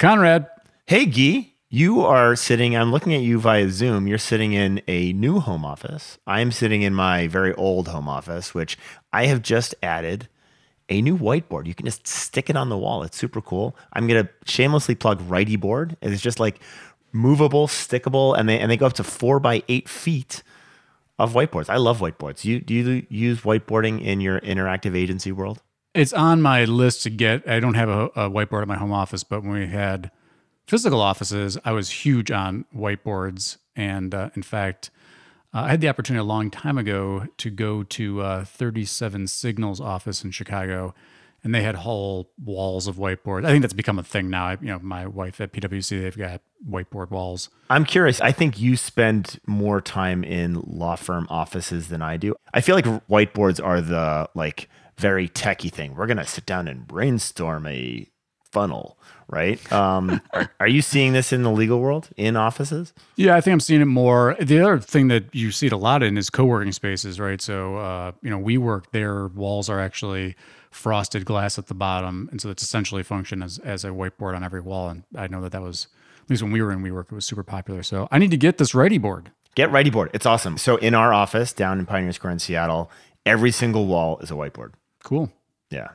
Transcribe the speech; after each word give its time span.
Conrad. 0.00 0.46
Hey, 0.86 1.04
Gyi. 1.04 1.50
You 1.68 2.00
are 2.00 2.34
sitting, 2.34 2.74
I'm 2.74 2.90
looking 2.90 3.12
at 3.12 3.20
you 3.20 3.38
via 3.38 3.68
Zoom. 3.68 4.06
You're 4.06 4.16
sitting 4.16 4.54
in 4.54 4.80
a 4.88 5.12
new 5.12 5.40
home 5.40 5.62
office. 5.62 6.16
I 6.26 6.40
am 6.40 6.52
sitting 6.52 6.80
in 6.80 6.94
my 6.94 7.28
very 7.28 7.52
old 7.52 7.88
home 7.88 8.08
office, 8.08 8.54
which 8.54 8.78
I 9.12 9.26
have 9.26 9.42
just 9.42 9.74
added 9.82 10.26
a 10.88 11.02
new 11.02 11.18
whiteboard. 11.18 11.66
You 11.66 11.74
can 11.74 11.84
just 11.84 12.06
stick 12.06 12.48
it 12.48 12.56
on 12.56 12.70
the 12.70 12.78
wall. 12.78 13.02
It's 13.02 13.18
super 13.18 13.42
cool. 13.42 13.76
I'm 13.92 14.06
going 14.06 14.24
to 14.24 14.32
shamelessly 14.50 14.94
plug 14.94 15.20
Writey 15.28 15.60
Board. 15.60 15.98
It's 16.00 16.22
just 16.22 16.40
like 16.40 16.60
movable, 17.12 17.66
stickable, 17.68 18.34
and 18.38 18.48
they, 18.48 18.58
and 18.58 18.70
they 18.70 18.78
go 18.78 18.86
up 18.86 18.94
to 18.94 19.04
four 19.04 19.38
by 19.38 19.62
eight 19.68 19.86
feet 19.86 20.42
of 21.18 21.34
whiteboards. 21.34 21.68
I 21.68 21.76
love 21.76 22.00
whiteboards. 22.00 22.42
You, 22.42 22.60
do 22.60 22.72
you 22.72 23.06
use 23.10 23.42
whiteboarding 23.42 24.02
in 24.02 24.22
your 24.22 24.40
interactive 24.40 24.96
agency 24.96 25.30
world? 25.30 25.60
It's 25.92 26.12
on 26.12 26.40
my 26.40 26.64
list 26.64 27.02
to 27.02 27.10
get. 27.10 27.48
I 27.48 27.58
don't 27.58 27.74
have 27.74 27.88
a, 27.88 28.04
a 28.06 28.30
whiteboard 28.30 28.62
at 28.62 28.68
my 28.68 28.76
home 28.76 28.92
office, 28.92 29.24
but 29.24 29.42
when 29.42 29.52
we 29.52 29.66
had 29.66 30.10
physical 30.66 31.00
offices, 31.00 31.58
I 31.64 31.72
was 31.72 31.90
huge 31.90 32.30
on 32.30 32.64
whiteboards. 32.74 33.56
And 33.74 34.14
uh, 34.14 34.30
in 34.36 34.42
fact, 34.42 34.90
uh, 35.52 35.62
I 35.62 35.70
had 35.70 35.80
the 35.80 35.88
opportunity 35.88 36.20
a 36.20 36.24
long 36.24 36.50
time 36.50 36.78
ago 36.78 37.26
to 37.38 37.50
go 37.50 37.82
to 37.82 38.20
uh, 38.20 38.44
37 38.44 39.26
Signals 39.26 39.80
office 39.80 40.22
in 40.22 40.30
Chicago, 40.30 40.94
and 41.42 41.52
they 41.52 41.62
had 41.62 41.74
whole 41.74 42.30
walls 42.40 42.86
of 42.86 42.96
whiteboards. 42.96 43.44
I 43.44 43.50
think 43.50 43.62
that's 43.62 43.74
become 43.74 43.98
a 43.98 44.04
thing 44.04 44.30
now. 44.30 44.46
I, 44.46 44.58
you 44.60 44.68
know, 44.68 44.78
my 44.78 45.08
wife 45.08 45.40
at 45.40 45.52
PwC, 45.52 46.02
they've 46.02 46.16
got 46.16 46.42
whiteboard 46.68 47.10
walls. 47.10 47.48
I'm 47.68 47.84
curious. 47.84 48.20
I 48.20 48.30
think 48.30 48.60
you 48.60 48.76
spend 48.76 49.40
more 49.44 49.80
time 49.80 50.22
in 50.22 50.60
law 50.60 50.94
firm 50.94 51.26
offices 51.30 51.88
than 51.88 52.00
I 52.00 52.16
do. 52.16 52.36
I 52.54 52.60
feel 52.60 52.76
like 52.76 52.84
whiteboards 53.08 53.64
are 53.64 53.80
the 53.80 54.28
like 54.34 54.68
very 55.00 55.28
techy 55.28 55.68
thing. 55.68 55.96
We're 55.96 56.06
gonna 56.06 56.26
sit 56.26 56.46
down 56.46 56.68
and 56.68 56.86
brainstorm 56.86 57.66
a 57.66 58.06
funnel 58.52 58.98
right? 59.30 59.72
Um, 59.72 60.20
are, 60.32 60.52
are, 60.60 60.68
you 60.68 60.82
seeing 60.82 61.12
this 61.12 61.32
in 61.32 61.42
the 61.42 61.50
legal 61.50 61.80
world 61.80 62.10
in 62.16 62.36
offices? 62.36 62.92
Yeah, 63.16 63.36
I 63.36 63.40
think 63.40 63.52
I'm 63.52 63.60
seeing 63.60 63.80
it 63.80 63.86
more. 63.86 64.36
The 64.40 64.60
other 64.60 64.78
thing 64.78 65.08
that 65.08 65.34
you 65.34 65.52
see 65.52 65.68
it 65.68 65.72
a 65.72 65.76
lot 65.76 66.02
in 66.02 66.18
is 66.18 66.28
co-working 66.28 66.72
spaces, 66.72 67.18
right? 67.18 67.40
So, 67.40 67.76
uh, 67.76 68.12
you 68.22 68.30
know, 68.30 68.38
WeWork, 68.38 68.90
their 68.92 69.28
walls 69.28 69.70
are 69.70 69.80
actually 69.80 70.36
frosted 70.70 71.24
glass 71.24 71.58
at 71.58 71.66
the 71.66 71.74
bottom, 71.74 72.28
and 72.30 72.40
so 72.40 72.50
it's 72.50 72.62
essentially 72.62 73.02
function 73.02 73.42
as 73.42 73.58
as 73.60 73.84
a 73.84 73.88
whiteboard 73.88 74.36
on 74.36 74.44
every 74.44 74.60
wall. 74.60 74.88
And 74.88 75.04
I 75.16 75.26
know 75.26 75.40
that 75.42 75.52
that 75.52 75.62
was 75.62 75.88
at 76.22 76.30
least 76.30 76.42
when 76.42 76.52
we 76.52 76.62
were 76.62 76.72
in 76.72 76.82
WeWork, 76.82 77.06
it 77.06 77.12
was 77.12 77.24
super 77.24 77.42
popular. 77.42 77.82
So 77.82 78.08
I 78.10 78.18
need 78.18 78.30
to 78.30 78.36
get 78.36 78.58
this 78.58 78.72
Writey 78.72 79.00
board. 79.00 79.30
Get 79.56 79.70
Writey 79.70 79.92
board. 79.92 80.10
It's 80.14 80.26
awesome. 80.26 80.58
So 80.58 80.76
in 80.76 80.94
our 80.94 81.12
office 81.12 81.52
down 81.52 81.80
in 81.80 81.86
Pioneer 81.86 82.12
Square 82.12 82.34
in 82.34 82.38
Seattle, 82.38 82.90
every 83.26 83.50
single 83.50 83.86
wall 83.86 84.18
is 84.20 84.30
a 84.30 84.34
whiteboard. 84.34 84.72
Cool. 85.04 85.32
Yeah. 85.70 85.88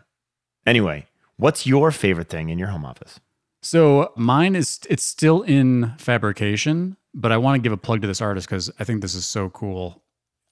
Anyway, 0.66 1.06
what's 1.38 1.68
your 1.68 1.92
favorite 1.92 2.30
thing 2.30 2.50
in 2.50 2.58
your 2.60 2.70
home 2.70 2.86
office? 2.86 3.20
So 3.62 4.12
mine 4.16 4.56
is 4.56 4.80
it's 4.90 5.04
still 5.04 5.42
in 5.42 5.94
fabrication, 5.98 6.98
but 7.14 7.32
I 7.32 7.38
want 7.38 7.56
to 7.56 7.62
give 7.62 7.74
a 7.74 7.78
plug 7.78 8.02
to 8.02 8.08
this 8.08 8.22
artist 8.22 8.48
because 8.48 8.70
I 8.80 8.84
think 8.84 9.02
this 9.02 9.16
is 9.16 9.26
so 9.26 9.50
cool. 9.50 10.04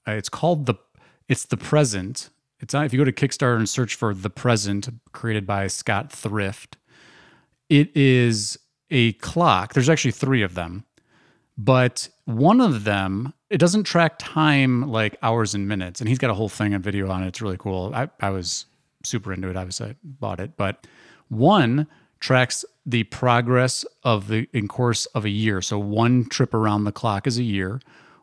Uh, 0.06 0.12
it's 0.12 0.28
called 0.28 0.66
the 0.66 0.74
it's 1.28 1.46
the 1.46 1.56
present. 1.56 2.30
It's 2.60 2.74
not 2.74 2.86
if 2.86 2.92
you 2.92 2.98
go 2.98 3.04
to 3.04 3.12
Kickstarter 3.12 3.56
and 3.56 3.68
search 3.68 3.94
for 3.94 4.14
the 4.14 4.30
present, 4.30 4.88
created 5.12 5.46
by 5.46 5.66
Scott 5.68 6.10
Thrift. 6.10 6.76
It 7.68 7.96
is 7.96 8.58
a 8.90 9.12
clock. 9.14 9.74
There's 9.74 9.88
actually 9.88 10.12
three 10.12 10.42
of 10.42 10.54
them, 10.54 10.84
but 11.56 12.08
one 12.24 12.60
of 12.60 12.84
them 12.84 13.32
it 13.54 13.58
doesn't 13.58 13.84
track 13.84 14.16
time 14.18 14.90
like 14.90 15.16
hours 15.22 15.54
and 15.54 15.68
minutes, 15.68 16.00
and 16.00 16.08
he's 16.08 16.18
got 16.18 16.28
a 16.28 16.34
whole 16.34 16.48
thing 16.48 16.74
on 16.74 16.82
video 16.82 17.08
on 17.08 17.22
it. 17.22 17.28
It's 17.28 17.40
really 17.40 17.56
cool. 17.56 17.92
I, 17.94 18.08
I 18.20 18.30
was 18.30 18.66
super 19.04 19.32
into 19.32 19.48
it. 19.48 19.54
Was 19.54 19.80
I 19.80 19.94
bought 20.02 20.40
it, 20.40 20.56
but 20.56 20.88
one 21.28 21.86
tracks 22.18 22.64
the 22.84 23.04
progress 23.04 23.84
of 24.02 24.26
the 24.26 24.48
in 24.52 24.66
course 24.66 25.06
of 25.06 25.24
a 25.24 25.30
year. 25.30 25.62
So 25.62 25.78
one 25.78 26.24
trip 26.24 26.52
around 26.52 26.82
the 26.82 26.90
clock 26.90 27.28
is 27.28 27.38
a 27.38 27.44
year. 27.44 27.80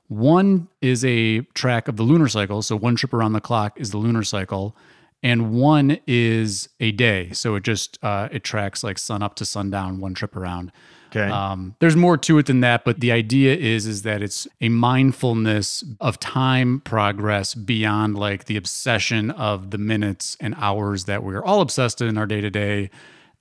One 0.10 0.68
is 0.82 1.06
a 1.06 1.42
track 1.54 1.88
of 1.88 1.96
the 1.96 2.04
lunar 2.04 2.28
cycle. 2.28 2.62
So 2.62 2.76
one 2.76 2.98
trip 2.98 3.14
around 3.14 3.32
the 3.32 3.40
clock 3.40 3.80
is 3.80 3.92
the 3.92 3.98
lunar 3.98 4.24
cycle, 4.24 4.76
and 5.24 5.54
one 5.54 5.98
is 6.06 6.68
a 6.82 6.92
day. 6.92 7.32
So 7.32 7.56
it 7.56 7.64
just 7.64 7.98
uh, 8.04 8.28
it 8.34 8.44
tracks 8.44 8.84
like 8.84 8.98
sun 8.98 9.24
up 9.24 9.36
to 9.36 9.46
sundown, 9.46 10.02
one 10.02 10.14
trip 10.14 10.36
around. 10.36 10.74
Okay. 11.14 11.30
Um, 11.30 11.76
there's 11.80 11.98
more 11.98 12.18
to 12.18 12.38
it 12.38 12.46
than 12.46 12.62
that, 12.62 12.86
but 12.86 13.02
the 13.02 13.12
idea 13.12 13.54
is 13.56 13.86
is 13.86 14.04
that 14.04 14.22
it's 14.22 14.48
a 14.62 14.70
mindfulness 14.70 15.84
of 16.00 16.20
time 16.20 16.80
progress 16.82 17.54
beyond 17.54 18.18
like 18.18 18.46
the 18.46 18.56
obsession 18.56 19.30
of 19.32 19.72
the 19.72 19.78
minutes 19.78 20.38
and 20.40 20.56
hours 20.58 21.06
that 21.06 21.24
we're 21.24 21.44
all 21.44 21.60
obsessed 21.60 22.02
in 22.02 22.18
our 22.18 22.26
day 22.26 22.40
to 22.40 22.50
day 22.50 22.90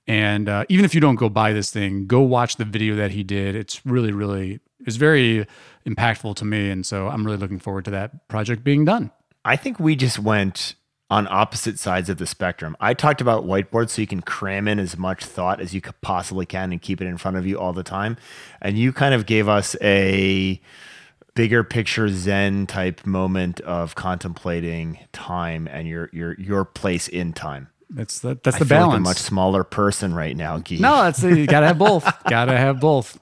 and 0.07 0.49
uh, 0.49 0.65
even 0.69 0.85
if 0.85 0.95
you 0.95 1.01
don't 1.01 1.15
go 1.15 1.29
buy 1.29 1.53
this 1.53 1.71
thing, 1.71 2.07
go 2.07 2.21
watch 2.21 2.57
the 2.57 2.65
video 2.65 2.95
that 2.95 3.11
he 3.11 3.23
did. 3.23 3.55
It's 3.55 3.85
really, 3.85 4.11
really, 4.11 4.59
it's 4.85 4.95
very 4.95 5.45
impactful 5.85 6.35
to 6.35 6.45
me. 6.45 6.69
And 6.69 6.85
so 6.85 7.07
I'm 7.07 7.25
really 7.25 7.37
looking 7.37 7.59
forward 7.59 7.85
to 7.85 7.91
that 7.91 8.27
project 8.27 8.63
being 8.63 8.85
done. 8.85 9.11
I 9.45 9.55
think 9.55 9.79
we 9.79 9.95
just 9.95 10.19
went 10.19 10.75
on 11.11 11.27
opposite 11.29 11.77
sides 11.77 12.09
of 12.09 12.17
the 12.17 12.25
spectrum. 12.25 12.75
I 12.79 12.93
talked 12.93 13.19
about 13.19 13.43
whiteboards 13.43 13.89
so 13.89 14.01
you 14.01 14.07
can 14.07 14.21
cram 14.21 14.65
in 14.65 14.79
as 14.79 14.97
much 14.97 15.25
thought 15.25 15.59
as 15.59 15.73
you 15.73 15.81
possibly 16.01 16.45
can 16.45 16.71
and 16.71 16.81
keep 16.81 17.01
it 17.01 17.05
in 17.05 17.17
front 17.17 17.35
of 17.35 17.45
you 17.45 17.59
all 17.59 17.73
the 17.73 17.83
time. 17.83 18.15
And 18.61 18.79
you 18.79 18.93
kind 18.93 19.13
of 19.13 19.25
gave 19.25 19.49
us 19.49 19.75
a 19.81 20.61
bigger 21.35 21.65
picture 21.65 22.07
zen 22.07 22.65
type 22.65 23.05
moment 23.05 23.59
of 23.61 23.93
contemplating 23.93 24.99
time 25.11 25.67
and 25.67 25.85
your 25.85 26.09
your 26.13 26.39
your 26.39 26.63
place 26.63 27.09
in 27.09 27.33
time. 27.33 27.67
That's 27.89 28.19
the 28.19 28.39
that's 28.41 28.57
the 28.57 28.63
balance. 28.63 28.91
Like 28.93 28.99
a 28.99 29.01
much 29.01 29.17
smaller 29.17 29.65
person 29.65 30.13
right 30.13 30.35
now, 30.35 30.59
Gyi. 30.59 30.79
No, 30.79 31.03
that's 31.03 31.21
you 31.21 31.45
gotta 31.45 31.67
have 31.67 31.77
both. 31.77 32.09
gotta 32.29 32.57
have 32.57 32.79
both. 32.79 33.19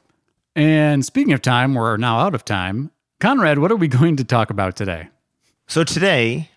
And 0.55 1.03
speaking 1.03 1.33
of 1.33 1.41
time, 1.41 1.73
we're 1.73 1.97
now 1.97 2.19
out 2.19 2.35
of 2.35 2.45
time. 2.45 2.91
Conrad, 3.19 3.57
what 3.57 3.71
are 3.71 3.75
we 3.75 3.87
going 3.87 4.15
to 4.17 4.23
talk 4.23 4.51
about 4.51 4.75
today? 4.75 5.09
So 5.67 5.83
today, 5.83 6.49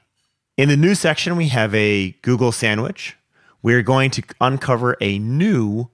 in 0.57 0.69
the 0.69 0.77
news 0.77 1.01
section, 1.01 1.37
we 1.37 1.49
have 1.49 1.75
a 1.75 2.13
Google 2.23 2.53
sandwich. 2.53 3.17
We're 3.63 3.83
going 3.83 4.11
to 4.13 4.23
uncover 4.41 4.97
a 5.01 5.19
new 5.19 5.89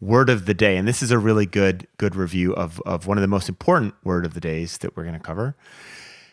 word 0.00 0.28
of 0.28 0.46
the 0.46 0.54
day, 0.54 0.76
and 0.76 0.86
this 0.86 1.02
is 1.02 1.10
a 1.10 1.18
really 1.18 1.46
good 1.46 1.86
good 1.96 2.16
review 2.16 2.52
of 2.54 2.80
of 2.84 3.06
one 3.06 3.16
of 3.16 3.22
the 3.22 3.28
most 3.28 3.48
important 3.48 3.94
word 4.04 4.26
of 4.26 4.34
the 4.34 4.40
days 4.40 4.78
that 4.78 4.96
we're 4.96 5.04
going 5.04 5.14
to 5.14 5.20
cover. 5.20 5.56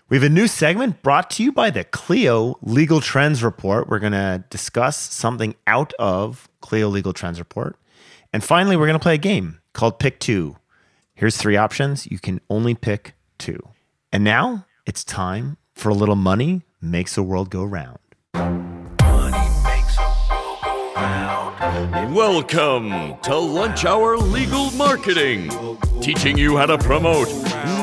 We 0.09 0.17
have 0.17 0.23
a 0.23 0.29
new 0.29 0.47
segment 0.47 1.03
brought 1.03 1.29
to 1.31 1.43
you 1.43 1.51
by 1.51 1.69
the 1.69 1.83
Clio 1.83 2.57
Legal 2.63 2.99
Trends 2.99 3.43
Report. 3.43 3.87
We're 3.87 3.99
going 3.99 4.13
to 4.13 4.43
discuss 4.49 4.97
something 4.97 5.53
out 5.67 5.93
of 5.99 6.49
Clio 6.61 6.87
Legal 6.87 7.13
Trends 7.13 7.37
Report. 7.37 7.75
And 8.33 8.43
finally, 8.43 8.75
we're 8.75 8.87
going 8.87 8.97
to 8.97 9.03
play 9.03 9.13
a 9.13 9.19
game 9.19 9.61
called 9.73 9.99
Pick 9.99 10.19
Two. 10.19 10.57
Here's 11.13 11.37
three 11.37 11.57
options. 11.57 12.07
You 12.07 12.17
can 12.17 12.41
only 12.49 12.73
pick 12.73 13.13
two. 13.37 13.59
And 14.11 14.23
now 14.23 14.65
it's 14.87 15.03
time 15.03 15.57
for 15.75 15.89
a 15.89 15.93
little 15.93 16.15
money 16.15 16.63
makes 16.81 17.15
the 17.15 17.23
world 17.23 17.49
go 17.49 17.63
round. 17.63 17.99
Welcome 22.13 23.17
to 23.21 23.35
Lunch 23.35 23.85
Hour 23.85 24.17
Legal 24.17 24.71
Marketing, 24.71 25.49
teaching 26.01 26.37
you 26.37 26.57
how 26.57 26.65
to 26.65 26.77
promote, 26.77 27.29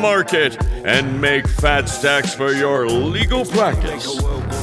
market, 0.01 0.63
and 0.65 1.21
make 1.21 1.47
fat 1.47 1.89
stacks 1.89 2.35
for 2.35 2.53
your 2.53 2.89
legal 2.89 3.45
practice. 3.45 4.19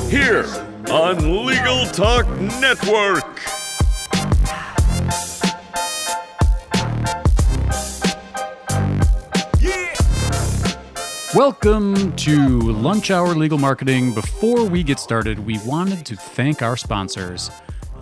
Here 0.09 0.45
on 0.89 1.45
Legal 1.45 1.85
Talk 1.87 2.27
Network. 2.39 3.62
Welcome 11.35 12.15
to 12.17 12.59
Lunch 12.59 13.09
Hour 13.09 13.33
Legal 13.33 13.57
Marketing. 13.57 14.13
Before 14.13 14.65
we 14.65 14.83
get 14.83 14.99
started, 14.99 15.39
we 15.39 15.57
wanted 15.65 16.05
to 16.05 16.15
thank 16.15 16.61
our 16.61 16.77
sponsors. 16.77 17.49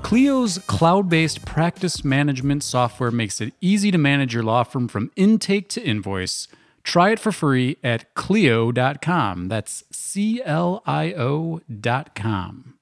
Clio's 0.01 0.57
cloud 0.67 1.07
based 1.07 1.45
practice 1.45 2.03
management 2.03 2.61
software 2.61 3.09
makes 3.09 3.39
it 3.39 3.53
easy 3.61 3.89
to 3.89 3.97
manage 3.97 4.33
your 4.33 4.43
law 4.43 4.63
firm 4.63 4.89
from 4.89 5.11
intake 5.15 5.69
to 5.69 5.81
invoice. 5.81 6.49
Try 6.83 7.11
it 7.11 7.19
for 7.19 7.31
free 7.31 7.77
at 7.81 8.13
Clio.com. 8.15 9.47
That's 9.47 9.85
C 9.93 10.41
L 10.43 10.83
I 10.85 11.13
O.com. 11.13 12.73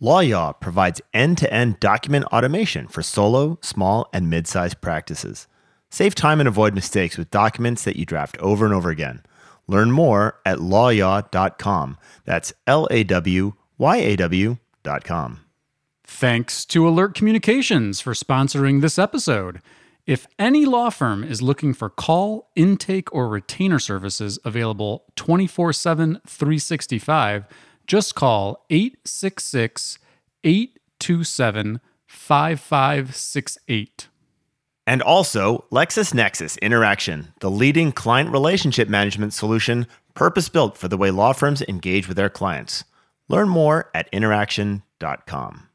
LawYaw 0.00 0.60
provides 0.60 1.00
end 1.12 1.38
to 1.38 1.52
end 1.52 1.80
document 1.80 2.24
automation 2.26 2.86
for 2.86 3.02
solo, 3.02 3.58
small, 3.62 4.08
and 4.12 4.30
mid 4.30 4.46
sized 4.46 4.80
practices. 4.80 5.48
Save 5.90 6.14
time 6.14 6.38
and 6.38 6.46
avoid 6.46 6.72
mistakes 6.72 7.18
with 7.18 7.32
documents 7.32 7.82
that 7.82 7.96
you 7.96 8.06
draft 8.06 8.38
over 8.38 8.64
and 8.64 8.72
over 8.72 8.90
again. 8.90 9.22
Learn 9.68 9.92
more 9.92 10.40
at 10.44 10.58
lawyaw.com. 10.58 11.96
That's 12.24 12.52
L 12.66 12.88
A 12.90 13.04
W 13.04 13.52
Y 13.78 13.96
A 13.96 14.16
W.com. 14.16 15.40
Thanks 16.04 16.64
to 16.64 16.88
Alert 16.88 17.14
Communications 17.14 18.00
for 18.00 18.14
sponsoring 18.14 18.80
this 18.80 18.98
episode. 18.98 19.60
If 20.06 20.26
any 20.38 20.64
law 20.64 20.88
firm 20.88 21.22
is 21.22 21.42
looking 21.42 21.74
for 21.74 21.90
call, 21.90 22.50
intake, 22.56 23.14
or 23.14 23.28
retainer 23.28 23.78
services 23.78 24.38
available 24.42 25.04
24 25.16 25.74
7, 25.74 26.20
365, 26.26 27.44
just 27.86 28.14
call 28.14 28.64
866 28.70 29.98
827 30.44 31.80
5568. 32.06 34.08
And 34.88 35.02
also 35.02 35.66
LexisNexis 35.70 36.58
Interaction, 36.62 37.34
the 37.40 37.50
leading 37.50 37.92
client 37.92 38.30
relationship 38.30 38.88
management 38.88 39.34
solution 39.34 39.86
purpose 40.14 40.48
built 40.48 40.78
for 40.78 40.88
the 40.88 40.96
way 40.96 41.10
law 41.10 41.34
firms 41.34 41.60
engage 41.68 42.08
with 42.08 42.16
their 42.16 42.30
clients. 42.30 42.84
Learn 43.28 43.50
more 43.50 43.90
at 43.92 44.08
interaction.com. 44.12 45.68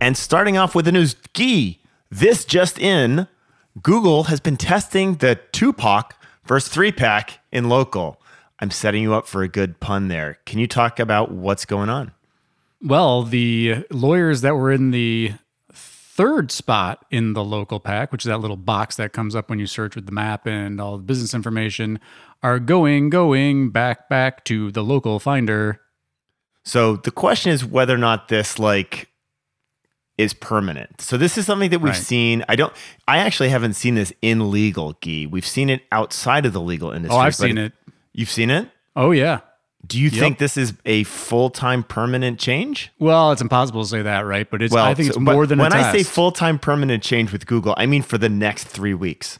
And 0.00 0.16
starting 0.16 0.56
off 0.56 0.76
with 0.76 0.84
the 0.84 0.92
news, 0.92 1.16
Gee, 1.34 1.82
this 2.08 2.44
just 2.44 2.78
in, 2.78 3.26
Google 3.82 4.24
has 4.24 4.38
been 4.38 4.56
testing 4.56 5.16
the 5.16 5.40
Tupac 5.50 6.14
versus 6.46 6.72
three 6.72 6.92
pack 6.92 7.40
in 7.50 7.68
local. 7.68 8.22
I'm 8.60 8.70
setting 8.70 9.02
you 9.02 9.12
up 9.12 9.26
for 9.26 9.42
a 9.42 9.48
good 9.48 9.80
pun 9.80 10.06
there. 10.06 10.38
Can 10.46 10.60
you 10.60 10.68
talk 10.68 11.00
about 11.00 11.32
what's 11.32 11.64
going 11.64 11.88
on? 11.88 12.12
Well, 12.84 13.22
the 13.22 13.84
lawyers 13.90 14.42
that 14.42 14.54
were 14.56 14.70
in 14.70 14.90
the 14.90 15.32
third 15.72 16.52
spot 16.52 17.04
in 17.10 17.32
the 17.32 17.42
local 17.42 17.80
pack, 17.80 18.12
which 18.12 18.24
is 18.24 18.28
that 18.28 18.38
little 18.38 18.56
box 18.56 18.96
that 18.96 19.12
comes 19.12 19.34
up 19.34 19.48
when 19.50 19.58
you 19.58 19.66
search 19.66 19.96
with 19.96 20.06
the 20.06 20.12
map 20.12 20.46
and 20.46 20.80
all 20.80 20.96
the 20.96 21.02
business 21.02 21.34
information, 21.34 21.98
are 22.42 22.58
going, 22.58 23.08
going 23.10 23.70
back, 23.70 24.08
back 24.08 24.44
to 24.44 24.70
the 24.70 24.84
local 24.84 25.18
finder. 25.18 25.80
So 26.62 26.96
the 26.96 27.10
question 27.10 27.52
is 27.52 27.64
whether 27.64 27.94
or 27.94 27.98
not 27.98 28.28
this 28.28 28.58
like 28.58 29.08
is 30.16 30.32
permanent. 30.34 31.00
So 31.00 31.16
this 31.16 31.36
is 31.36 31.46
something 31.46 31.70
that 31.70 31.80
we've 31.80 31.92
Right. 31.94 32.00
seen. 32.02 32.44
I 32.48 32.54
don't. 32.54 32.72
I 33.08 33.18
actually 33.18 33.48
haven't 33.48 33.74
seen 33.74 33.96
this 33.96 34.12
in 34.22 34.50
legal, 34.50 34.96
Gee. 35.02 35.26
We've 35.26 35.46
seen 35.46 35.68
it 35.70 35.82
outside 35.90 36.46
of 36.46 36.52
the 36.52 36.60
legal 36.60 36.92
industry. 36.92 37.16
Oh, 37.16 37.20
I've 37.20 37.34
seen 37.34 37.58
it. 37.58 37.72
You've 38.12 38.30
seen 38.30 38.50
it. 38.50 38.68
Oh, 38.94 39.10
yeah. 39.10 39.40
Do 39.86 40.00
you 40.00 40.10
think 40.10 40.38
this 40.38 40.56
is 40.56 40.74
a 40.84 41.04
full 41.04 41.50
time 41.50 41.82
permanent 41.82 42.38
change? 42.38 42.92
Well, 42.98 43.32
it's 43.32 43.42
impossible 43.42 43.82
to 43.82 43.88
say 43.88 44.02
that, 44.02 44.20
right? 44.20 44.48
But 44.50 44.62
it's 44.62 44.72
Well, 44.72 44.84
I 44.84 44.94
think 44.94 45.08
it's 45.08 45.16
but 45.16 45.34
more 45.34 45.46
than 45.46 45.58
when 45.58 45.72
I 45.72 45.92
say 45.92 46.02
full 46.02 46.32
time 46.32 46.58
permanent 46.58 47.02
change 47.02 47.32
with 47.32 47.46
Google, 47.46 47.74
I 47.76 47.86
mean 47.86 48.02
for 48.02 48.18
the 48.18 48.28
next 48.28 48.64
three 48.64 48.94
weeks. 48.94 49.38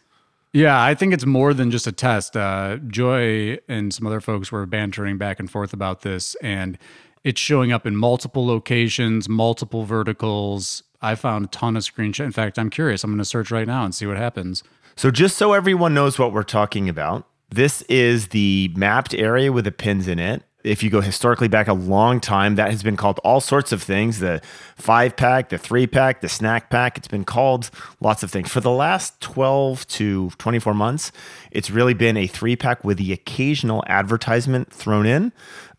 Yeah, 0.52 0.81
I 0.81 0.94
think 0.94 1.12
it's 1.12 1.26
more 1.26 1.52
than 1.52 1.73
just 1.73 1.87
a 1.88 1.93
test. 1.93 2.37
Uh, 2.37 2.76
Joy 2.87 3.58
and 3.69 3.93
some 3.93 4.06
other 4.06 4.20
folks 4.20 4.52
were 4.52 4.64
bantering 4.67 5.19
back 5.19 5.41
and 5.41 5.50
forth 5.50 5.73
about 5.73 6.02
this, 6.02 6.37
and 6.37 6.79
it's 7.25 7.40
showing 7.40 7.73
up 7.73 7.87
in 7.87 7.97
multiple 7.97 8.47
locations, 8.47 9.29
multiple 9.29 9.85
verticals. 9.85 10.85
I 11.02 11.17
found 11.17 11.47
a 11.47 11.49
ton 11.49 11.76
of 11.76 11.82
screenshots. 11.82 12.26
In 12.26 12.32
fact, 12.32 12.56
I'm 12.58 12.70
curious. 12.70 13.02
I'm 13.02 13.11
going 13.11 13.19
to 13.19 13.25
search 13.25 13.50
right 13.50 13.67
now 13.67 13.85
and 13.85 13.93
see 13.94 14.06
what 14.06 14.17
happens. 14.17 14.62
So 14.94 15.11
just 15.11 15.37
so 15.37 15.52
everyone 15.55 15.93
knows 15.93 16.20
what 16.20 16.32
we're 16.32 16.44
talking 16.44 16.88
about, 16.88 17.26
this 17.50 17.82
is 17.82 18.29
the 18.29 18.73
mapped 18.76 19.14
area 19.14 19.52
with 19.52 19.64
the 19.64 19.73
pins 19.73 20.08
in 20.08 20.19
it. 20.19 20.43
If 20.64 20.82
you 20.82 20.88
go 20.88 21.02
historically 21.02 21.49
back 21.49 21.69
a 21.69 21.75
long 21.75 22.20
time, 22.20 22.55
that 22.55 22.70
has 22.70 22.82
been 22.82 22.96
called 22.96 23.20
all 23.23 23.41
sorts 23.43 23.70
of 23.70 23.82
things 23.82 24.19
the 24.20 24.41
five 24.76 25.14
pack, 25.14 25.50
the 25.50 25.58
three 25.58 25.87
pack, 25.87 26.23
the 26.23 26.29
snack 26.29 26.70
pack. 26.70 26.96
It's 26.96 27.06
been 27.06 27.25
called 27.25 27.70
lots 28.00 28.23
of 28.23 28.31
things. 28.31 28.50
For 28.50 28.61
the 28.61 28.70
last 28.70 29.20
12 29.20 29.87
to 29.88 30.31
24 30.31 30.73
months, 30.73 31.12
it's 31.50 31.70
really 31.70 31.93
been 31.93 32.17
a 32.17 32.26
three 32.26 32.56
pack 32.56 32.82
with 32.82 32.96
the 32.96 33.12
occasional 33.12 33.85
advertisement 33.88 34.73
thrown 34.73 35.05
in. 35.05 35.32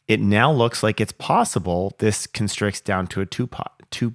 It 0.07 0.21
now 0.21 0.51
looks 0.51 0.83
like 0.83 1.01
it's 1.01 1.13
possible 1.13 1.95
this 1.97 2.27
constricts 2.27 2.79
down 2.79 3.07
to 3.07 3.21
a 3.21 3.25
two 3.25 3.47
pot. 3.47 3.81
Two. 3.89 4.13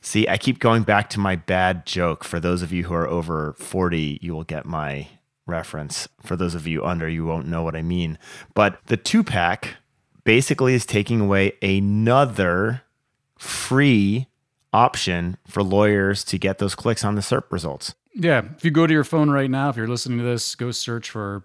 See, 0.00 0.28
I 0.28 0.38
keep 0.38 0.60
going 0.60 0.84
back 0.84 1.10
to 1.10 1.20
my 1.20 1.34
bad 1.34 1.86
joke. 1.86 2.22
For 2.22 2.38
those 2.38 2.62
of 2.62 2.72
you 2.72 2.84
who 2.84 2.94
are 2.94 3.08
over 3.08 3.54
40, 3.54 4.20
you 4.22 4.32
will 4.32 4.44
get 4.44 4.64
my 4.64 5.08
reference. 5.48 6.08
For 6.22 6.36
those 6.36 6.54
of 6.54 6.66
you 6.66 6.84
under, 6.84 7.08
you 7.08 7.24
won't 7.24 7.48
know 7.48 7.62
what 7.62 7.74
I 7.74 7.82
mean. 7.82 8.18
But 8.54 8.80
the 8.86 8.96
two 8.96 9.24
pack 9.24 9.76
basically 10.24 10.74
is 10.74 10.84
taking 10.86 11.20
away 11.20 11.52
another 11.62 12.82
free 13.38 14.28
option 14.72 15.38
for 15.46 15.62
lawyers 15.62 16.24
to 16.24 16.38
get 16.38 16.58
those 16.58 16.74
clicks 16.74 17.04
on 17.04 17.14
the 17.14 17.22
SERP 17.22 17.50
results. 17.50 17.94
Yeah, 18.14 18.42
if 18.56 18.64
you 18.64 18.70
go 18.70 18.86
to 18.86 18.92
your 18.92 19.04
phone 19.04 19.30
right 19.30 19.50
now, 19.50 19.68
if 19.70 19.76
you're 19.76 19.88
listening 19.88 20.18
to 20.18 20.24
this, 20.24 20.54
go 20.54 20.70
search 20.70 21.10
for 21.10 21.44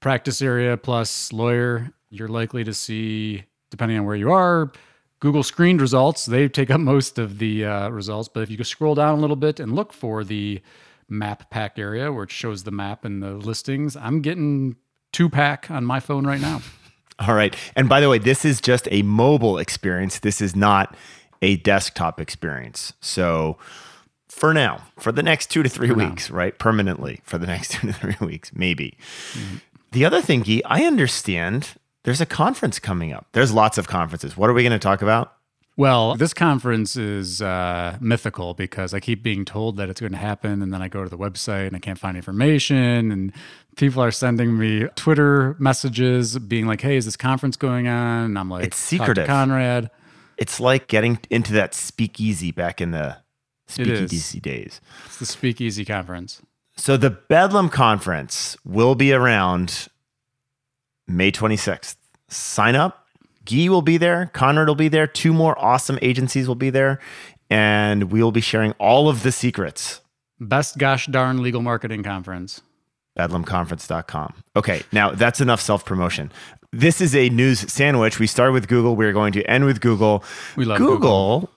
practice 0.00 0.42
area 0.42 0.76
plus 0.76 1.32
lawyer. 1.32 1.92
You're 2.10 2.28
likely 2.28 2.64
to 2.64 2.74
see, 2.74 3.44
depending 3.70 3.98
on 3.98 4.04
where 4.04 4.16
you 4.16 4.32
are, 4.32 4.72
Google 5.20 5.42
screened 5.42 5.80
results. 5.80 6.26
They 6.26 6.48
take 6.48 6.70
up 6.70 6.80
most 6.80 7.18
of 7.18 7.38
the 7.38 7.64
uh, 7.64 7.88
results. 7.90 8.28
But 8.28 8.42
if 8.42 8.50
you 8.50 8.62
scroll 8.64 8.96
down 8.96 9.18
a 9.18 9.20
little 9.20 9.36
bit 9.36 9.60
and 9.60 9.74
look 9.74 9.92
for 9.92 10.24
the 10.24 10.60
map 11.12 11.50
pack 11.50 11.78
area 11.78 12.12
where 12.12 12.24
it 12.24 12.30
shows 12.30 12.64
the 12.64 12.70
map 12.70 13.04
and 13.04 13.22
the 13.22 13.32
listings, 13.32 13.96
I'm 13.96 14.20
getting 14.20 14.76
two 15.12 15.28
pack 15.28 15.70
on 15.70 15.84
my 15.84 16.00
phone 16.00 16.26
right 16.26 16.40
now. 16.40 16.62
All 17.18 17.34
right. 17.34 17.54
And 17.76 17.88
by 17.88 18.00
the 18.00 18.08
way, 18.08 18.18
this 18.18 18.44
is 18.44 18.60
just 18.60 18.88
a 18.90 19.02
mobile 19.02 19.58
experience. 19.58 20.18
This 20.18 20.40
is 20.40 20.56
not 20.56 20.96
a 21.40 21.56
desktop 21.56 22.20
experience. 22.20 22.94
So 23.00 23.58
for 24.28 24.54
now, 24.54 24.82
for 24.98 25.12
the 25.12 25.22
next 25.22 25.50
two 25.50 25.62
to 25.62 25.68
three 25.68 25.90
weeks, 25.90 26.30
right? 26.30 26.58
Permanently 26.58 27.20
for 27.22 27.38
the 27.38 27.46
next 27.54 27.72
two 27.72 27.88
to 27.88 27.92
three 27.92 28.16
weeks, 28.20 28.50
maybe. 28.54 28.96
Mm-hmm. 29.32 29.56
The 29.92 30.04
other 30.04 30.22
thing, 30.22 30.42
Gyi, 30.42 30.62
I 30.64 30.84
understand 30.84 31.74
there's 32.04 32.20
a 32.20 32.26
conference 32.26 32.78
coming 32.78 33.12
up. 33.12 33.26
There's 33.32 33.52
lots 33.52 33.78
of 33.78 33.86
conferences. 33.86 34.36
What 34.36 34.48
are 34.48 34.54
we 34.54 34.62
going 34.62 34.72
to 34.72 34.78
talk 34.78 35.02
about? 35.02 35.34
Well, 35.76 36.16
this 36.16 36.34
conference 36.34 36.96
is 36.96 37.40
uh, 37.40 37.96
mythical 38.00 38.52
because 38.52 38.92
I 38.92 39.00
keep 39.00 39.22
being 39.22 39.44
told 39.46 39.78
that 39.78 39.88
it's 39.88 40.00
going 40.00 40.12
to 40.12 40.18
happen, 40.18 40.60
and 40.60 40.72
then 40.72 40.82
I 40.82 40.88
go 40.88 41.02
to 41.02 41.08
the 41.08 41.16
website 41.16 41.68
and 41.68 41.74
I 41.76 41.78
can't 41.78 41.98
find 41.98 42.14
information. 42.16 43.10
And 43.10 43.32
people 43.76 44.02
are 44.02 44.10
sending 44.10 44.58
me 44.58 44.86
Twitter 44.96 45.56
messages 45.58 46.38
being 46.38 46.66
like, 46.66 46.82
"Hey, 46.82 46.96
is 46.96 47.06
this 47.06 47.16
conference 47.16 47.56
going 47.56 47.88
on?" 47.88 48.24
And 48.26 48.38
I'm 48.38 48.50
like, 48.50 48.66
It's 48.66 48.78
"Talk 48.78 48.90
to 48.90 48.96
secretive. 48.98 49.26
Conrad." 49.26 49.90
It's 50.36 50.60
like 50.60 50.88
getting 50.88 51.18
into 51.30 51.52
that 51.54 51.72
speakeasy 51.74 52.50
back 52.50 52.80
in 52.80 52.90
the 52.90 53.16
It 53.78 53.86
is. 53.86 53.98
speakeasy 53.98 54.40
days. 54.40 54.80
It's 55.06 55.18
the 55.18 55.26
Speakeasy 55.26 55.84
conference. 55.86 56.42
So 56.76 56.96
the 56.96 57.10
Bedlam 57.10 57.68
conference 57.70 58.56
will 58.64 58.94
be 58.94 59.12
around 59.12 59.88
May 61.06 61.30
26th. 61.30 61.96
Sign 62.28 62.74
up. 62.76 63.01
Gyi 63.44 63.68
will 63.68 63.82
be 63.82 63.96
there. 63.96 64.30
Conrad 64.32 64.68
will 64.68 64.74
be 64.74 64.88
there. 64.88 65.06
Two 65.06 65.32
more 65.32 65.58
awesome 65.58 65.98
agencies 66.02 66.46
will 66.48 66.54
be 66.54 66.70
there. 66.70 66.98
And 67.50 68.10
we 68.10 68.22
will 68.22 68.32
be 68.32 68.40
sharing 68.40 68.72
all 68.72 69.08
of 69.08 69.22
the 69.22 69.32
secrets. 69.32 70.00
Best 70.40 70.78
gosh 70.78 71.06
darn 71.06 71.42
legal 71.42 71.60
marketing 71.62 72.02
conference. 72.02 72.62
bedlamconference.com. 73.18 74.34
Okay, 74.56 74.82
now 74.92 75.10
that's 75.10 75.40
enough 75.40 75.60
self 75.60 75.84
promotion. 75.84 76.32
This 76.72 77.00
is 77.00 77.14
a 77.14 77.28
news 77.28 77.70
sandwich. 77.70 78.18
We 78.18 78.26
start 78.26 78.52
with 78.52 78.66
Google. 78.68 78.96
We're 78.96 79.12
going 79.12 79.32
to 79.34 79.42
end 79.44 79.66
with 79.66 79.80
Google. 79.80 80.24
We 80.56 80.64
love 80.64 80.78
Google. 80.78 80.96
Google. 80.96 81.50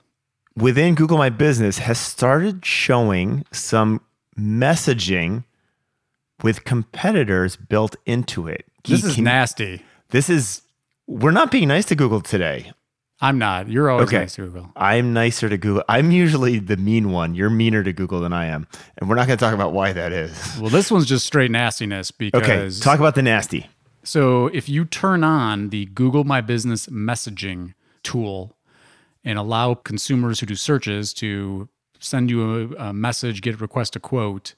Within 0.57 0.95
Google 0.95 1.17
My 1.17 1.29
Business 1.29 1.77
has 1.79 1.97
started 1.97 2.65
showing 2.65 3.45
some 3.51 4.01
messaging 4.37 5.43
with 6.43 6.63
competitors 6.65 7.55
built 7.55 7.95
into 8.05 8.47
it. 8.47 8.65
This 8.85 9.01
Gyi, 9.01 9.05
is 9.05 9.17
nasty. 9.17 9.81
this 10.09 10.29
is 10.29 10.61
we're 11.07 11.31
not 11.31 11.51
being 11.51 11.67
nice 11.67 11.85
to 11.85 11.95
Google 11.95 12.21
today. 12.21 12.71
I'm 13.21 13.37
not. 13.39 13.69
You're 13.69 13.89
always 13.89 14.09
Okay. 14.09 14.19
nice 14.19 14.35
to 14.35 14.41
Google. 14.43 14.71
I'm 14.75 15.13
nicer 15.13 15.47
to 15.47 15.57
Google. 15.57 15.83
I'm 15.87 16.11
usually 16.11 16.59
the 16.59 16.75
mean 16.75 17.11
one. 17.11 17.33
You're 17.33 17.49
meaner 17.49 17.81
to 17.83 17.93
Google 17.93 18.19
than 18.19 18.33
I 18.33 18.47
am. 18.47 18.67
And 18.97 19.09
we're 19.09 19.15
not 19.15 19.25
going 19.27 19.37
to 19.37 19.43
talk 19.45 19.53
about 19.53 19.71
why 19.71 19.93
that 19.93 20.11
is. 20.11 20.57
Well, 20.59 20.69
this 20.69 20.91
one's 20.91 21.05
just 21.05 21.25
straight 21.25 21.49
nastiness 21.49 22.11
because 22.11 22.41
Okay, 22.43 22.83
talk 22.83 22.99
about 22.99 23.15
the 23.15 23.21
nasty. 23.21 23.67
So 24.03 24.47
if 24.47 24.67
you 24.67 24.83
turn 24.85 25.23
on 25.23 25.69
the 25.69 25.85
Google 25.85 26.25
My 26.25 26.41
Business 26.41 26.87
messaging 26.87 27.73
tool 28.03 28.57
and 29.23 29.39
allow 29.39 29.73
consumers 29.75 30.41
who 30.41 30.45
do 30.45 30.55
searches 30.55 31.13
to 31.15 31.69
send 31.99 32.29
you 32.29 32.75
a, 32.77 32.89
a 32.89 32.93
message, 32.93 33.41
get 33.41 33.59
request 33.61 33.95
a 33.95 33.99
quote, 33.99 34.53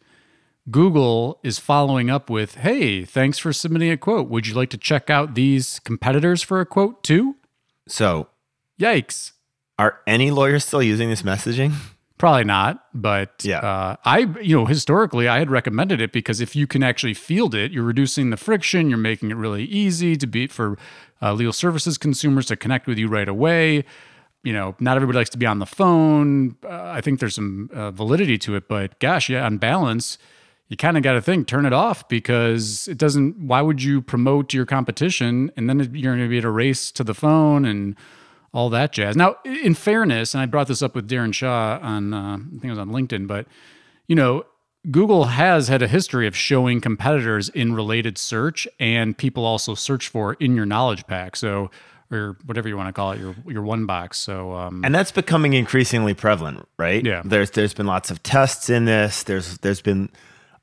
Google 0.69 1.39
is 1.43 1.59
following 1.59 2.09
up 2.09 2.29
with, 2.29 2.55
"Hey, 2.55 3.05
thanks 3.05 3.37
for 3.37 3.53
submitting 3.53 3.89
a 3.91 3.97
quote. 3.97 4.27
Would 4.29 4.47
you 4.47 4.53
like 4.53 4.69
to 4.71 4.77
check 4.77 5.09
out 5.09 5.35
these 5.35 5.79
competitors 5.85 6.41
for 6.43 6.59
a 6.59 6.65
quote 6.65 7.03
too?" 7.03 7.35
So, 7.87 8.27
Yikes. 8.79 9.31
are 9.79 9.99
any 10.07 10.29
lawyers 10.31 10.65
still 10.65 10.83
using 10.83 11.09
this 11.09 11.21
messaging? 11.21 11.71
Probably 12.17 12.43
not, 12.43 12.83
but 12.95 13.43
Yeah. 13.45 13.59
uh, 13.59 13.95
I, 14.03 14.19
you 14.41 14.55
know, 14.57 14.65
historically 14.65 15.27
I 15.27 15.37
had 15.37 15.51
recommended 15.51 16.01
it 16.01 16.11
because 16.11 16.41
if 16.41 16.55
you 16.55 16.65
can 16.65 16.81
actually 16.81 17.13
field 17.13 17.53
it, 17.53 17.71
you're 17.71 17.83
reducing 17.83 18.31
the 18.31 18.37
friction, 18.37 18.89
you're 18.89 18.97
making 18.97 19.29
it 19.29 19.35
really 19.37 19.65
easy 19.65 20.15
to 20.15 20.25
be 20.25 20.47
for 20.47 20.77
uh, 21.21 21.33
legal 21.33 21.53
services 21.53 21.97
consumers 21.99 22.47
to 22.47 22.55
connect 22.57 22.87
with 22.87 22.97
you 22.97 23.07
right 23.07 23.29
away. 23.29 23.85
You 24.43 24.51
know, 24.53 24.75
not 24.79 24.95
everybody 24.95 25.17
likes 25.17 25.29
to 25.31 25.37
be 25.37 25.45
on 25.45 25.59
the 25.59 25.65
phone. 25.67 26.55
Uh, 26.63 26.85
I 26.89 27.01
think 27.01 27.19
there's 27.19 27.35
some 27.35 27.69
uh, 27.71 27.91
validity 27.91 28.37
to 28.39 28.55
it, 28.55 28.67
but 28.67 28.99
gosh, 28.99 29.29
yeah, 29.29 29.45
on 29.45 29.57
balance, 29.59 30.17
you 30.67 30.77
kind 30.77 30.97
of 30.97 31.03
got 31.03 31.13
to 31.13 31.21
think 31.21 31.47
turn 31.47 31.65
it 31.65 31.73
off 31.73 32.07
because 32.09 32.87
it 32.87 32.97
doesn't. 32.97 33.37
Why 33.39 33.61
would 33.61 33.81
you 33.81 34.01
promote 34.01 34.53
your 34.53 34.65
competition 34.65 35.51
and 35.55 35.69
then 35.69 35.79
you're 35.93 36.15
going 36.15 36.25
to 36.25 36.29
be 36.29 36.39
at 36.39 36.43
a 36.43 36.49
race 36.49 36.91
to 36.91 37.03
the 37.03 37.13
phone 37.13 37.65
and 37.65 37.95
all 38.53 38.69
that 38.71 38.91
jazz. 38.91 39.15
Now, 39.15 39.37
in 39.45 39.75
fairness, 39.75 40.33
and 40.33 40.41
I 40.41 40.47
brought 40.47 40.67
this 40.67 40.81
up 40.81 40.95
with 40.95 41.07
Darren 41.07 41.33
Shaw 41.33 41.79
on, 41.79 42.13
uh, 42.13 42.37
I 42.37 42.37
think 42.37 42.65
it 42.65 42.69
was 42.69 42.79
on 42.79 42.89
LinkedIn, 42.89 43.27
but 43.27 43.45
you 44.07 44.15
know, 44.15 44.45
Google 44.89 45.25
has 45.25 45.67
had 45.67 45.81
a 45.81 45.87
history 45.87 46.27
of 46.27 46.35
showing 46.35 46.79
competitors 46.81 47.49
in 47.49 47.75
related 47.75 48.17
search, 48.17 48.67
and 48.79 49.17
people 49.17 49.45
also 49.45 49.75
search 49.75 50.07
for 50.07 50.33
in 50.35 50.55
your 50.55 50.65
knowledge 50.65 51.05
pack. 51.07 51.35
So 51.35 51.69
or 52.09 52.37
whatever 52.45 52.69
you 52.69 52.77
want 52.77 52.87
to 52.87 52.93
call 52.93 53.11
it, 53.11 53.19
your 53.19 53.35
your 53.45 53.63
one 53.63 53.85
box. 53.85 54.17
So 54.17 54.53
um, 54.53 54.85
and 54.85 54.95
that's 54.95 55.11
becoming 55.11 55.53
increasingly 55.53 56.13
prevalent, 56.13 56.65
right? 56.77 57.05
Yeah. 57.05 57.21
There's 57.25 57.51
there's 57.51 57.73
been 57.73 57.85
lots 57.85 58.09
of 58.09 58.23
tests 58.23 58.69
in 58.69 58.85
this. 58.85 59.23
There's 59.23 59.57
there's 59.57 59.81
been, 59.81 60.09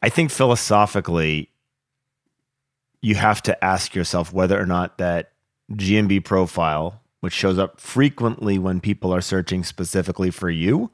I 0.05 0.11
think 0.11 0.31
philosophically, 0.31 1.49
you 3.01 3.15
have 3.15 3.41
to 3.45 3.65
ask 3.65 3.95
yourself 3.95 4.35
whether 4.35 4.61
or 4.61 4.67
not 4.67 4.99
that 4.99 5.33
GMB 5.73 6.27
profile, 6.27 7.01
which 7.21 7.33
shows 7.33 7.59
up 7.59 7.81
frequently 7.81 8.59
when 8.59 8.81
people 8.81 9.15
are 9.15 9.23
searching 9.23 9.65
specifically 9.65 10.31
for 10.31 10.51
you, 10.51 10.91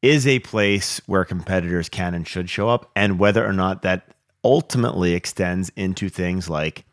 is 0.00 0.28
a 0.28 0.38
place 0.38 1.00
where 1.06 1.24
competitors 1.24 1.88
can 1.88 2.14
and 2.14 2.24
should 2.24 2.48
show 2.48 2.68
up, 2.68 2.88
and 2.94 3.18
whether 3.18 3.44
or 3.44 3.52
not 3.52 3.82
that 3.82 4.14
ultimately 4.44 5.14
extends 5.14 5.72
into 5.74 6.08
things 6.08 6.48
like 6.48 6.84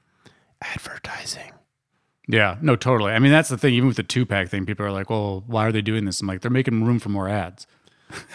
advertising. 0.64 1.52
yeah, 2.28 2.58
no, 2.64 2.76
totally. 2.76 3.12
I 3.12 3.20
mean, 3.20 3.32
that's 3.32 3.50
the 3.50 3.60
thing. 3.60 3.76
Even 3.76 3.90
with 3.90 3.98
the 3.98 4.02
two 4.02 4.26
pack 4.26 4.50
thing, 4.50 4.66
people 4.66 4.88
are 4.88 4.92
like, 4.92 5.12
"Well, 5.12 5.44
why 5.46 5.68
are 5.68 5.72
they 5.72 5.84
doing 5.84 6.06
this?" 6.06 6.20
I'm 6.20 6.26
like, 6.26 6.42
they're 6.42 6.50
making 6.50 6.84
room 6.84 6.98
for 6.98 7.10
more 7.10 7.30
ads. 7.30 7.68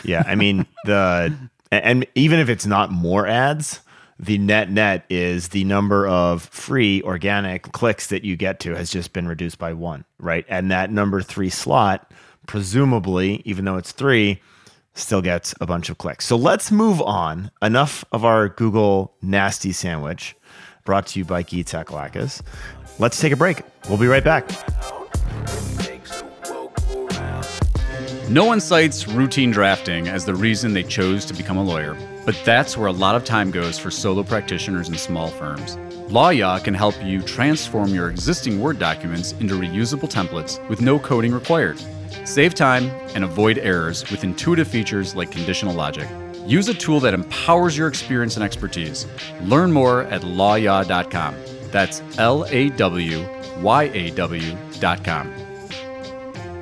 Yeah, 0.05 0.23
I 0.25 0.37
mean 0.37 0.67
the 0.85 1.37
and 1.73 2.07
even 2.15 2.39
if 2.39 2.49
it's 2.49 2.67
not 2.67 2.91
more 2.91 3.27
ads, 3.27 3.81
the 4.19 4.39
net 4.39 4.71
net 4.71 5.05
is 5.11 5.49
the 5.49 5.65
number 5.65 6.07
of 6.07 6.43
free 6.43 7.03
organic 7.03 7.73
clicks 7.73 8.07
that 8.09 8.25
you 8.25 8.37
get 8.37 8.61
to 8.61 8.75
has 8.75 8.91
just 8.91 9.13
been 9.13 9.27
reduced 9.27 9.59
by 9.59 9.73
one, 9.73 10.05
right? 10.19 10.45
And 10.49 10.71
that 10.71 10.93
number 10.93 11.23
three 11.23 11.51
slot, 11.51 12.13
presumably, 12.47 13.43
even 13.45 13.65
though 13.65 13.77
it's 13.77 13.93
three, 13.93 14.41
still 14.95 15.23
gets 15.23 15.55
a 15.61 15.67
bunch 15.67 15.89
of 15.89 15.99
clicks. 15.99 16.27
So 16.27 16.37
let's 16.37 16.71
move 16.71 17.01
on. 17.01 17.51
Enough 17.63 18.05
of 18.13 18.25
our 18.25 18.49
Google 18.49 19.15
nasty 19.23 19.73
sandwich, 19.73 20.37
brought 20.85 21.07
to 21.09 21.19
you 21.19 21.25
by 21.25 21.43
Gyi 21.43 21.65
Tsakalakis. 21.65 22.43
Let's 22.99 23.21
take 23.21 23.33
a 23.33 23.37
break. 23.37 23.63
We'll 23.89 23.99
be 23.99 24.07
right 24.07 24.23
back. 24.23 24.49
No 28.29 28.45
one 28.45 28.61
cites 28.61 29.09
routine 29.09 29.51
drafting 29.51 30.07
as 30.07 30.25
the 30.25 30.35
reason 30.35 30.73
they 30.73 30.85
chose 30.85 31.25
to 31.25 31.35
become 31.35 31.57
a 31.57 31.63
lawyer, 31.63 31.97
but 32.25 32.41
that's 32.45 32.77
where 32.77 32.87
a 32.87 32.93
lot 32.93 33.17
of 33.17 33.25
time 33.25 33.51
goes 33.51 33.79
for 33.79 33.91
solo 33.91 34.23
practitioners 34.23 34.89
and 34.89 34.99
small 34.99 35.29
firms. 35.29 35.77
LawYaw 36.09 36.63
can 36.63 36.73
help 36.73 36.95
you 37.03 37.21
transform 37.21 37.89
your 37.89 38.09
existing 38.09 38.61
Word 38.61 38.79
documents 38.79 39.33
into 39.41 39.55
reusable 39.55 40.09
templates 40.11 40.67
with 40.69 40.81
no 40.81 41.01
coding 41.01 41.33
required. 41.33 41.83
Save 42.25 42.55
time 42.55 42.91
and 43.15 43.25
avoid 43.25 43.59
errors 43.59 44.09
with 44.11 44.23
intuitive 44.23 44.69
features 44.69 45.17
like 45.17 45.33
conditional 45.33 45.75
logic. 45.75 46.09
Use 46.47 46.69
a 46.69 46.75
tool 46.75 47.01
that 47.01 47.15
empowers 47.15 47.77
your 47.77 47.89
experience 47.89 48.37
and 48.37 48.45
expertise. 48.45 49.07
Learn 49.43 49.73
more 49.73 50.03
at 50.05 50.23
lawyaw.com. 50.23 51.35
That's 51.73 52.03
L 52.19 52.47
A 52.51 52.69
W 52.71 53.27
Y 53.61 53.83
A 53.95 54.11
W.com. 54.11 55.35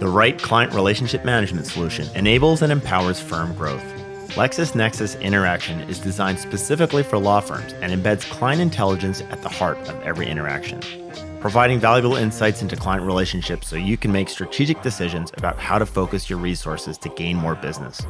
The 0.00 0.08
right 0.08 0.40
client 0.40 0.72
relationship 0.72 1.26
management 1.26 1.66
solution 1.66 2.08
enables 2.14 2.62
and 2.62 2.72
empowers 2.72 3.20
firm 3.20 3.54
growth. 3.54 3.84
LexisNexis 4.30 5.20
Interaction 5.20 5.80
is 5.90 5.98
designed 5.98 6.38
specifically 6.38 7.02
for 7.02 7.18
law 7.18 7.40
firms 7.40 7.74
and 7.82 7.92
embeds 7.92 8.22
client 8.30 8.62
intelligence 8.62 9.20
at 9.20 9.42
the 9.42 9.50
heart 9.50 9.76
of 9.90 10.00
every 10.00 10.26
interaction, 10.26 10.80
providing 11.40 11.78
valuable 11.78 12.16
insights 12.16 12.62
into 12.62 12.76
client 12.76 13.04
relationships 13.04 13.68
so 13.68 13.76
you 13.76 13.98
can 13.98 14.10
make 14.10 14.30
strategic 14.30 14.80
decisions 14.80 15.32
about 15.36 15.58
how 15.58 15.78
to 15.78 15.84
focus 15.84 16.30
your 16.30 16.38
resources 16.38 16.96
to 16.96 17.10
gain 17.10 17.36
more 17.36 17.54
business. 17.54 18.00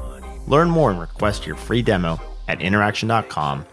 Learn 0.47 0.71
more 0.71 0.93
and 0.93 1.01
request 1.01 1.45
your 1.45 1.57
free 1.57 1.83
demo 1.83 2.21
at 2.47 2.61
interaction.com 2.61 3.67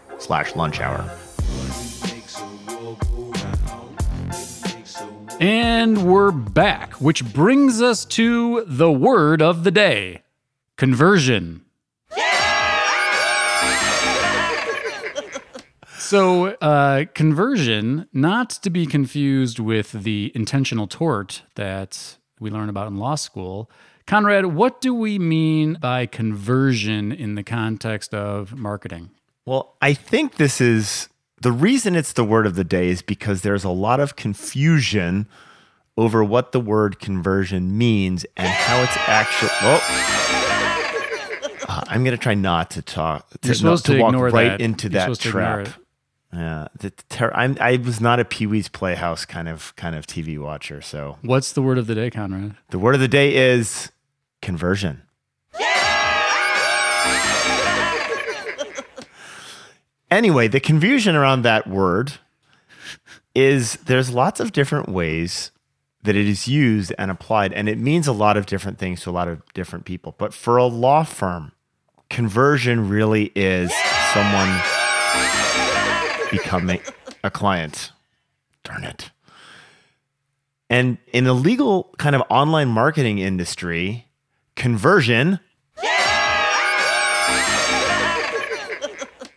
And 5.40 6.04
we're 6.04 6.32
back, 6.32 6.94
which 6.94 7.24
brings 7.32 7.80
us 7.80 8.04
to 8.06 8.64
the 8.66 8.90
word 8.90 9.40
of 9.40 9.62
the 9.62 9.70
day 9.70 10.22
conversion. 10.76 11.64
So, 16.00 16.46
uh, 16.62 17.04
conversion, 17.12 18.08
not 18.14 18.48
to 18.48 18.70
be 18.70 18.86
confused 18.86 19.58
with 19.58 19.92
the 19.92 20.32
intentional 20.34 20.86
tort 20.86 21.42
that 21.56 22.16
we 22.40 22.50
learn 22.50 22.70
about 22.70 22.86
in 22.86 22.96
law 22.96 23.14
school. 23.14 23.70
Conrad, 24.06 24.46
what 24.46 24.80
do 24.80 24.94
we 24.94 25.18
mean 25.18 25.74
by 25.74 26.06
conversion 26.06 27.12
in 27.12 27.34
the 27.34 27.42
context 27.42 28.14
of 28.14 28.56
marketing? 28.56 29.10
Well, 29.44 29.76
I 29.82 29.92
think 29.92 30.36
this 30.36 30.62
is 30.62 31.10
the 31.40 31.52
reason 31.52 31.94
it's 31.96 32.12
the 32.14 32.24
word 32.24 32.46
of 32.46 32.54
the 32.54 32.64
day 32.64 32.88
is 32.88 33.02
because 33.02 33.42
there's 33.42 33.64
a 33.64 33.70
lot 33.70 34.00
of 34.00 34.16
confusion 34.16 35.26
over 35.96 36.22
what 36.22 36.52
the 36.52 36.60
word 36.60 36.98
conversion 37.00 37.76
means 37.76 38.24
and 38.36 38.48
how 38.48 38.82
it's 38.82 38.96
actually. 38.96 39.50
Oh, 39.62 40.04
Uh, 41.70 41.82
I'm 41.88 42.02
going 42.02 42.16
to 42.16 42.22
try 42.22 42.32
not 42.32 42.70
to 42.70 42.82
talk. 42.82 43.28
To, 43.28 43.38
You're 43.48 43.54
supposed 43.54 43.86
not- 43.88 43.94
to 43.96 44.00
walk 44.00 44.12
ignore 44.14 44.28
right 44.30 44.48
that. 44.52 44.60
into 44.62 44.88
You're 44.88 45.06
that 45.06 45.14
to 45.16 45.30
trap. 45.30 45.68
Yeah, 46.32 46.68
the 46.78 46.90
ter- 47.10 47.30
I'm, 47.34 47.58
I 47.60 47.76
was 47.76 48.00
not 48.00 48.20
a 48.20 48.24
Pee 48.24 48.46
Wee's 48.46 48.68
Playhouse 48.70 49.26
kind 49.26 49.50
of 49.50 49.76
kind 49.76 49.94
of 49.94 50.06
TV 50.06 50.38
watcher. 50.38 50.80
So 50.80 51.18
What's 51.20 51.52
the 51.52 51.60
word 51.60 51.76
of 51.76 51.86
the 51.86 51.94
day, 51.94 52.08
Conrad? 52.10 52.54
the 52.70 52.78
word 52.78 52.94
of 52.94 53.02
the 53.02 53.08
day 53.08 53.34
is 53.52 53.92
conversion. 54.40 55.02
Anyway, 60.10 60.48
the 60.48 60.60
confusion 60.60 61.14
around 61.14 61.42
that 61.42 61.66
word 61.66 62.14
is 63.34 63.74
there's 63.84 64.10
lots 64.10 64.40
of 64.40 64.52
different 64.52 64.88
ways 64.88 65.50
that 66.02 66.16
it 66.16 66.26
is 66.26 66.48
used 66.48 66.92
and 66.98 67.10
applied, 67.10 67.52
and 67.52 67.68
it 67.68 67.78
means 67.78 68.06
a 68.06 68.12
lot 68.12 68.36
of 68.36 68.46
different 68.46 68.78
things 68.78 69.02
to 69.02 69.10
a 69.10 69.12
lot 69.12 69.28
of 69.28 69.42
different 69.52 69.84
people. 69.84 70.14
But 70.16 70.32
for 70.32 70.56
a 70.56 70.64
law 70.64 71.04
firm, 71.04 71.52
conversion 72.08 72.88
really 72.88 73.32
is 73.34 73.72
someone 74.12 74.60
becoming 76.30 76.80
a 77.22 77.30
client. 77.30 77.92
Darn 78.64 78.84
it. 78.84 79.10
And 80.70 80.98
in 81.12 81.24
the 81.24 81.34
legal 81.34 81.94
kind 81.98 82.14
of 82.14 82.22
online 82.30 82.68
marketing 82.68 83.18
industry, 83.18 84.06
conversion 84.54 85.40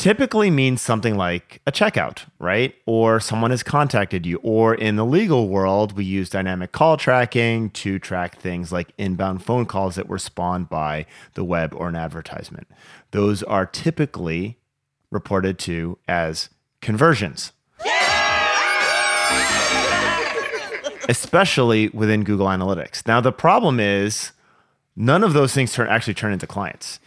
typically 0.01 0.49
means 0.49 0.81
something 0.81 1.15
like 1.15 1.61
a 1.67 1.71
checkout, 1.71 2.25
right? 2.39 2.73
Or 2.87 3.19
someone 3.19 3.51
has 3.51 3.61
contacted 3.61 4.25
you. 4.25 4.39
Or 4.41 4.73
in 4.73 4.95
the 4.95 5.05
legal 5.05 5.47
world, 5.47 5.91
we 5.91 6.03
use 6.03 6.27
dynamic 6.27 6.71
call 6.71 6.97
tracking 6.97 7.69
to 7.69 7.99
track 7.99 8.39
things 8.39 8.71
like 8.71 8.93
inbound 8.97 9.45
phone 9.45 9.67
calls 9.67 9.93
that 9.95 10.09
were 10.09 10.17
spawned 10.17 10.69
by 10.69 11.05
the 11.35 11.43
web 11.43 11.75
or 11.75 11.87
an 11.87 11.95
advertisement. 11.95 12.67
Those 13.11 13.43
are 13.43 13.67
typically 13.67 14.57
reported 15.11 15.59
to 15.59 15.99
as 16.07 16.49
conversions. 16.81 17.51
Especially 21.07 21.89
within 21.89 22.23
Google 22.23 22.47
Analytics. 22.47 23.05
Now, 23.05 23.21
the 23.21 23.31
problem 23.31 23.79
is 23.79 24.31
none 24.95 25.23
of 25.23 25.33
those 25.33 25.53
things 25.53 25.73
turn 25.73 25.87
actually 25.89 26.15
turn 26.15 26.33
into 26.33 26.47
clients. 26.47 26.99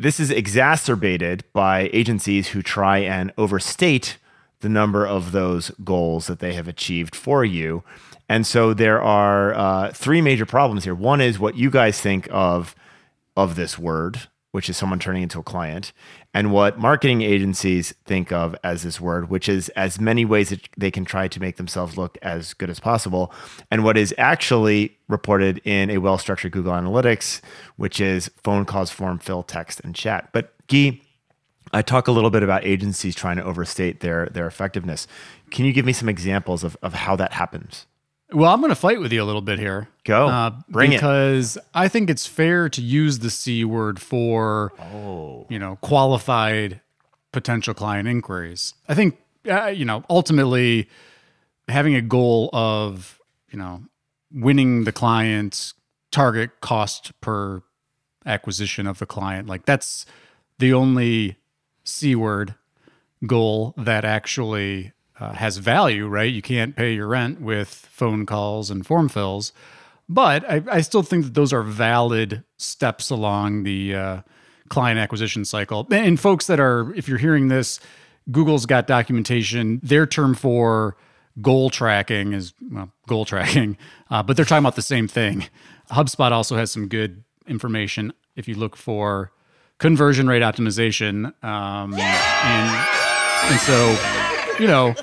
This 0.00 0.20
is 0.20 0.30
exacerbated 0.30 1.42
by 1.52 1.90
agencies 1.92 2.48
who 2.48 2.62
try 2.62 2.98
and 2.98 3.32
overstate 3.36 4.18
the 4.60 4.68
number 4.68 5.04
of 5.04 5.32
those 5.32 5.72
goals 5.82 6.28
that 6.28 6.38
they 6.38 6.54
have 6.54 6.68
achieved 6.68 7.16
for 7.16 7.44
you. 7.44 7.82
And 8.28 8.46
so 8.46 8.74
there 8.74 9.02
are 9.02 9.54
uh, 9.54 9.92
three 9.92 10.20
major 10.20 10.46
problems 10.46 10.84
here. 10.84 10.94
One 10.94 11.20
is 11.20 11.40
what 11.40 11.56
you 11.56 11.68
guys 11.68 12.00
think 12.00 12.28
of 12.30 12.76
of 13.36 13.56
this 13.56 13.76
word, 13.76 14.28
which 14.52 14.68
is 14.68 14.76
someone 14.76 14.98
turning 14.98 15.22
into 15.22 15.38
a 15.38 15.42
client, 15.42 15.92
and 16.32 16.52
what 16.52 16.78
marketing 16.78 17.22
agencies 17.22 17.92
think 18.04 18.32
of 18.32 18.56
as 18.64 18.82
this 18.82 19.00
word, 19.00 19.28
which 19.28 19.48
is 19.48 19.68
as 19.70 20.00
many 20.00 20.24
ways 20.24 20.48
that 20.50 20.68
they 20.76 20.90
can 20.90 21.04
try 21.04 21.28
to 21.28 21.40
make 21.40 21.56
themselves 21.56 21.96
look 21.96 22.16
as 22.22 22.54
good 22.54 22.70
as 22.70 22.80
possible, 22.80 23.32
and 23.70 23.84
what 23.84 23.96
is 23.96 24.14
actually 24.16 24.96
reported 25.08 25.60
in 25.64 25.90
a 25.90 25.98
well 25.98 26.18
structured 26.18 26.52
Google 26.52 26.72
Analytics, 26.72 27.40
which 27.76 28.00
is 28.00 28.30
phone 28.42 28.64
calls, 28.64 28.90
form 28.90 29.18
fill, 29.18 29.42
text, 29.42 29.80
and 29.84 29.94
chat. 29.94 30.30
But 30.32 30.54
Gyi, 30.68 31.02
I 31.72 31.82
talk 31.82 32.08
a 32.08 32.12
little 32.12 32.30
bit 32.30 32.42
about 32.42 32.64
agencies 32.64 33.14
trying 33.14 33.36
to 33.36 33.44
overstate 33.44 34.00
their 34.00 34.26
their 34.26 34.46
effectiveness. 34.46 35.06
Can 35.50 35.64
you 35.64 35.72
give 35.72 35.84
me 35.84 35.92
some 35.92 36.08
examples 36.08 36.64
of, 36.64 36.76
of 36.82 36.94
how 36.94 37.16
that 37.16 37.32
happens? 37.32 37.86
Well, 38.30 38.52
I'm 38.52 38.60
going 38.60 38.70
to 38.70 38.74
fight 38.76 39.00
with 39.00 39.12
you 39.12 39.22
a 39.22 39.24
little 39.24 39.40
bit 39.40 39.58
here. 39.58 39.88
Go. 40.04 40.52
Bring 40.68 40.92
it. 40.92 40.96
because 40.96 41.56
I 41.74 41.88
think 41.88 42.10
it's 42.10 42.26
fair 42.26 42.68
to 42.68 42.82
use 42.82 43.20
the 43.20 43.30
C 43.30 43.64
word 43.64 44.00
for, 44.00 44.72
Oh. 44.78 45.46
you 45.48 45.58
know, 45.58 45.76
qualified 45.80 46.80
potential 47.32 47.72
client 47.74 48.06
inquiries. 48.08 48.74
I 48.88 48.94
think, 48.94 49.18
uh, 49.50 49.66
you 49.66 49.84
know, 49.84 50.04
ultimately 50.10 50.88
having 51.68 51.94
a 51.94 52.02
goal 52.02 52.50
of, 52.52 53.18
you 53.50 53.58
know, 53.58 53.82
winning 54.32 54.84
the 54.84 54.92
client's 54.92 55.72
target 56.10 56.60
cost 56.60 57.18
per 57.22 57.62
acquisition 58.26 58.86
of 58.86 58.98
the 58.98 59.06
client, 59.06 59.48
like 59.48 59.64
that's 59.64 60.04
the 60.58 60.72
only 60.74 61.36
C 61.84 62.14
word 62.14 62.54
goal 63.26 63.72
that 63.78 64.04
actually 64.04 64.92
uh, 65.20 65.32
has 65.32 65.58
value, 65.58 66.06
right? 66.06 66.32
You 66.32 66.42
can't 66.42 66.76
pay 66.76 66.94
your 66.94 67.08
rent 67.08 67.40
with 67.40 67.68
phone 67.68 68.26
calls 68.26 68.70
and 68.70 68.86
form 68.86 69.08
fills. 69.08 69.52
But 70.08 70.48
I, 70.50 70.62
I 70.70 70.80
still 70.80 71.02
think 71.02 71.24
that 71.24 71.34
those 71.34 71.52
are 71.52 71.62
valid 71.62 72.44
steps 72.56 73.10
along 73.10 73.64
the 73.64 73.94
uh, 73.94 74.20
client 74.68 74.98
acquisition 74.98 75.44
cycle. 75.44 75.86
And 75.90 76.18
folks 76.18 76.46
that 76.46 76.60
are, 76.60 76.94
if 76.94 77.08
you're 77.08 77.18
hearing 77.18 77.48
this, 77.48 77.78
Google's 78.30 78.66
got 78.66 78.86
documentation. 78.86 79.80
Their 79.82 80.06
term 80.06 80.34
for 80.34 80.96
goal 81.40 81.70
tracking 81.70 82.32
is 82.32 82.52
well, 82.70 82.90
goal 83.06 83.24
tracking, 83.24 83.76
uh, 84.10 84.22
but 84.22 84.36
they're 84.36 84.44
talking 84.44 84.64
about 84.64 84.76
the 84.76 84.82
same 84.82 85.08
thing. 85.08 85.46
HubSpot 85.90 86.32
also 86.32 86.56
has 86.56 86.70
some 86.70 86.88
good 86.88 87.24
information 87.46 88.12
if 88.36 88.48
you 88.48 88.54
look 88.54 88.76
for 88.76 89.32
conversion 89.78 90.26
rate 90.28 90.42
optimization. 90.42 91.32
Um, 91.42 91.94
and, 91.94 92.88
and 93.50 93.60
so, 93.60 94.27
you 94.58 94.66
know, 94.66 94.94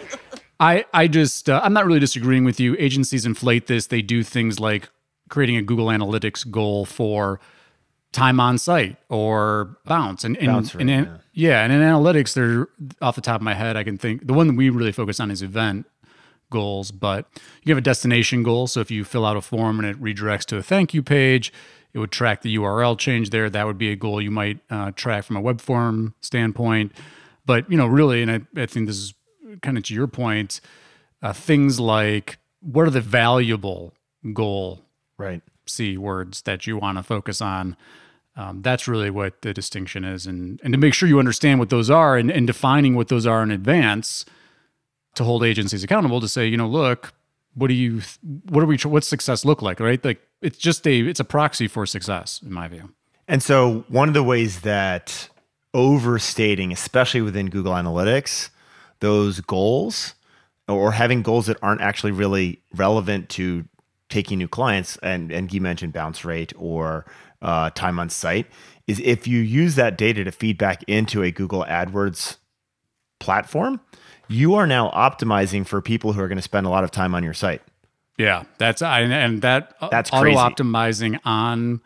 I, 0.60 0.86
I 0.94 1.08
just, 1.08 1.50
uh, 1.50 1.62
I'm 1.64 1.74
not 1.74 1.86
really 1.86 2.00
disagreeing 2.00 2.44
with 2.44 2.60
you. 2.60 2.76
Agencies 2.80 3.26
inflate 3.26 3.68
this. 3.68 3.88
They 3.88 4.02
do 4.02 4.24
things 4.24 4.60
like 4.60 4.90
creating 5.30 5.58
a 5.58 5.62
Google 5.62 5.88
Analytics 5.88 6.50
goal 6.50 6.86
for 6.86 7.40
time 8.16 8.40
on 8.40 8.58
site 8.58 8.96
or 9.10 9.78
bounce 9.86 10.24
and, 10.24 10.38
and, 10.38 10.48
Bounce 10.48 10.74
rate, 10.74 10.90
and 10.90 10.90
yeah. 10.90 11.18
yeah. 11.34 11.64
and 11.64 11.74
in 11.74 11.82
analytics 11.82 12.34
they're 12.34 12.70
off 13.02 13.16
the 13.16 13.22
top 13.22 13.42
of 13.42 13.42
my 13.42 13.54
head 13.54 13.76
i 13.76 13.84
can 13.84 13.98
think 13.98 14.26
the 14.26 14.34
one 14.34 14.48
that 14.48 14.56
we 14.56 14.70
really 14.70 14.94
focus 14.94 15.20
on 15.20 15.30
is 15.30 15.42
event 15.42 15.86
goals 16.50 16.92
but 16.92 17.28
you 17.64 17.72
have 17.72 17.78
a 17.78 17.82
destination 17.82 18.42
goal 18.42 18.68
so 18.68 18.80
if 18.80 18.90
you 18.90 19.04
fill 19.04 19.26
out 19.26 19.36
a 19.36 19.42
form 19.42 19.80
and 19.80 19.88
it 19.88 20.02
redirects 20.02 20.46
to 20.46 20.56
a 20.56 20.64
thank 20.64 20.94
you 20.94 21.04
page 21.04 21.52
it 21.94 22.00
would 22.00 22.12
track 22.12 22.42
the 22.42 22.56
url 22.56 22.98
change 22.98 23.32
there 23.32 23.50
that 23.50 23.66
would 23.66 23.78
be 23.78 23.92
a 23.92 23.98
goal 23.98 24.22
you 24.22 24.32
might 24.32 24.60
uh, 24.70 24.92
track 24.92 25.26
from 25.26 25.36
a 25.36 25.42
web 25.42 25.60
form 25.60 26.14
standpoint 26.22 26.94
but 27.46 27.70
you 27.70 27.76
know 27.76 27.86
really 27.86 28.22
and 28.22 28.32
i, 28.32 28.40
I 28.56 28.66
think 28.66 28.88
this 28.88 28.98
is 28.98 29.14
kind 29.62 29.78
of 29.78 29.84
to 29.86 29.94
your 29.94 30.08
point 30.08 30.62
uh, 31.22 31.34
things 31.34 31.80
like 31.80 32.38
what 32.62 32.88
are 32.88 32.92
the 32.92 33.02
valuable 33.02 33.94
goal 34.34 34.86
Right. 35.18 35.42
C 35.66 35.98
words 35.98 36.42
that 36.44 36.68
you 36.68 36.78
want 36.78 36.98
to 36.98 37.04
focus 37.04 37.42
on. 37.42 37.76
Um, 38.36 38.62
that's 38.62 38.88
really 38.88 39.10
what 39.10 39.42
the 39.42 39.54
distinction 39.54 40.04
is, 40.04 40.28
and 40.28 40.60
and 40.62 40.74
to 40.74 40.78
make 40.78 40.94
sure 40.94 41.08
you 41.08 41.20
understand 41.20 41.60
what 41.60 41.70
those 41.70 41.90
are, 41.90 42.18
and, 42.18 42.30
and 42.30 42.46
defining 42.46 42.94
what 42.96 43.08
those 43.08 43.26
are 43.26 43.42
in 43.42 43.50
advance, 43.50 44.26
to 45.16 45.24
hold 45.24 45.44
agencies 45.44 45.84
accountable 45.84 46.20
to 46.20 46.28
say, 46.28 46.46
you 46.46 46.58
know, 46.58 46.68
look, 46.68 47.14
what 47.54 47.68
do 47.68 47.74
you, 47.74 48.02
what 48.50 48.62
are 48.62 48.68
we, 48.68 48.78
what's 48.84 49.08
success 49.08 49.46
look 49.46 49.62
like, 49.62 49.80
right? 49.80 50.04
Like 50.04 50.22
it's 50.42 50.58
just 50.58 50.86
a, 50.86 51.00
it's 51.00 51.22
a 51.22 51.24
proxy 51.24 51.70
for 51.70 51.86
success, 51.86 52.42
in 52.46 52.52
my 52.52 52.68
view. 52.68 52.92
And 53.26 53.42
so, 53.42 53.86
one 53.88 54.10
of 54.10 54.14
the 54.14 54.24
ways 54.24 54.62
that 54.62 55.30
overstating, 55.74 56.74
especially 56.74 57.22
within 57.22 57.50
Google 57.50 57.72
Analytics, 57.72 58.50
those 59.00 59.42
goals 59.42 60.16
or 60.68 60.92
having 60.92 61.22
goals 61.22 61.46
that 61.48 61.58
aren't 61.62 61.82
actually 61.82 62.12
really 62.12 62.62
relevant 62.74 63.30
to 63.30 63.66
taking 64.10 64.38
new 64.38 64.48
clients, 64.48 64.98
and, 64.98 65.32
and 65.32 65.52
you 65.54 65.62
mentioned 65.62 65.94
bounce 65.94 66.24
rate 66.24 66.54
or 66.58 67.06
uh, 67.42 67.70
time 67.72 68.00
on 68.00 68.10
site, 68.10 68.48
is 68.88 69.00
if 69.00 69.28
you 69.28 69.40
use 69.40 69.76
that 69.76 69.98
data 69.98 70.24
to 70.24 70.32
feed 70.32 70.58
back 70.58 70.84
into 70.88 71.24
a 71.24 71.32
Google 71.32 71.66
AdWords 71.66 72.38
platform, 73.20 73.80
you 74.28 74.56
are 74.56 74.68
now 74.68 74.90
optimizing 74.92 75.66
for 75.66 75.82
people 75.82 76.14
who 76.14 76.22
are 76.22 76.28
going 76.28 76.38
to 76.38 76.42
spend 76.42 76.66
a 76.66 76.70
lot 76.70 76.84
of 76.84 76.92
time 76.92 77.14
on 77.14 77.24
your 77.24 77.34
site. 77.34 77.62
Yeah, 78.18 78.44
that's 78.58 78.82
I 78.82 79.02
and 79.02 79.42
that 79.42 79.76
That's 79.92 80.12
auto 80.12 80.32
optimizing 80.32 81.20
on. 81.26 81.82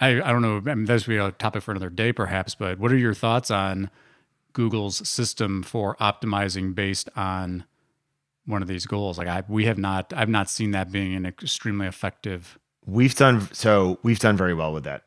I, 0.00 0.20
I 0.20 0.32
don't 0.32 0.42
know. 0.42 0.62
I 0.70 0.74
mean, 0.74 0.86
this 0.86 1.06
would 1.06 1.12
be 1.12 1.18
a 1.18 1.32
topic 1.32 1.62
for 1.62 1.72
another 1.72 1.90
day, 1.90 2.12
perhaps. 2.12 2.54
But 2.54 2.78
what 2.78 2.90
are 2.90 2.96
your 2.96 3.14
thoughts 3.14 3.50
on 3.50 3.90
Google's 4.58 5.08
system 5.08 5.62
for 5.62 5.94
optimizing 6.00 6.74
based 6.74 7.08
on 7.14 7.62
one 8.44 8.60
of 8.60 8.66
these 8.66 8.86
goals? 8.86 9.16
Like, 9.16 9.28
I 9.28 9.44
we 9.46 9.66
have 9.66 9.78
not. 9.78 10.12
I've 10.12 10.28
not 10.28 10.50
seen 10.50 10.72
that 10.72 10.90
being 10.90 11.14
an 11.14 11.24
extremely 11.24 11.86
effective. 11.86 12.58
We've 12.84 13.14
done 13.14 13.48
so. 13.52 14.00
We've 14.02 14.18
done 14.18 14.36
very 14.36 14.54
well 14.54 14.72
with 14.72 14.82
that, 14.82 15.04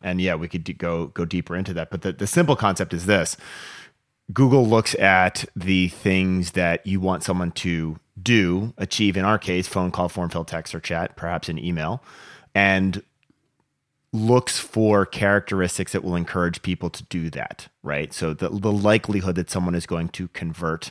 and 0.00 0.18
yeah, 0.18 0.34
we 0.34 0.48
could 0.48 0.64
d- 0.64 0.72
go 0.72 1.08
go 1.08 1.26
deeper 1.26 1.54
into 1.54 1.74
that. 1.74 1.90
But 1.90 2.00
the, 2.00 2.12
the 2.12 2.26
simple 2.26 2.56
concept 2.56 2.94
is 2.94 3.04
this: 3.04 3.36
Google 4.32 4.66
looks 4.66 4.94
at 4.94 5.44
the 5.54 5.88
things 5.88 6.52
that 6.52 6.86
you 6.86 6.98
want 6.98 7.22
someone 7.22 7.50
to 7.52 7.98
do, 8.22 8.72
achieve. 8.78 9.18
In 9.18 9.26
our 9.26 9.38
case, 9.38 9.68
phone 9.68 9.90
call, 9.90 10.08
form 10.08 10.30
fill, 10.30 10.46
text, 10.46 10.74
or 10.74 10.80
chat, 10.80 11.16
perhaps 11.16 11.50
an 11.50 11.62
email, 11.62 12.02
and 12.54 13.02
looks 14.16 14.58
for 14.58 15.04
characteristics 15.04 15.92
that 15.92 16.02
will 16.02 16.16
encourage 16.16 16.62
people 16.62 16.88
to 16.90 17.04
do 17.04 17.28
that, 17.30 17.68
right? 17.82 18.12
So 18.12 18.32
the, 18.32 18.48
the 18.48 18.72
likelihood 18.72 19.36
that 19.36 19.50
someone 19.50 19.74
is 19.74 19.86
going 19.86 20.08
to 20.10 20.28
convert, 20.28 20.90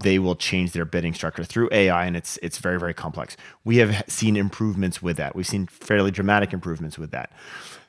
they 0.00 0.18
will 0.18 0.34
change 0.34 0.72
their 0.72 0.84
bidding 0.84 1.14
structure 1.14 1.44
through 1.44 1.68
AI 1.70 2.06
and 2.06 2.16
it's 2.16 2.38
it's 2.42 2.58
very 2.58 2.80
very 2.80 2.94
complex. 2.94 3.36
We 3.64 3.76
have 3.76 4.04
seen 4.08 4.36
improvements 4.36 5.02
with 5.02 5.16
that. 5.18 5.36
We've 5.36 5.46
seen 5.46 5.66
fairly 5.66 6.10
dramatic 6.10 6.52
improvements 6.52 6.98
with 6.98 7.10
that. 7.10 7.32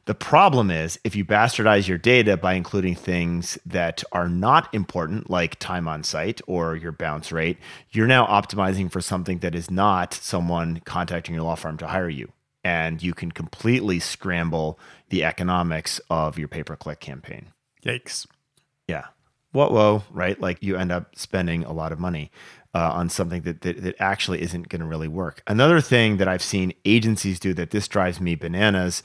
The 0.06 0.16
problem 0.16 0.70
is 0.70 1.00
if 1.06 1.16
you 1.16 1.24
bastardize 1.24 1.88
your 1.88 1.98
data 1.98 2.36
by 2.36 2.56
including 2.56 2.96
things 2.96 3.58
that 3.66 4.04
are 4.12 4.28
not 4.28 4.74
important, 4.74 5.30
like 5.30 5.58
time 5.60 5.88
on 5.88 6.04
site 6.04 6.42
or 6.46 6.76
your 6.76 6.92
bounce 6.92 7.32
rate, 7.32 7.58
you're 7.92 8.06
now 8.06 8.26
optimizing 8.26 8.92
for 8.92 9.00
something 9.00 9.40
that 9.40 9.56
is 9.56 9.72
not 9.72 10.14
someone 10.14 10.82
contacting 10.84 11.34
your 11.34 11.46
law 11.46 11.56
firm 11.56 11.78
to 11.78 11.88
hire 11.88 12.10
you 12.10 12.34
and 12.64 13.02
you 13.04 13.14
can 13.14 13.32
completely 13.32 14.00
scramble 14.00 14.80
the 15.10 15.24
economics 15.24 16.00
of 16.10 16.38
your 16.38 16.48
pay 16.48 16.64
per 16.64 16.76
click 16.76 17.00
campaign. 17.00 17.48
Yikes! 17.84 18.26
Yeah. 18.88 19.06
Whoa, 19.52 19.70
whoa, 19.70 20.04
right? 20.12 20.40
Like 20.40 20.64
you 20.64 20.78
end 20.78 20.92
up 20.92 21.16
spending 21.16 21.64
a 21.64 21.72
lot 21.72 21.92
of 21.92 22.00
money 22.00 22.32
uh, 22.74 22.92
on 22.92 23.10
something 23.10 23.44
that, 23.44 23.62
that, 23.62 23.84
that 23.84 23.96
actually 24.00 24.42
isn't 24.42 24.70
going 24.70 24.80
to 24.80 24.88
really 24.88 25.08
work. 25.08 25.44
Another 25.46 25.80
thing 25.80 26.18
that 26.18 26.28
I've 26.28 26.42
seen 26.42 26.74
agencies 26.86 27.40
do 27.40 27.54
that 27.54 27.72
this 27.72 27.88
drives 27.88 28.20
me 28.20 28.36
bananas 28.36 29.04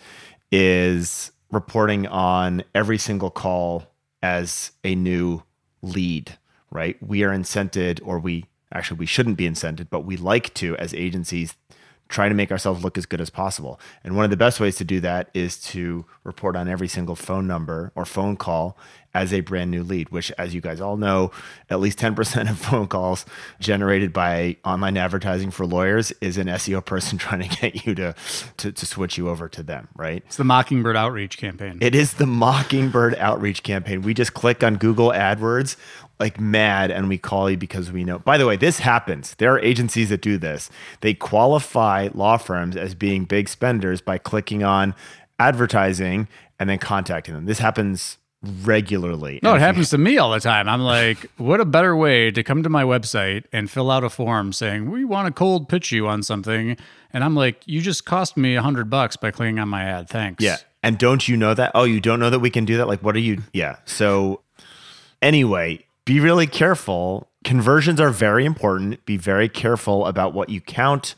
is 0.51 1.33
reporting 1.51 2.07
on 2.07 2.65
every 2.75 2.99
single 2.99 3.31
call 3.31 3.85
as 4.23 4.73
a 4.85 4.95
new 4.95 5.43
lead, 5.83 6.39
right? 6.71 6.97
We 7.03 7.23
are 7.25 7.31
incented, 7.31 8.01
or 8.03 8.19
we 8.19 8.47
actually, 8.73 8.99
we 8.99 9.07
shouldn't 9.07 9.37
be 9.37 9.49
incented, 9.49 9.89
but 9.91 10.01
we 10.01 10.17
like 10.17 10.53
to, 10.55 10.77
as 10.77 10.95
agencies, 10.95 11.55
try 12.09 12.29
to 12.29 12.35
make 12.35 12.51
ourselves 12.51 12.83
look 12.83 12.97
as 12.97 13.07
good 13.07 13.21
as 13.21 13.31
possible. 13.31 13.79
And 14.03 14.17
one 14.17 14.25
of 14.25 14.31
the 14.31 14.37
best 14.37 14.61
ways 14.61 14.77
to 14.77 14.85
do 14.85 15.01
that 15.01 15.29
is 15.35 15.59
to 15.69 16.07
report 16.25 16.57
on 16.57 16.69
every 16.69 16.89
single 16.89 17.15
phone 17.15 17.47
number 17.47 17.93
or 17.95 18.05
phone 18.05 18.37
call 18.37 18.77
as 19.15 19.33
a 19.33 19.41
brand 19.41 19.71
new 19.71 19.83
lead, 19.83 20.11
which, 20.11 20.31
as 20.39 20.55
you 20.55 20.61
guys 20.61 20.81
all 20.81 20.97
know, 20.97 21.31
at 21.71 21.81
least 21.81 21.99
10% 21.99 22.51
of 22.51 22.59
phone 22.59 22.87
calls 22.87 23.27
generated 23.59 24.13
by 24.13 24.57
online 24.65 24.97
advertising 24.97 25.51
for 25.51 25.67
lawyers 25.67 26.13
is 26.21 26.39
an 26.39 26.47
SEO 26.47 26.85
person 26.85 27.19
trying 27.19 27.49
to 27.49 27.49
get 27.49 27.87
you 27.87 27.95
to, 27.95 28.15
to, 28.59 28.73
to 28.73 28.87
switch 28.87 29.19
you 29.19 29.29
over 29.29 29.49
to 29.49 29.63
them, 29.63 29.89
right? 29.97 30.23
It's 30.27 30.37
the 30.37 30.45
Mockingbird 30.45 30.97
outreach 30.97 31.39
campaign. 31.39 31.79
It 31.81 31.95
is 31.95 32.15
the 32.15 32.27
Mockingbird 32.27 33.15
outreach 33.19 33.63
campaign. 33.63 34.03
We 34.03 34.15
just 34.15 34.35
click 34.35 34.63
on 34.63 34.77
Google 34.77 35.11
AdWords 35.11 35.77
like 36.21 36.41
mad 36.41 36.91
and 36.91 37.09
we 37.09 37.19
call 37.19 37.49
you 37.51 37.57
because 37.57 37.93
we 37.93 38.05
know. 38.05 38.19
By 38.19 38.39
the 38.39 38.47
way, 38.47 38.57
this 38.57 38.81
happens. 38.81 39.35
There 39.39 39.53
are 39.55 39.61
agencies 39.61 40.09
that 40.09 40.21
do 40.21 40.37
this. 40.39 40.69
They 41.01 41.15
qualify 41.15 42.09
law 42.15 42.37
firms 42.39 42.77
as 42.77 42.95
being 42.95 43.25
big 43.25 43.49
spenders 43.49 44.01
by 44.01 44.19
clicking 44.19 44.63
on 44.65 44.95
advertising 45.39 46.27
and 46.59 46.69
then 46.69 46.79
contacting 46.79 47.35
them. 47.35 47.47
This 47.47 47.61
happens 47.61 48.19
regularly. 48.65 49.41
No, 49.43 49.51
it 49.51 49.53
And 49.55 49.57
if 49.57 49.61
you- 49.61 49.67
happens 49.67 49.91
to 49.91 49.99
me 49.99 50.19
all 50.19 50.31
the 50.31 50.41
time. 50.41 50.69
I'm 50.69 50.81
like, 50.83 51.19
what 51.39 51.61
a 51.61 51.65
better 51.65 51.97
way 51.97 52.31
to 52.31 52.43
come 52.43 52.63
to 52.63 52.69
my 52.69 52.83
website 52.85 53.45
and 53.53 53.71
fill 53.71 53.91
out 53.91 54.05
a 54.05 54.11
form 54.11 54.53
saying 54.53 54.91
we 54.91 55.05
want 55.05 55.27
to 55.27 55.33
cold 55.33 55.69
pitch 55.69 55.93
you 55.93 56.07
on 56.09 56.23
something, 56.23 56.77
and 57.13 57.25
I'm 57.25 57.35
like, 57.35 57.63
you 57.67 57.81
just 57.81 58.05
cost 58.05 58.37
me 58.37 58.55
a 58.57 58.63
hundred 58.63 58.91
bucks 58.91 59.17
by 59.17 59.31
clicking 59.31 59.59
on 59.59 59.69
my 59.69 59.83
ad. 59.85 60.09
Thanks. 60.09 60.43
Yeah. 60.43 60.57
And 60.83 60.99
don't 60.99 61.27
you 61.27 61.37
know 61.37 61.55
that? 61.55 61.73
Oh, 61.75 61.85
you 61.85 62.01
don't 62.01 62.21
know 62.21 62.31
that 62.31 62.39
we 62.39 62.51
can 62.51 62.65
do 62.65 62.77
that? 62.77 62.87
Like, 62.87 63.03
what 63.03 63.17
are 63.17 63.21
you? 63.21 63.43
Yeah. 63.53 63.77
So, 63.85 64.43
anyway, 65.21 65.85
be 66.09 66.21
really 66.21 66.47
careful. 66.47 67.29
Conversions 67.45 68.01
are 68.01 68.09
very 68.09 68.47
important. 68.47 69.05
Be 69.05 69.19
very 69.19 69.47
careful 69.47 70.07
about 70.07 70.33
what 70.33 70.49
you 70.49 70.59
count 70.59 71.15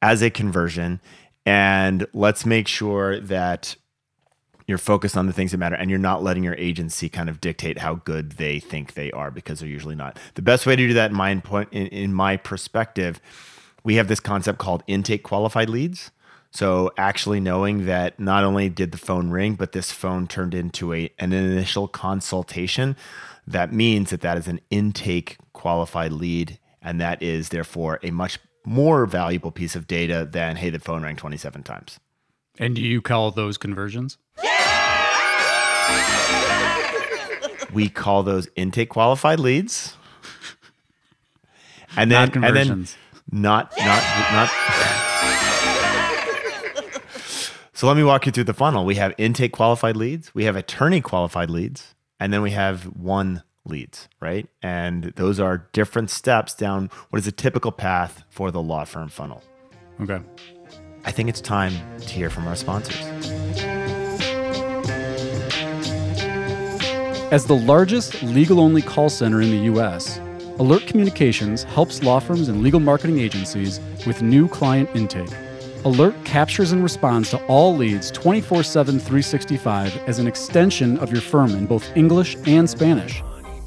as 0.00 0.22
a 0.22 0.30
conversion. 0.30 1.00
And 1.44 2.06
let's 2.14 2.46
make 2.46 2.68
sure 2.68 3.18
that 3.18 3.74
you're 4.68 4.78
focused 4.78 5.16
on 5.16 5.26
the 5.26 5.32
things 5.32 5.50
that 5.50 5.58
matter 5.58 5.74
and 5.74 5.90
you're 5.90 5.98
not 5.98 6.22
letting 6.22 6.44
your 6.44 6.54
agency 6.54 7.08
kind 7.08 7.28
of 7.28 7.40
dictate 7.40 7.78
how 7.78 7.96
good 7.96 8.32
they 8.32 8.60
think 8.60 8.94
they 8.94 9.10
are 9.10 9.32
because 9.32 9.58
they're 9.58 9.68
usually 9.68 9.96
not. 9.96 10.20
The 10.34 10.42
best 10.42 10.66
way 10.66 10.76
to 10.76 10.86
do 10.86 10.94
that, 10.94 11.10
in 11.10 11.16
my, 11.16 11.34
point, 11.40 11.70
in, 11.72 11.88
in 11.88 12.14
my 12.14 12.36
perspective, 12.36 13.20
we 13.82 13.96
have 13.96 14.06
this 14.06 14.20
concept 14.20 14.58
called 14.58 14.84
intake 14.86 15.24
qualified 15.24 15.68
leads. 15.68 16.12
So 16.52 16.92
actually 16.96 17.40
knowing 17.40 17.86
that 17.86 18.20
not 18.20 18.44
only 18.44 18.68
did 18.68 18.92
the 18.92 18.98
phone 18.98 19.30
ring, 19.30 19.56
but 19.56 19.72
this 19.72 19.90
phone 19.90 20.28
turned 20.28 20.54
into 20.54 20.94
a 20.94 21.10
an 21.18 21.32
initial 21.32 21.88
consultation, 21.88 22.96
that 23.46 23.72
means 23.72 24.10
that 24.10 24.20
that 24.22 24.36
is 24.38 24.48
an 24.48 24.60
intake 24.70 25.36
qualified 25.52 26.12
lead, 26.12 26.58
and 26.82 27.00
that 27.00 27.22
is 27.22 27.48
therefore 27.50 27.98
a 28.02 28.10
much 28.10 28.38
more 28.64 29.06
valuable 29.06 29.50
piece 29.52 29.76
of 29.76 29.86
data 29.86 30.28
than 30.30 30.56
hey, 30.56 30.70
the 30.70 30.78
phone 30.80 31.02
rang 31.02 31.16
27 31.16 31.62
times. 31.62 32.00
And 32.58 32.74
do 32.74 32.82
you 32.82 33.00
call 33.02 33.30
those 33.30 33.56
conversions? 33.58 34.18
We 37.72 37.88
call 37.90 38.22
those 38.22 38.48
intake 38.56 38.88
qualified 38.88 39.38
leads. 39.40 39.96
and 41.96 42.08
Not 42.10 42.32
then 42.32 42.44
and 42.44 42.56
then 42.56 42.66
conversions. 42.66 42.96
not 43.30 43.72
not 43.78 44.02
not. 44.32 44.50
so 47.74 47.86
let 47.86 47.96
me 47.96 48.04
walk 48.04 48.24
you 48.24 48.32
through 48.32 48.44
the 48.44 48.54
funnel. 48.54 48.84
We 48.86 48.94
have 48.94 49.12
intake 49.18 49.52
qualified 49.52 49.96
leads, 49.96 50.34
we 50.34 50.44
have 50.44 50.56
attorney 50.56 51.00
qualified 51.02 51.50
leads, 51.50 51.94
and 52.18 52.32
then 52.32 52.42
we 52.42 52.52
have 52.52 52.86
won 52.96 53.42
leads, 53.64 54.08
right? 54.20 54.48
And 54.62 55.12
those 55.16 55.40
are 55.40 55.68
different 55.72 56.10
steps 56.10 56.54
down 56.54 56.90
what 57.10 57.18
is 57.18 57.26
a 57.26 57.32
typical 57.32 57.72
path 57.72 58.24
for 58.28 58.50
the 58.50 58.62
law 58.62 58.84
firm 58.84 59.08
funnel. 59.08 59.42
Okay. 60.00 60.20
I 61.04 61.10
think 61.10 61.28
it's 61.28 61.40
time 61.40 61.72
to 61.98 62.08
hear 62.08 62.30
from 62.30 62.46
our 62.46 62.56
sponsors. 62.56 63.00
As 67.32 67.44
the 67.46 67.56
largest 67.56 68.22
legal 68.22 68.60
only 68.60 68.82
call 68.82 69.08
center 69.08 69.40
in 69.40 69.50
the 69.50 69.64
U.S., 69.64 70.20
Alert 70.58 70.86
Communications 70.86 71.64
helps 71.64 72.02
law 72.02 72.18
firms 72.18 72.48
and 72.48 72.62
legal 72.62 72.80
marketing 72.80 73.18
agencies 73.18 73.78
with 74.06 74.22
new 74.22 74.48
client 74.48 74.88
intake. 74.94 75.28
Alert 75.84 76.24
captures 76.24 76.72
and 76.72 76.82
responds 76.82 77.30
to 77.30 77.44
all 77.46 77.76
leads 77.76 78.10
24 78.10 78.62
7, 78.62 78.98
365 78.98 79.96
as 80.08 80.18
an 80.18 80.26
extension 80.26 80.98
of 80.98 81.12
your 81.12 81.20
firm 81.20 81.52
in 81.52 81.66
both 81.66 81.96
English 81.96 82.36
and 82.46 82.68
Spanish. 82.68 83.22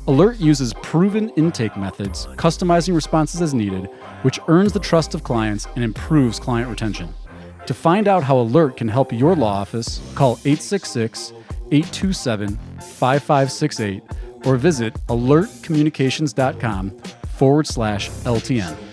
Alert 0.07 0.39
uses 0.39 0.73
proven 0.81 1.29
intake 1.31 1.77
methods, 1.77 2.25
customizing 2.35 2.95
responses 2.95 3.41
as 3.41 3.53
needed, 3.53 3.85
which 4.23 4.39
earns 4.47 4.73
the 4.73 4.79
trust 4.79 5.13
of 5.13 5.23
clients 5.23 5.67
and 5.75 5.83
improves 5.83 6.39
client 6.39 6.69
retention. 6.69 7.13
To 7.67 7.73
find 7.73 8.07
out 8.07 8.23
how 8.23 8.39
Alert 8.39 8.77
can 8.77 8.87
help 8.87 9.13
your 9.13 9.35
law 9.35 9.53
office, 9.53 10.01
call 10.15 10.33
866 10.45 11.31
827 11.71 12.57
5568 12.81 14.03
or 14.45 14.57
visit 14.57 14.93
alertcommunications.com 15.07 16.97
forward 17.37 17.67
slash 17.67 18.09
LTN. 18.09 18.88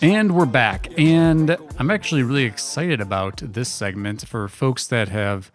And 0.00 0.36
we're 0.36 0.46
back. 0.46 0.96
And 0.96 1.56
I'm 1.76 1.90
actually 1.90 2.22
really 2.22 2.44
excited 2.44 3.00
about 3.00 3.38
this 3.38 3.68
segment 3.68 4.28
for 4.28 4.46
folks 4.46 4.86
that 4.86 5.08
have 5.08 5.50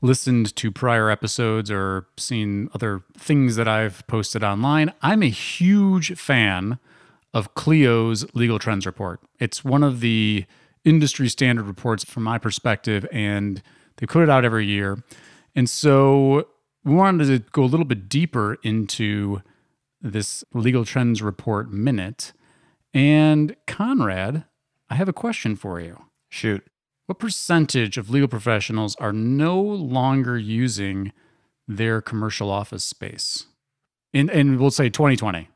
listened 0.00 0.56
to 0.56 0.70
prior 0.70 1.10
episodes 1.10 1.70
or 1.70 2.06
seen 2.16 2.70
other 2.74 3.02
things 3.18 3.56
that 3.56 3.68
I've 3.68 4.06
posted 4.06 4.42
online. 4.42 4.94
I'm 5.02 5.22
a 5.22 5.28
huge 5.28 6.16
fan 6.16 6.78
of 7.34 7.54
Clio's 7.54 8.24
Legal 8.34 8.58
Trends 8.58 8.86
Report. 8.86 9.20
It's 9.38 9.62
one 9.62 9.82
of 9.82 10.00
the 10.00 10.46
industry 10.86 11.28
standard 11.28 11.66
reports 11.66 12.02
from 12.02 12.22
my 12.22 12.38
perspective, 12.38 13.06
and 13.12 13.62
they 13.98 14.06
put 14.06 14.22
it 14.22 14.30
out 14.30 14.42
every 14.42 14.64
year. 14.64 15.04
And 15.54 15.68
so 15.68 16.48
we 16.82 16.94
wanted 16.94 17.26
to 17.26 17.40
go 17.50 17.62
a 17.62 17.66
little 17.66 17.86
bit 17.86 18.08
deeper 18.08 18.54
into 18.62 19.42
this 20.00 20.44
Legal 20.54 20.86
Trends 20.86 21.20
Report 21.20 21.70
minute. 21.70 22.32
And 22.94 23.56
Conrad, 23.66 24.44
I 24.90 24.94
have 24.94 25.08
a 25.08 25.12
question 25.12 25.56
for 25.56 25.80
you. 25.80 26.04
Shoot. 26.28 26.66
What 27.06 27.18
percentage 27.18 27.98
of 27.98 28.10
legal 28.10 28.28
professionals 28.28 28.96
are 28.96 29.12
no 29.12 29.60
longer 29.60 30.38
using 30.38 31.12
their 31.66 32.00
commercial 32.00 32.50
office 32.50 32.84
space? 32.84 33.46
In, 34.12 34.28
and 34.30 34.58
we'll 34.58 34.70
say 34.70 34.88
2020. 34.88 35.48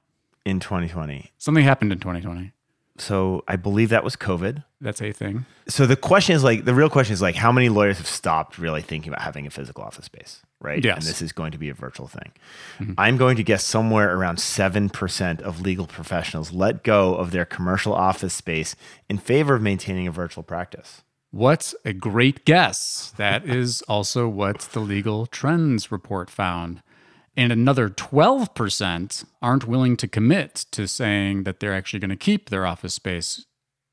In 0.45 0.61
2020. 0.61 1.33
Something 1.39 1.65
happened 1.65 1.93
in 1.93 1.99
2020. 1.99 2.53
So 2.99 3.45
I 3.47 3.57
believe 3.57 3.91
that 3.91 4.05
was 4.05 4.17
COVID. 4.17 4.65
That's 4.81 5.03
a 5.03 5.13
thing. 5.13 5.45
So 5.69 5.87
the 5.87 5.97
question 5.97 6.35
is 6.35 6.43
like 6.43 6.65
the 6.65 6.75
real 6.75 6.89
question 6.89 7.13
is 7.13 7.21
like 7.21 7.35
how 7.35 7.53
many 7.53 7.69
lawyers 7.69 7.99
have 7.99 8.07
stopped 8.07 8.59
really 8.59 8.83
thinking 8.83 9.13
about 9.13 9.23
having 9.23 9.47
a 9.47 9.51
physical 9.51 9.85
office 9.85 10.07
space, 10.07 10.43
right? 10.61 10.83
Yes. 10.83 10.99
And 10.99 11.07
this 11.07 11.23
is 11.23 11.33
going 11.33 11.53
to 11.53 11.59
be 11.59 11.69
a 11.69 11.75
virtual 11.75 12.09
thing. 12.09 12.33
Mm-hmm. 12.79 12.93
I'm 12.99 13.17
going 13.17 13.37
to 13.37 13.43
guess 13.43 13.65
somewhere 13.65 14.17
around 14.17 14.39
7% 14.39 15.41
of 15.41 15.61
legal 15.61 15.87
professionals 15.87 16.53
let 16.53 16.83
go 16.83 17.15
of 17.15 17.31
their 17.31 17.45
commercial 17.45 17.93
office 17.93 18.35
space 18.35 18.75
in 19.09 19.19
favor 19.19 19.55
of 19.55 19.63
maintaining 19.63 20.07
a 20.07 20.13
virtual 20.13 20.43
practice. 20.43 21.03
What 21.31 21.75
a 21.85 21.93
great 21.93 22.45
guess. 22.45 23.13
That 23.17 23.45
is 23.49 23.83
also 23.83 24.29
what 24.29 24.61
the 24.73 24.81
Legal 24.81 25.27
Trends 25.27 25.93
Report 25.93 26.31
found. 26.31 26.83
And 27.37 27.53
another 27.53 27.91
12% 27.91 29.25
aren't 29.43 29.69
willing 29.69 29.99
to 29.99 30.09
commit 30.09 30.55
to 30.71 30.89
saying 30.89 31.43
that 31.43 31.61
they're 31.61 31.75
actually 31.75 32.01
going 32.01 32.11
to 32.11 32.17
keep 32.17 32.49
their 32.49 32.65
office 32.65 32.95
space, 32.95 33.45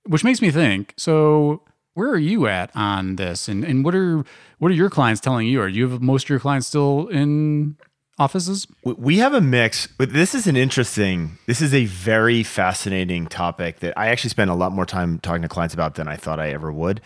which 0.06 0.23
makes 0.23 0.41
me 0.41 0.49
think 0.49 0.93
so, 0.95 1.62
where 1.93 2.10
are 2.10 2.17
you 2.17 2.47
at 2.47 2.71
on 2.75 3.15
this? 3.17 3.47
And, 3.47 3.63
and 3.63 3.84
what, 3.86 3.93
are, 3.95 4.23
what 4.60 4.71
are 4.71 4.75
your 4.75 4.89
clients 4.89 5.21
telling 5.21 5.47
you? 5.47 5.62
Are 5.62 5.67
you 5.67 5.89
have 5.89 6.01
most 6.01 6.25
of 6.25 6.29
your 6.29 6.39
clients 6.39 6.67
still 6.67 7.08
in 7.08 7.77
offices? 8.17 8.67
We- 8.84 8.93
We 8.93 9.17
have 9.17 9.34
a 9.34 9.41
mix, 9.41 9.88
but 9.88 10.13
this 10.13 10.34
is 10.36 10.47
an 10.47 10.56
interesting, 10.58 11.38
this 11.47 11.62
is 11.62 11.73
a 11.73 11.86
very 11.86 12.43
fascinating 12.43 13.27
topic 13.27 13.79
that 13.79 13.93
I 13.97 14.08
actually 14.08 14.32
spend 14.32 14.49
a 14.49 14.56
lot 14.56 14.71
more 14.71 14.86
time 14.86 15.19
talking 15.19 15.41
to 15.43 15.47
clients 15.49 15.73
about 15.73 15.95
than 15.95 16.08
I 16.08 16.15
thought 16.15 16.39
I 16.39 16.49
ever 16.51 16.71
would. 16.71 17.01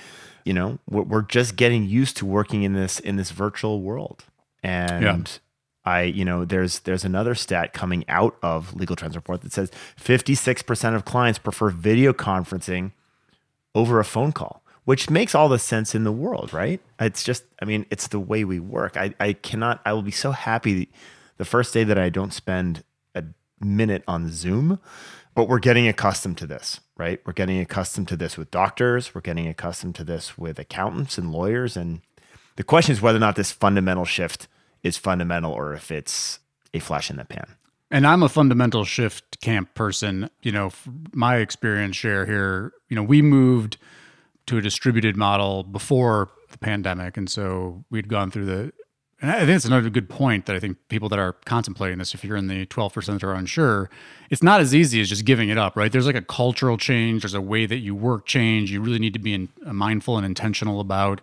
You 0.45 0.53
know, 0.53 0.79
we're, 0.89 1.01
we're 1.03 1.21
just 1.23 1.57
getting 1.57 1.83
used 1.85 2.15
to 2.17 2.25
working 2.25 2.63
in 2.63 2.71
this 2.73 2.99
in 2.99 3.17
this 3.17 3.31
virtual 3.31 3.81
world, 3.81 4.23
and 4.63 5.03
I, 5.83 6.03
you 6.03 6.23
know, 6.23 6.45
there's 6.45 6.79
there's 6.79 7.03
another 7.03 7.35
stat 7.35 7.73
coming 7.73 8.05
out 8.07 8.37
of 8.41 8.73
Legal 8.73 8.95
Trends 8.95 9.17
Report 9.17 9.41
that 9.41 9.51
says 9.51 9.71
56% 9.99 10.95
of 10.95 11.03
clients 11.03 11.37
prefer 11.37 11.69
video 11.69 12.13
conferencing 12.13 12.93
over 13.75 13.99
a 13.99 14.05
phone 14.05 14.31
call, 14.31 14.63
which 14.87 15.09
makes 15.09 15.35
all 15.35 15.49
the 15.49 15.59
sense 15.59 15.93
in 15.93 16.05
the 16.05 16.13
world, 16.13 16.53
right? 16.53 16.79
It's 16.97 17.21
just, 17.21 17.43
I 17.61 17.65
mean, 17.65 17.85
it's 17.89 18.07
the 18.07 18.21
way 18.21 18.45
we 18.45 18.61
work. 18.61 18.95
I, 18.95 19.13
I 19.19 19.33
cannot, 19.33 19.81
I 19.83 19.91
will 19.91 20.01
be 20.01 20.11
so 20.11 20.31
happy 20.31 20.89
the 21.35 21.43
first 21.43 21.73
day 21.73 21.83
that 21.83 21.97
I 21.97 22.07
don't 22.07 22.31
spend 22.31 22.85
a 23.13 23.25
minute 23.59 24.05
on 24.07 24.31
Zoom, 24.31 24.79
but 25.35 25.49
we're 25.49 25.59
getting 25.59 25.89
accustomed 25.89 26.37
to 26.37 26.47
this, 26.47 26.79
right? 26.95 27.19
We're 27.25 27.33
getting 27.33 27.59
accustomed 27.59 28.07
to 28.07 28.15
this 28.15 28.37
with 28.37 28.49
doctors, 28.49 29.13
we're 29.13 29.19
getting 29.19 29.45
accustomed 29.45 29.95
to 29.95 30.05
this 30.05 30.37
with 30.37 30.57
accountants 30.57 31.17
and 31.17 31.33
lawyers. 31.33 31.75
And 31.75 31.99
the 32.55 32.63
question 32.63 32.93
is 32.93 33.01
whether 33.01 33.17
or 33.17 33.19
not 33.19 33.35
this 33.35 33.51
fundamental 33.51 34.05
shift 34.05 34.47
is 34.83 34.95
fundamental 34.95 35.51
or 35.51 35.73
if 35.73 35.91
it's 35.91 36.39
a 36.73 36.79
flash 36.79 37.09
in 37.09 37.17
the 37.17 37.25
pan. 37.25 37.57
And 37.91 38.07
I'm 38.07 38.23
a 38.23 38.29
fundamental 38.29 38.85
shift 38.85 39.41
camp 39.41 39.73
person. 39.73 40.29
You 40.41 40.53
know, 40.53 40.71
my 41.11 41.39
experience 41.39 41.97
share 41.97 42.25
here, 42.25 42.71
you 42.87 42.95
know, 42.95 43.03
we 43.03 43.21
moved 43.21 43.75
to 44.47 44.57
a 44.57 44.61
distributed 44.61 45.15
model 45.15 45.63
before 45.63 46.29
the 46.51 46.57
pandemic. 46.57 47.17
And 47.17 47.29
so 47.29 47.83
we'd 47.89 48.07
gone 48.07 48.31
through 48.31 48.45
the, 48.45 48.73
and 49.21 49.31
I 49.31 49.39
think 49.39 49.51
it's 49.51 49.65
another 49.65 49.89
good 49.89 50.09
point 50.09 50.45
that 50.45 50.55
I 50.55 50.59
think 50.59 50.77
people 50.89 51.09
that 51.09 51.19
are 51.19 51.33
contemplating 51.45 51.97
this, 51.97 52.13
if 52.13 52.23
you're 52.23 52.37
in 52.37 52.47
the 52.47 52.65
12% 52.67 53.05
that 53.05 53.23
are 53.23 53.33
unsure, 53.33 53.89
it's 54.29 54.43
not 54.43 54.61
as 54.61 54.73
easy 54.75 55.01
as 55.01 55.09
just 55.09 55.25
giving 55.25 55.49
it 55.49 55.57
up, 55.57 55.75
right? 55.75 55.91
There's 55.91 56.05
like 56.05 56.15
a 56.15 56.21
cultural 56.21 56.77
change, 56.77 57.23
there's 57.23 57.33
a 57.33 57.41
way 57.41 57.65
that 57.65 57.77
you 57.77 57.95
work 57.95 58.25
change. 58.25 58.71
You 58.71 58.81
really 58.81 58.99
need 58.99 59.13
to 59.13 59.19
be 59.19 59.33
in, 59.33 59.49
uh, 59.65 59.73
mindful 59.73 60.17
and 60.17 60.25
intentional 60.25 60.79
about 60.79 61.21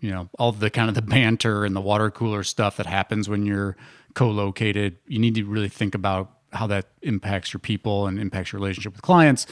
you 0.00 0.10
know 0.10 0.28
all 0.38 0.52
the 0.52 0.68
kind 0.68 0.88
of 0.88 0.94
the 0.94 1.02
banter 1.16 1.64
and 1.64 1.74
the 1.74 1.80
water 1.80 2.10
cooler 2.10 2.42
stuff 2.42 2.76
that 2.76 2.86
happens 2.86 3.28
when 3.28 3.46
you're 3.46 3.76
co-located 4.14 4.98
you 5.06 5.18
need 5.18 5.34
to 5.34 5.44
really 5.44 5.68
think 5.68 5.94
about 5.94 6.30
how 6.52 6.66
that 6.66 6.86
impacts 7.00 7.52
your 7.54 7.60
people 7.60 8.06
and 8.06 8.18
impacts 8.18 8.52
your 8.52 8.60
relationship 8.60 8.92
with 8.92 9.00
clients 9.00 9.46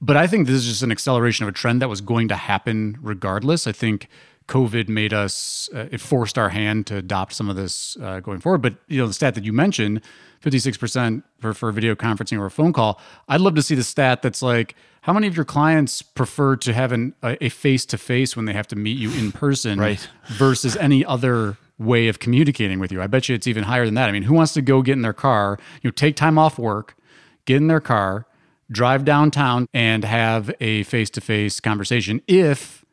but 0.00 0.16
i 0.16 0.26
think 0.26 0.46
this 0.46 0.56
is 0.56 0.66
just 0.66 0.82
an 0.82 0.92
acceleration 0.92 1.44
of 1.44 1.48
a 1.48 1.52
trend 1.52 1.80
that 1.82 1.88
was 1.88 2.00
going 2.00 2.28
to 2.28 2.36
happen 2.36 2.96
regardless 3.00 3.66
i 3.66 3.72
think 3.72 4.08
covid 4.48 4.88
made 4.88 5.12
us 5.14 5.68
uh, 5.74 5.86
it 5.90 6.00
forced 6.00 6.36
our 6.36 6.50
hand 6.50 6.86
to 6.86 6.96
adopt 6.96 7.32
some 7.32 7.48
of 7.48 7.56
this 7.56 7.96
uh, 8.02 8.20
going 8.20 8.40
forward 8.40 8.60
but 8.62 8.74
you 8.88 9.00
know 9.00 9.06
the 9.06 9.14
stat 9.14 9.34
that 9.34 9.44
you 9.44 9.52
mentioned 9.52 10.00
56% 10.42 11.22
prefer 11.40 11.72
video 11.72 11.94
conferencing 11.94 12.38
or 12.38 12.46
a 12.46 12.50
phone 12.50 12.72
call 12.72 13.00
i'd 13.28 13.40
love 13.40 13.54
to 13.54 13.62
see 13.62 13.74
the 13.74 13.82
stat 13.84 14.20
that's 14.20 14.42
like 14.42 14.74
how 15.02 15.12
many 15.12 15.26
of 15.26 15.36
your 15.36 15.44
clients 15.44 16.02
prefer 16.02 16.56
to 16.56 16.72
have 16.72 16.90
an, 16.92 17.14
a 17.22 17.48
face 17.50 17.84
to 17.86 17.98
face 17.98 18.36
when 18.36 18.44
they 18.46 18.52
have 18.54 18.66
to 18.68 18.76
meet 18.76 18.96
you 18.98 19.10
in 19.12 19.32
person 19.32 19.78
Right. 19.78 20.08
versus 20.28 20.76
any 20.78 21.04
other 21.04 21.56
way 21.76 22.08
of 22.08 22.20
communicating 22.20 22.78
with 22.78 22.90
you? 22.90 23.02
I 23.02 23.06
bet 23.06 23.28
you 23.28 23.34
it's 23.34 23.46
even 23.46 23.64
higher 23.64 23.84
than 23.84 23.92
that. 23.94 24.08
I 24.08 24.12
mean, 24.12 24.22
who 24.22 24.32
wants 24.32 24.54
to 24.54 24.62
go 24.62 24.80
get 24.80 24.92
in 24.94 25.02
their 25.02 25.12
car, 25.12 25.58
you 25.82 25.88
know, 25.88 25.92
take 25.92 26.16
time 26.16 26.38
off 26.38 26.58
work, 26.58 26.96
get 27.44 27.58
in 27.58 27.66
their 27.66 27.80
car, 27.82 28.26
drive 28.70 29.04
downtown 29.04 29.66
and 29.72 30.04
have 30.04 30.50
a 30.60 30.82
face 30.84 31.10
to 31.10 31.20
face 31.20 31.60
conversation 31.60 32.20
if 32.26 32.84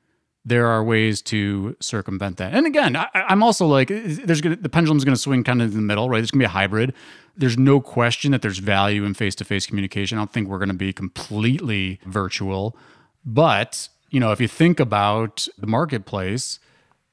there 0.43 0.67
are 0.67 0.83
ways 0.83 1.21
to 1.21 1.75
circumvent 1.79 2.37
that. 2.37 2.53
And 2.53 2.65
again, 2.65 2.95
I, 2.95 3.07
I'm 3.13 3.43
also 3.43 3.67
like, 3.67 3.89
there's 3.89 4.41
gonna 4.41 4.55
the 4.55 4.69
pendulum's 4.69 5.03
gonna 5.03 5.17
swing 5.17 5.43
kind 5.43 5.61
of 5.61 5.69
in 5.69 5.75
the 5.75 5.81
middle, 5.81 6.09
right? 6.09 6.19
There's 6.19 6.31
gonna 6.31 6.41
be 6.41 6.45
a 6.45 6.49
hybrid. 6.49 6.93
There's 7.37 7.57
no 7.57 7.79
question 7.79 8.31
that 8.31 8.41
there's 8.41 8.57
value 8.57 9.05
in 9.05 9.13
face 9.13 9.35
to 9.35 9.45
face 9.45 9.65
communication. 9.65 10.17
I 10.17 10.21
don't 10.21 10.33
think 10.33 10.47
we're 10.47 10.59
gonna 10.59 10.73
be 10.73 10.93
completely 10.93 11.99
virtual, 12.05 12.75
but 13.23 13.87
you 14.09 14.19
know, 14.19 14.31
if 14.31 14.41
you 14.41 14.47
think 14.47 14.79
about 14.79 15.47
the 15.57 15.67
marketplace, 15.67 16.59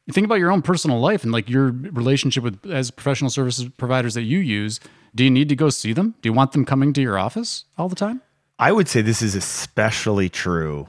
you 0.06 0.12
think 0.12 0.24
about 0.24 0.36
your 0.36 0.50
own 0.50 0.62
personal 0.62 0.98
life 0.98 1.22
and 1.22 1.30
like 1.30 1.50
your 1.50 1.70
relationship 1.70 2.42
with 2.42 2.64
as 2.70 2.90
professional 2.90 3.30
services 3.30 3.68
providers 3.76 4.14
that 4.14 4.22
you 4.22 4.38
use. 4.38 4.80
Do 5.14 5.22
you 5.22 5.30
need 5.30 5.48
to 5.50 5.56
go 5.56 5.68
see 5.68 5.92
them? 5.92 6.14
Do 6.22 6.28
you 6.28 6.32
want 6.32 6.52
them 6.52 6.64
coming 6.64 6.92
to 6.94 7.02
your 7.02 7.18
office 7.18 7.64
all 7.76 7.88
the 7.88 7.96
time? 7.96 8.22
I 8.60 8.72
would 8.72 8.88
say 8.88 9.02
this 9.02 9.22
is 9.22 9.36
especially 9.36 10.28
true 10.28 10.88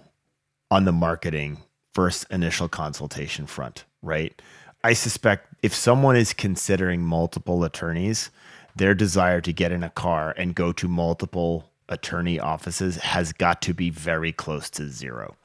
on 0.72 0.86
the 0.86 0.92
marketing 0.92 1.60
first 1.94 2.26
initial 2.32 2.68
consultation 2.68 3.46
front, 3.46 3.86
right? 4.02 4.42
I 4.84 4.94
suspect 4.94 5.54
if 5.62 5.76
someone 5.76 6.16
is 6.16 6.34
considering 6.34 7.02
multiple 7.04 7.64
attorneys, 7.64 8.32
their 8.76 8.96
desire 8.96 9.40
to 9.42 9.54
get 9.54 9.72
in 9.72 9.84
a 9.84 9.90
car 9.92 10.34
and 10.36 10.56
go 10.56 10.72
to 10.72 10.88
multiple 10.88 11.70
attorney 11.88 12.40
offices 12.40 12.98
has 12.98 13.34
got 13.34 13.62
to 13.64 13.74
be 13.74 13.92
very 13.92 14.32
close 14.32 14.70
to 14.72 14.90
zero. 14.90 15.36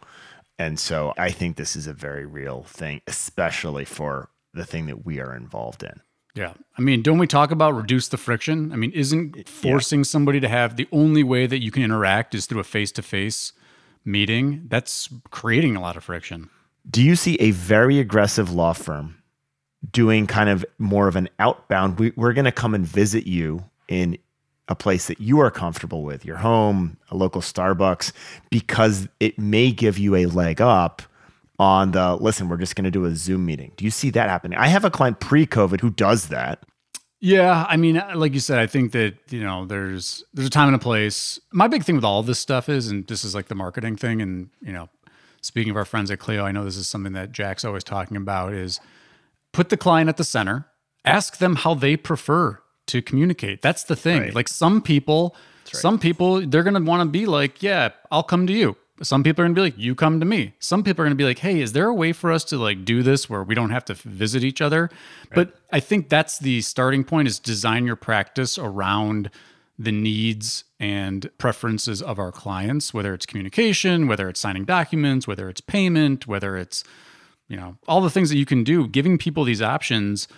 And 0.58 0.78
so 0.78 1.12
I 1.18 1.30
think 1.30 1.56
this 1.56 1.76
is 1.76 1.86
a 1.86 1.92
very 1.92 2.24
real 2.24 2.62
thing, 2.62 3.02
especially 3.06 3.84
for 3.84 4.30
the 4.54 4.64
thing 4.64 4.86
that 4.86 5.04
we 5.04 5.20
are 5.20 5.34
involved 5.34 5.82
in. 5.82 6.00
Yeah. 6.34 6.54
I 6.76 6.82
mean, 6.82 7.02
don't 7.02 7.18
we 7.18 7.26
talk 7.26 7.50
about 7.50 7.76
reduce 7.76 8.08
the 8.08 8.16
friction? 8.16 8.72
I 8.72 8.76
mean, 8.76 8.90
isn't 8.90 9.48
forcing 9.48 10.00
yeah. 10.00 10.04
somebody 10.04 10.40
to 10.40 10.48
have 10.48 10.76
the 10.76 10.88
only 10.90 11.22
way 11.22 11.46
that 11.46 11.62
you 11.62 11.70
can 11.70 11.82
interact 11.82 12.34
is 12.34 12.46
through 12.46 12.60
a 12.60 12.64
face 12.64 12.90
to 12.92 13.02
face 13.02 13.52
meeting? 14.04 14.64
That's 14.68 15.08
creating 15.30 15.76
a 15.76 15.80
lot 15.80 15.96
of 15.96 16.04
friction. 16.04 16.50
Do 16.90 17.02
you 17.02 17.16
see 17.16 17.36
a 17.36 17.52
very 17.52 17.98
aggressive 18.00 18.52
law 18.52 18.72
firm 18.72 19.22
doing 19.90 20.26
kind 20.26 20.48
of 20.48 20.66
more 20.78 21.06
of 21.06 21.16
an 21.16 21.28
outbound? 21.38 21.98
We, 21.98 22.12
we're 22.16 22.32
going 22.32 22.44
to 22.46 22.52
come 22.52 22.74
and 22.74 22.84
visit 22.84 23.26
you 23.26 23.64
in 23.86 24.18
a 24.66 24.74
place 24.74 25.06
that 25.06 25.20
you 25.20 25.40
are 25.40 25.50
comfortable 25.50 26.02
with, 26.02 26.24
your 26.24 26.36
home, 26.36 26.96
a 27.10 27.16
local 27.16 27.42
Starbucks, 27.42 28.12
because 28.50 29.08
it 29.20 29.38
may 29.38 29.70
give 29.70 29.98
you 29.98 30.16
a 30.16 30.26
leg 30.26 30.60
up 30.60 31.02
on 31.58 31.92
the 31.92 32.16
listen, 32.16 32.48
we're 32.48 32.56
just 32.56 32.76
going 32.76 32.84
to 32.84 32.90
do 32.90 33.04
a 33.04 33.14
Zoom 33.14 33.46
meeting. 33.46 33.72
Do 33.76 33.84
you 33.84 33.90
see 33.90 34.10
that 34.10 34.28
happening? 34.28 34.58
I 34.58 34.68
have 34.68 34.84
a 34.84 34.90
client 34.90 35.20
pre 35.20 35.46
COVID 35.46 35.80
who 35.80 35.90
does 35.90 36.28
that. 36.28 36.64
Yeah, 37.20 37.64
I 37.68 37.78
mean, 37.78 37.96
uh, 37.96 38.12
like 38.16 38.34
you 38.34 38.40
said, 38.40 38.58
I 38.58 38.66
think 38.66 38.92
that 38.92 39.16
you 39.30 39.42
know 39.42 39.64
there's 39.64 40.24
there's 40.34 40.48
a 40.48 40.50
time 40.50 40.68
and 40.68 40.76
a 40.76 40.78
place. 40.78 41.40
My 41.52 41.68
big 41.68 41.84
thing 41.84 41.94
with 41.94 42.04
all 42.04 42.22
this 42.22 42.38
stuff 42.38 42.68
is, 42.68 42.88
and 42.88 43.06
this 43.06 43.24
is 43.24 43.34
like 43.34 43.48
the 43.48 43.54
marketing 43.54 43.96
thing, 43.96 44.20
and 44.20 44.50
you 44.60 44.72
know, 44.72 44.88
speaking 45.40 45.70
of 45.70 45.76
our 45.76 45.86
friends 45.86 46.10
at 46.10 46.18
Clio, 46.18 46.44
I 46.44 46.52
know 46.52 46.64
this 46.64 46.76
is 46.76 46.86
something 46.86 47.14
that 47.14 47.32
Jack's 47.32 47.64
always 47.64 47.84
talking 47.84 48.16
about 48.16 48.52
is 48.52 48.78
put 49.52 49.70
the 49.70 49.76
client 49.76 50.08
at 50.08 50.16
the 50.16 50.24
center, 50.24 50.66
ask 51.04 51.38
them 51.38 51.56
how 51.56 51.72
they 51.72 51.96
prefer 51.96 52.60
to 52.88 53.00
communicate. 53.00 53.62
That's 53.62 53.84
the 53.84 53.96
thing. 53.96 54.20
Right. 54.20 54.34
Like 54.34 54.48
some 54.48 54.82
people, 54.82 55.34
right. 55.66 55.76
some 55.76 55.98
people, 55.98 56.46
they're 56.46 56.62
gonna 56.62 56.82
want 56.82 57.00
to 57.00 57.08
be 57.08 57.24
like, 57.24 57.62
yeah, 57.62 57.90
I'll 58.10 58.22
come 58.22 58.46
to 58.48 58.52
you. 58.52 58.76
Some 59.02 59.22
people 59.22 59.42
are 59.42 59.46
gonna 59.46 59.54
be 59.54 59.60
like, 59.60 59.78
you 59.78 59.94
come 59.94 60.20
to 60.20 60.26
me. 60.26 60.54
Some 60.58 60.82
people 60.84 61.02
are 61.02 61.06
gonna 61.06 61.14
be 61.14 61.24
like, 61.24 61.40
hey, 61.40 61.60
is 61.60 61.72
there 61.72 61.88
a 61.88 61.94
way 61.94 62.12
for 62.12 62.30
us 62.30 62.44
to 62.44 62.58
like 62.58 62.84
do 62.84 63.02
this 63.02 63.28
where 63.28 63.42
we 63.42 63.54
don't 63.54 63.70
have 63.70 63.84
to 63.86 63.94
visit 63.94 64.44
each 64.44 64.60
other? 64.60 64.82
Right. 64.82 65.34
But 65.34 65.56
I 65.72 65.80
think 65.80 66.08
that's 66.08 66.38
the 66.38 66.60
starting 66.62 67.04
point 67.04 67.28
is 67.28 67.38
design 67.38 67.86
your 67.86 67.96
practice 67.96 68.56
around 68.58 69.30
the 69.78 69.92
needs 69.92 70.64
and 70.78 71.28
preferences 71.38 72.00
of 72.00 72.18
our 72.18 72.30
clients, 72.30 72.94
whether 72.94 73.12
it's 73.14 73.26
communication, 73.26 74.06
whether 74.06 74.28
it's 74.28 74.38
signing 74.38 74.64
documents, 74.64 75.26
whether 75.26 75.48
it's 75.48 75.60
payment, 75.60 76.28
whether 76.28 76.56
it's, 76.56 76.84
you 77.48 77.56
know, 77.56 77.76
all 77.88 78.00
the 78.00 78.10
things 78.10 78.28
that 78.30 78.38
you 78.38 78.46
can 78.46 78.62
do, 78.62 78.86
giving 78.86 79.18
people 79.18 79.42
these 79.42 79.62
options 79.62 80.28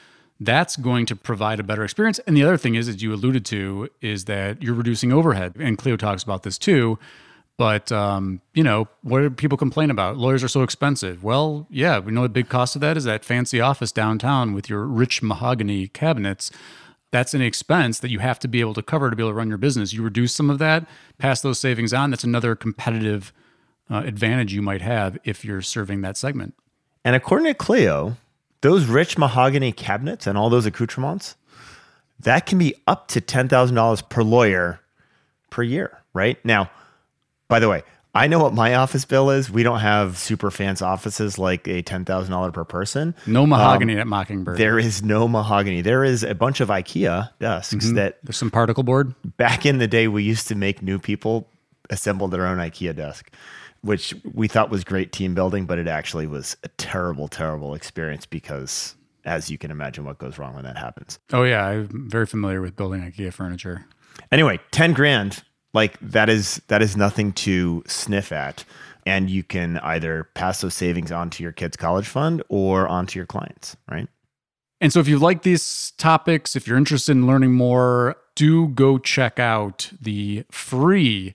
that's 0.40 0.77
going 0.77 1.07
to 1.07 1.16
provide 1.16 1.59
a 1.61 1.62
better 1.62 1.85
experience. 1.85 2.19
And 2.21 2.37
the 2.37 2.42
other 2.42 2.57
thing 2.57 2.75
is, 2.75 2.88
as 2.88 3.03
you 3.03 3.12
alluded 3.12 3.45
to, 3.47 3.88
is 4.01 4.27
that 4.27 4.62
you're 4.62 4.75
reducing 4.75 5.12
overhead. 5.12 5.55
And 5.59 5.79
Clio 5.79 5.97
talks 5.97 6.23
about 6.23 6.42
this 6.42 6.59
too. 6.59 6.99
But 7.59 7.90
um, 7.90 8.42
you 8.53 8.62
know, 8.62 8.88
what 9.03 9.21
do 9.21 9.31
people 9.31 9.57
complain 9.57 9.90
about? 9.90 10.19
Lawyers 10.19 10.45
are 10.45 10.49
so 10.49 10.62
expensive. 10.62 11.25
Well, 11.25 11.66
yeah, 11.71 11.99
we 11.99 12.12
know 12.12 12.23
the 12.23 12.29
big 12.29 12.49
cost 12.49 12.75
of 12.77 12.81
that 12.83 12.97
is 12.97 13.05
that 13.05 13.25
fancy 13.25 13.61
office 13.61 13.92
downtown 13.92 14.53
with 14.53 14.69
your 14.69 14.85
rich 14.85 15.23
mahogany 15.23 15.88
cabinets. 15.88 16.51
That's 17.12 17.33
an 17.33 17.40
expense 17.40 18.01
that 18.01 18.11
you 18.11 18.19
have 18.19 18.38
to 18.40 18.49
be 18.49 18.61
able 18.61 18.75
to 18.75 18.83
cover 18.83 19.09
to 19.09 19.16
be 19.16 19.23
able 19.23 19.31
to 19.31 19.37
run 19.37 19.49
your 19.49 19.59
business. 19.59 19.92
You 19.92 20.03
reduce 20.03 20.35
some 20.35 20.51
of 20.51 20.59
that, 20.59 20.87
pass 21.19 21.40
those 21.40 21.59
savings 21.59 21.95
on. 21.95 22.11
That's 22.11 22.25
another 22.25 22.55
competitive 22.55 23.33
uh, 23.90 24.03
advantage 24.05 24.53
you 24.53 24.61
might 24.61 24.83
have 24.83 25.16
if 25.25 25.45
you're 25.45 25.62
serving 25.62 26.03
that 26.03 26.16
segment. 26.16 26.55
And 27.05 27.16
according 27.16 27.47
to 27.47 27.55
Clio, 27.55 28.16
those 28.61 28.87
rich 28.87 29.16
mahogany 29.16 29.73
cabinets 29.73 30.27
and 30.27 30.37
all 30.37 30.51
those 30.51 30.66
accoutrements, 30.66 31.37
that 32.19 32.47
can 32.47 32.59
be 32.59 32.75
up 32.87 33.09
to 33.09 33.21
$10,000 33.21 34.09
per 34.09 34.23
lawyer 34.23 34.81
per 35.51 35.62
year, 35.62 36.03
right? 36.12 36.45
Now, 36.45 36.71
by 37.48 37.59
the 37.59 37.68
way, 37.68 37.82
I 38.14 38.28
know 38.28 38.38
what 38.38 38.54
my 38.54 38.74
office 38.76 39.04
bill 39.04 39.28
is. 39.30 39.50
We 39.50 39.62
don't 39.62 39.80
have 39.80 40.16
super 40.16 40.50
fancy 40.50 40.82
offices 40.85 41.38
like 41.38 41.68
a 41.68 41.82
$10,000 41.82 42.52
per 42.52 42.64
person. 42.64 43.14
No 43.26 43.46
mahogany 43.46 43.94
um, 43.94 44.00
at 44.00 44.06
Mockingbird. 44.06 44.56
There 44.56 44.78
is 44.78 45.02
no 45.02 45.28
mahogany. 45.28 45.82
There 45.82 46.02
is 46.02 46.22
a 46.22 46.35
bunch 46.35 46.61
of 46.61 46.68
IKEA 46.68 47.30
desks 47.40 47.74
mm-hmm. 47.74 47.96
that. 47.96 48.18
There's 48.22 48.38
some 48.38 48.50
particle 48.50 48.85
board. 48.85 49.14
Back 49.37 49.66
in 49.66 49.78
the 49.78 49.87
day, 49.87 50.09
we 50.09 50.22
used 50.22 50.48
to 50.48 50.54
make 50.54 50.82
new 50.82 50.98
people 50.98 51.48
assemble 51.90 52.28
their 52.28 52.46
own 52.46 52.59
IKEA 52.59 52.96
desk 52.96 53.30
which 53.87 54.14
we 54.35 54.48
thought 54.48 54.68
was 54.68 54.85
great 54.85 55.12
team 55.12 55.35
building, 55.35 55.64
but 55.64 55.78
it 55.78 55.87
actually 55.87 56.26
was 56.26 56.56
a 56.64 56.68
terrible, 56.70 57.28
terrible 57.28 57.74
experience 57.74 58.26
because, 58.26 58.96
as 59.24 59.50
you 59.50 59.56
can 59.56 59.70
imagine, 59.70 60.04
what 60.04 60.18
goes 60.18 60.38
wrong 60.38 60.54
when 60.54 60.64
that 60.64 60.76
happens. 60.76 61.18
Oh 61.32 61.44
yeah, 61.44 61.64
I'm 61.64 62.11
very 62.11 62.26
familiar 62.26 62.61
with 62.61 62.76
building 62.76 63.00
IKEA 63.00 63.32
furniture. 63.32 63.87
Anyway, 64.32 64.59
ten 64.72 64.92
grand, 64.92 65.44
like 65.77 65.97
that 66.01 66.29
is 66.29 66.61
that 66.67 66.83
is 66.83 66.97
nothing 66.97 67.33
to 67.35 67.85
sniff 67.87 68.33
at, 68.33 68.65
and 69.07 69.31
you 69.31 69.45
can 69.45 69.79
either 69.79 70.25
pass 70.35 70.62
those 70.62 70.75
savings 70.75 71.12
on 71.12 71.31
to 71.31 71.45
your 71.45 71.53
kids' 71.53 71.77
college 71.77 72.09
fund 72.09 72.43
or 72.49 72.89
onto 72.89 73.19
your 73.19 73.27
clients, 73.27 73.77
right? 73.89 74.09
And 74.81 74.93
so, 74.93 74.99
if 74.99 75.07
you 75.07 75.19
like 75.19 75.43
these 75.43 75.93
topics, 75.93 76.57
if 76.57 76.67
you're 76.67 76.77
interested 76.77 77.12
in 77.12 77.27
learning 77.27 77.53
more, 77.53 78.17
do 78.35 78.69
go 78.69 78.99
check 78.99 79.39
out 79.39 79.91
the 80.01 80.45
free 80.51 81.35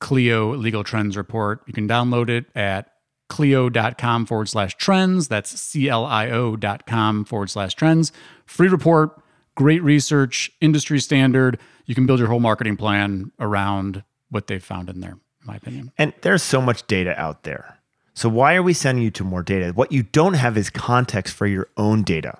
Clio 0.00 0.54
Legal 0.54 0.82
Trends 0.82 1.16
Report. 1.16 1.60
You 1.66 1.72
can 1.72 1.86
download 1.86 2.30
it 2.30 2.46
at 2.54 2.90
clio.com 3.28 4.26
forward 4.26 4.48
slash 4.48 4.74
trends. 4.76 5.28
That's 5.28 5.50
C 5.50 5.88
L 5.88 6.04
I 6.04 6.30
O 6.30 6.56
dot 6.56 6.86
com 6.86 7.24
forward 7.24 7.50
slash 7.50 7.74
trends. 7.74 8.12
Free 8.46 8.68
report, 8.68 9.19
great 9.60 9.82
research, 9.82 10.50
industry 10.62 10.98
standard. 10.98 11.58
You 11.84 11.94
can 11.94 12.06
build 12.06 12.18
your 12.18 12.28
whole 12.28 12.40
marketing 12.40 12.78
plan 12.78 13.30
around 13.38 14.02
what 14.30 14.46
they've 14.46 14.64
found 14.64 14.88
in 14.88 15.00
there, 15.00 15.10
in 15.10 15.46
my 15.46 15.56
opinion. 15.56 15.92
And 15.98 16.14
there's 16.22 16.42
so 16.42 16.62
much 16.62 16.86
data 16.86 17.14
out 17.20 17.42
there. 17.42 17.76
So 18.14 18.30
why 18.30 18.54
are 18.54 18.62
we 18.62 18.72
sending 18.72 19.04
you 19.04 19.10
to 19.10 19.22
more 19.22 19.42
data? 19.42 19.72
What 19.74 19.92
you 19.92 20.02
don't 20.02 20.32
have 20.32 20.56
is 20.56 20.70
context 20.70 21.34
for 21.34 21.46
your 21.46 21.68
own 21.76 22.04
data. 22.04 22.38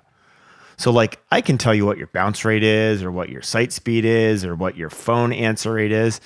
So, 0.77 0.89
like, 0.89 1.19
I 1.31 1.41
can 1.41 1.59
tell 1.59 1.75
you 1.75 1.85
what 1.85 1.99
your 1.99 2.07
bounce 2.07 2.43
rate 2.43 2.63
is, 2.63 3.03
or 3.03 3.11
what 3.11 3.29
your 3.29 3.43
site 3.43 3.71
speed 3.71 4.03
is, 4.03 4.43
or 4.43 4.55
what 4.55 4.75
your 4.75 4.89
phone 4.89 5.31
answer 5.31 5.73
rate 5.73 5.91
is. 5.91 6.19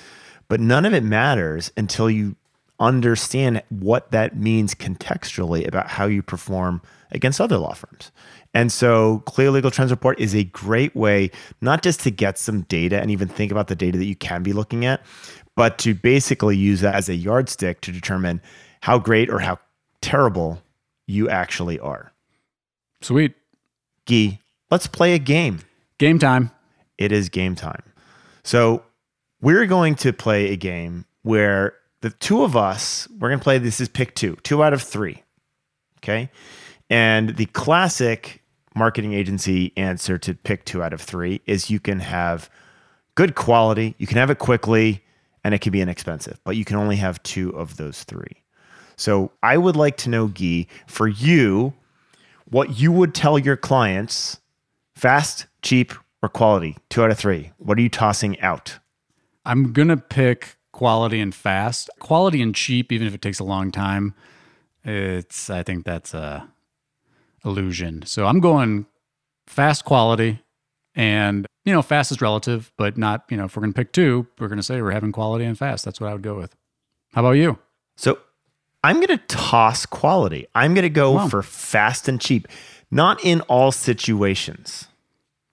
But 0.48 0.60
none 0.60 0.86
of 0.86 0.94
it 0.94 1.04
matters 1.04 1.70
until 1.76 2.08
you 2.08 2.36
understand 2.80 3.62
what 3.68 4.10
that 4.10 4.36
means 4.36 4.74
contextually 4.74 5.66
about 5.66 5.88
how 5.88 6.06
you 6.06 6.22
perform 6.22 6.82
against 7.10 7.40
other 7.40 7.58
law 7.58 7.74
firms. 7.74 8.10
And 8.54 8.72
so, 8.72 9.22
Clio 9.26 9.50
Legal 9.50 9.70
Trends 9.70 9.90
Report 9.90 10.18
is 10.18 10.34
a 10.34 10.44
great 10.44 10.94
way 10.96 11.30
not 11.60 11.82
just 11.82 12.00
to 12.00 12.10
get 12.10 12.38
some 12.38 12.62
data 12.62 13.00
and 13.00 13.10
even 13.10 13.28
think 13.28 13.52
about 13.52 13.68
the 13.68 13.76
data 13.76 13.98
that 13.98 14.06
you 14.06 14.16
can 14.16 14.42
be 14.42 14.52
looking 14.52 14.84
at, 14.84 15.02
but 15.56 15.78
to 15.78 15.94
basically 15.94 16.56
use 16.56 16.80
that 16.80 16.94
as 16.94 17.08
a 17.08 17.14
yardstick 17.14 17.80
to 17.82 17.92
determine 17.92 18.40
how 18.80 18.98
great 18.98 19.28
or 19.30 19.40
how 19.40 19.58
terrible 20.00 20.62
you 21.06 21.28
actually 21.28 21.78
are. 21.80 22.12
Sweet. 23.02 23.34
Gee, 24.06 24.40
let's 24.70 24.86
play 24.86 25.14
a 25.14 25.18
game. 25.18 25.60
Game 25.98 26.18
time. 26.18 26.50
It 26.96 27.12
is 27.12 27.28
game 27.28 27.56
time. 27.56 27.82
So, 28.42 28.82
we're 29.42 29.66
going 29.66 29.96
to 29.96 30.12
play 30.14 30.52
a 30.52 30.56
game 30.56 31.04
where 31.22 31.74
the 32.00 32.10
two 32.10 32.42
of 32.42 32.56
us, 32.56 33.08
we're 33.18 33.28
going 33.28 33.38
to 33.38 33.44
play 33.44 33.58
this 33.58 33.80
is 33.80 33.88
pick 33.88 34.14
two, 34.14 34.36
two 34.42 34.62
out 34.62 34.72
of 34.72 34.82
three. 34.82 35.22
Okay. 35.98 36.30
And 36.90 37.36
the 37.36 37.46
classic 37.46 38.42
marketing 38.74 39.14
agency 39.14 39.72
answer 39.76 40.18
to 40.18 40.34
pick 40.34 40.64
two 40.64 40.82
out 40.82 40.92
of 40.92 41.00
three 41.00 41.40
is 41.46 41.70
you 41.70 41.80
can 41.80 42.00
have 42.00 42.50
good 43.14 43.34
quality, 43.34 43.94
you 43.98 44.06
can 44.06 44.18
have 44.18 44.30
it 44.30 44.38
quickly, 44.38 45.02
and 45.42 45.54
it 45.54 45.60
can 45.60 45.72
be 45.72 45.80
inexpensive, 45.80 46.38
but 46.44 46.56
you 46.56 46.64
can 46.64 46.76
only 46.76 46.96
have 46.96 47.22
two 47.22 47.50
of 47.50 47.76
those 47.76 48.04
three. 48.04 48.42
So 48.96 49.32
I 49.42 49.56
would 49.56 49.76
like 49.76 49.96
to 49.98 50.10
know, 50.10 50.28
Gyi, 50.28 50.66
for 50.86 51.08
you, 51.08 51.74
what 52.50 52.78
you 52.78 52.92
would 52.92 53.14
tell 53.14 53.38
your 53.38 53.56
clients 53.56 54.40
fast, 54.94 55.46
cheap, 55.62 55.92
or 56.22 56.28
quality? 56.28 56.76
Two 56.88 57.02
out 57.02 57.10
of 57.10 57.18
three. 57.18 57.52
What 57.58 57.78
are 57.78 57.82
you 57.82 57.88
tossing 57.88 58.40
out? 58.40 58.78
I'm 59.44 59.72
going 59.72 59.88
to 59.88 59.96
pick 59.96 60.55
quality 60.76 61.20
and 61.20 61.34
fast. 61.34 61.88
Quality 62.00 62.42
and 62.42 62.54
cheap, 62.54 62.92
even 62.92 63.06
if 63.06 63.14
it 63.14 63.22
takes 63.22 63.40
a 63.40 63.44
long 63.44 63.72
time, 63.72 64.14
it's, 64.84 65.48
I 65.48 65.62
think 65.62 65.86
that's 65.86 66.12
a 66.12 66.46
illusion. 67.46 68.02
So 68.04 68.26
I'm 68.26 68.40
going 68.40 68.84
fast 69.46 69.86
quality 69.86 70.42
and, 70.94 71.46
you 71.64 71.72
know, 71.72 71.80
fast 71.80 72.12
is 72.12 72.20
relative, 72.20 72.72
but 72.76 72.98
not, 72.98 73.24
you 73.30 73.38
know, 73.38 73.46
if 73.46 73.56
we're 73.56 73.62
going 73.62 73.72
to 73.72 73.76
pick 73.76 73.92
two, 73.92 74.26
we're 74.38 74.48
going 74.48 74.58
to 74.58 74.62
say 74.62 74.82
we're 74.82 74.90
having 74.90 75.12
quality 75.12 75.46
and 75.46 75.56
fast. 75.56 75.82
That's 75.86 75.98
what 75.98 76.10
I 76.10 76.12
would 76.12 76.22
go 76.22 76.34
with. 76.34 76.54
How 77.14 77.22
about 77.22 77.32
you? 77.32 77.58
So 77.96 78.18
I'm 78.84 78.96
going 78.96 79.18
to 79.18 79.24
toss 79.28 79.86
quality. 79.86 80.46
I'm 80.54 80.74
going 80.74 80.82
to 80.82 80.90
go 80.90 81.12
wow. 81.12 81.28
for 81.28 81.42
fast 81.42 82.06
and 82.06 82.20
cheap, 82.20 82.48
not 82.90 83.24
in 83.24 83.40
all 83.42 83.72
situations. 83.72 84.88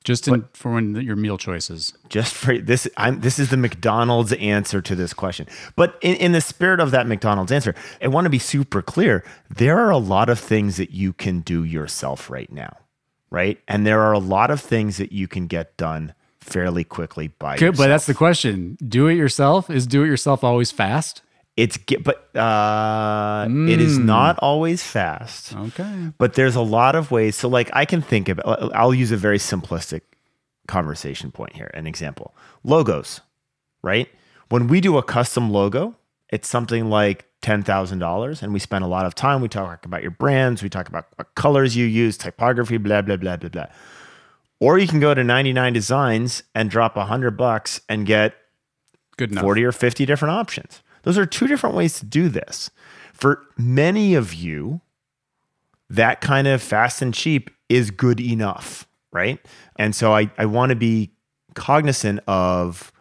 Just 0.03 0.27
in, 0.27 0.41
but, 0.41 0.57
for 0.57 0.73
when 0.73 0.95
your 0.95 1.15
meal 1.15 1.37
choices. 1.37 1.93
Just 2.09 2.33
for 2.33 2.57
this, 2.57 2.87
I'm 2.97 3.21
this 3.21 3.39
is 3.39 3.49
the 3.49 3.57
McDonald's 3.57 4.33
answer 4.33 4.81
to 4.81 4.95
this 4.95 5.13
question. 5.13 5.47
But 5.75 5.97
in, 6.01 6.15
in 6.17 6.31
the 6.33 6.41
spirit 6.41 6.79
of 6.79 6.91
that 6.91 7.07
McDonald's 7.07 7.51
answer, 7.51 7.73
I 8.01 8.07
want 8.07 8.25
to 8.25 8.29
be 8.29 8.39
super 8.39 8.81
clear. 8.81 9.23
There 9.49 9.79
are 9.79 9.89
a 9.91 9.97
lot 9.97 10.29
of 10.29 10.39
things 10.39 10.77
that 10.77 10.91
you 10.91 11.13
can 11.13 11.39
do 11.39 11.63
yourself 11.63 12.29
right 12.29 12.51
now, 12.51 12.75
right? 13.29 13.59
And 13.67 13.87
there 13.87 14.01
are 14.01 14.11
a 14.11 14.19
lot 14.19 14.51
of 14.51 14.59
things 14.59 14.97
that 14.97 15.11
you 15.13 15.27
can 15.27 15.47
get 15.47 15.77
done 15.77 16.13
fairly 16.41 16.83
quickly 16.83 17.29
by 17.29 17.55
Okay, 17.55 17.67
yourself. 17.67 17.77
but 17.77 17.87
that's 17.87 18.05
the 18.05 18.13
question. 18.13 18.77
Do 18.85 19.07
it 19.07 19.15
yourself? 19.15 19.69
Is 19.69 19.87
do 19.87 20.03
it 20.03 20.07
yourself 20.07 20.43
always 20.43 20.71
fast? 20.71 21.21
It's 21.55 21.77
but 22.03 22.35
uh, 22.35 23.45
it 23.49 23.79
is 23.79 23.99
Mm. 23.99 24.05
not 24.05 24.39
always 24.39 24.81
fast. 24.83 25.55
Okay. 25.55 26.11
But 26.17 26.33
there's 26.33 26.55
a 26.55 26.61
lot 26.61 26.95
of 26.95 27.11
ways. 27.11 27.35
So 27.35 27.47
like 27.47 27.69
I 27.73 27.85
can 27.85 28.01
think 28.01 28.27
of 28.29 28.39
I'll 28.45 28.93
use 28.93 29.11
a 29.11 29.17
very 29.17 29.37
simplistic 29.37 30.01
conversation 30.67 31.31
point 31.31 31.53
here. 31.55 31.69
An 31.73 31.85
example. 31.87 32.33
Logos, 32.63 33.21
right? 33.83 34.09
When 34.49 34.67
we 34.67 34.81
do 34.81 34.97
a 34.97 35.03
custom 35.03 35.51
logo, 35.51 35.95
it's 36.29 36.47
something 36.47 36.89
like 36.89 37.25
$10,000 37.43 38.41
and 38.41 38.53
we 38.53 38.59
spend 38.59 38.83
a 38.83 38.87
lot 38.87 39.05
of 39.05 39.13
time 39.13 39.41
we 39.41 39.49
talk 39.49 39.85
about 39.85 40.01
your 40.01 40.11
brands, 40.11 40.63
we 40.63 40.69
talk 40.69 40.87
about 40.87 41.07
what 41.17 41.35
colors 41.35 41.75
you 41.75 41.85
use, 41.85 42.17
typography, 42.17 42.77
blah 42.77 43.01
blah 43.01 43.17
blah 43.17 43.37
blah 43.37 43.49
blah. 43.49 43.65
Or 44.59 44.79
you 44.79 44.87
can 44.87 44.99
go 45.01 45.13
to 45.13 45.23
99 45.23 45.73
designs 45.73 46.41
and 46.55 46.69
drop 46.69 46.95
100 46.95 47.35
bucks 47.37 47.81
and 47.89 48.05
get 48.07 48.33
Good 49.17 49.31
enough. 49.31 49.43
40 49.43 49.65
or 49.65 49.71
50 49.71 50.05
different 50.05 50.33
options. 50.33 50.81
Those 51.03 51.17
are 51.17 51.25
two 51.25 51.47
different 51.47 51.75
ways 51.75 51.99
to 51.99 52.05
do 52.05 52.29
this. 52.29 52.69
For 53.13 53.43
many 53.57 54.15
of 54.15 54.33
you, 54.33 54.81
that 55.89 56.21
kind 56.21 56.47
of 56.47 56.61
fast 56.61 57.01
and 57.01 57.13
cheap 57.13 57.49
is 57.69 57.91
good 57.91 58.19
enough, 58.19 58.87
right? 59.11 59.39
And 59.77 59.95
so 59.95 60.13
I, 60.13 60.31
I 60.37 60.45
want 60.45 60.71
to 60.71 60.75
be 60.75 61.11
cognizant 61.53 62.19
of 62.27 62.91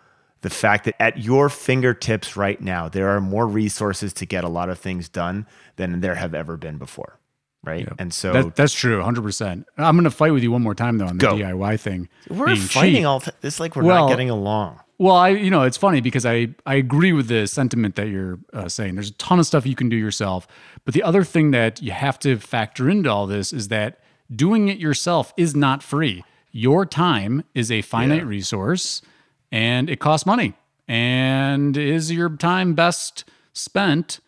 the 0.43 0.51
fact 0.51 0.85
that 0.85 1.01
at 1.01 1.19
your 1.19 1.49
fingertips 1.49 2.37
right 2.37 2.61
now, 2.61 2.89
there 2.89 3.09
are 3.09 3.21
more 3.21 3.47
resources 3.47 4.13
to 4.15 4.27
get 4.27 4.45
a 4.45 4.49
lot 4.49 4.69
of 4.69 4.79
things 4.79 5.09
done 5.09 5.47
than 5.77 6.01
there 6.01 6.17
have 6.17 6.35
ever 6.35 6.57
been 6.57 6.79
before, 6.79 7.19
right? 7.65 7.89
And 7.99 8.13
so 8.13 8.33
That, 8.33 8.57
that's 8.57 8.75
true, 8.75 9.01
100%. 9.01 9.65
I'm 9.79 9.95
going 9.95 10.05
to 10.05 10.11
fight 10.11 10.33
with 10.33 10.43
you 10.43 10.51
one 10.51 10.63
more 10.63 10.75
time, 10.75 10.99
though, 10.99 11.07
on 11.07 11.17
the 11.19 11.25
Go. 11.27 11.35
DIY 11.37 11.79
thing. 11.81 12.09
we're 12.29 12.57
fighting 12.57 12.95
cheap. 12.97 13.07
all. 13.07 13.21
Th- 13.21 13.35
it's 13.43 13.61
like 13.61 13.77
we're 13.77 13.85
Well- 13.85 14.07
not 14.07 14.11
getting 14.11 14.31
along. 14.31 14.81
Well, 15.03 15.17
I 15.17 15.31
you 15.31 15.51
know 15.51 15.63
it's 15.63 15.77
funny 15.77 16.01
because 16.01 16.25
I 16.25 16.55
I 16.65 16.77
agree 16.77 17.11
with 17.11 17.27
the 17.27 17.49
sentiment 17.49 17.97
that 17.97 18.07
you're 18.07 18.39
uh, 18.53 18.69
saying. 18.69 18.95
There's 18.95 19.11
a 19.11 19.15
ton 19.15 19.41
of 19.41 19.47
stuff 19.47 19.67
you 19.67 19.75
can 19.75 19.89
do 19.89 19.97
yourself, 19.97 20.47
but 20.85 20.95
the 20.95 21.03
other 21.03 21.25
thing 21.25 21.51
that 21.51 21.83
you 21.83 21.91
have 21.91 22.21
to 22.21 22.39
factor 22.39 22.89
into 22.89 23.11
all 23.11 23.27
this 23.27 23.53
is 23.53 23.67
that 23.67 23.99
doing 24.33 24.69
it 24.69 24.79
yourself 24.79 25.35
is 25.37 25.57
not 25.57 25.83
free. 25.83 26.23
Your 26.53 26.87
time 26.87 27.43
is 27.53 27.69
a 27.73 27.83
finite 27.83 28.25
resource, 28.25 29.03
and 29.51 29.91
it 29.91 29.99
costs 29.99 30.25
money. 30.25 30.55
And 30.87 31.77
is 31.77 32.13
your 32.13 32.31
time 32.37 32.75
best 32.75 33.25
spent? 33.53 34.21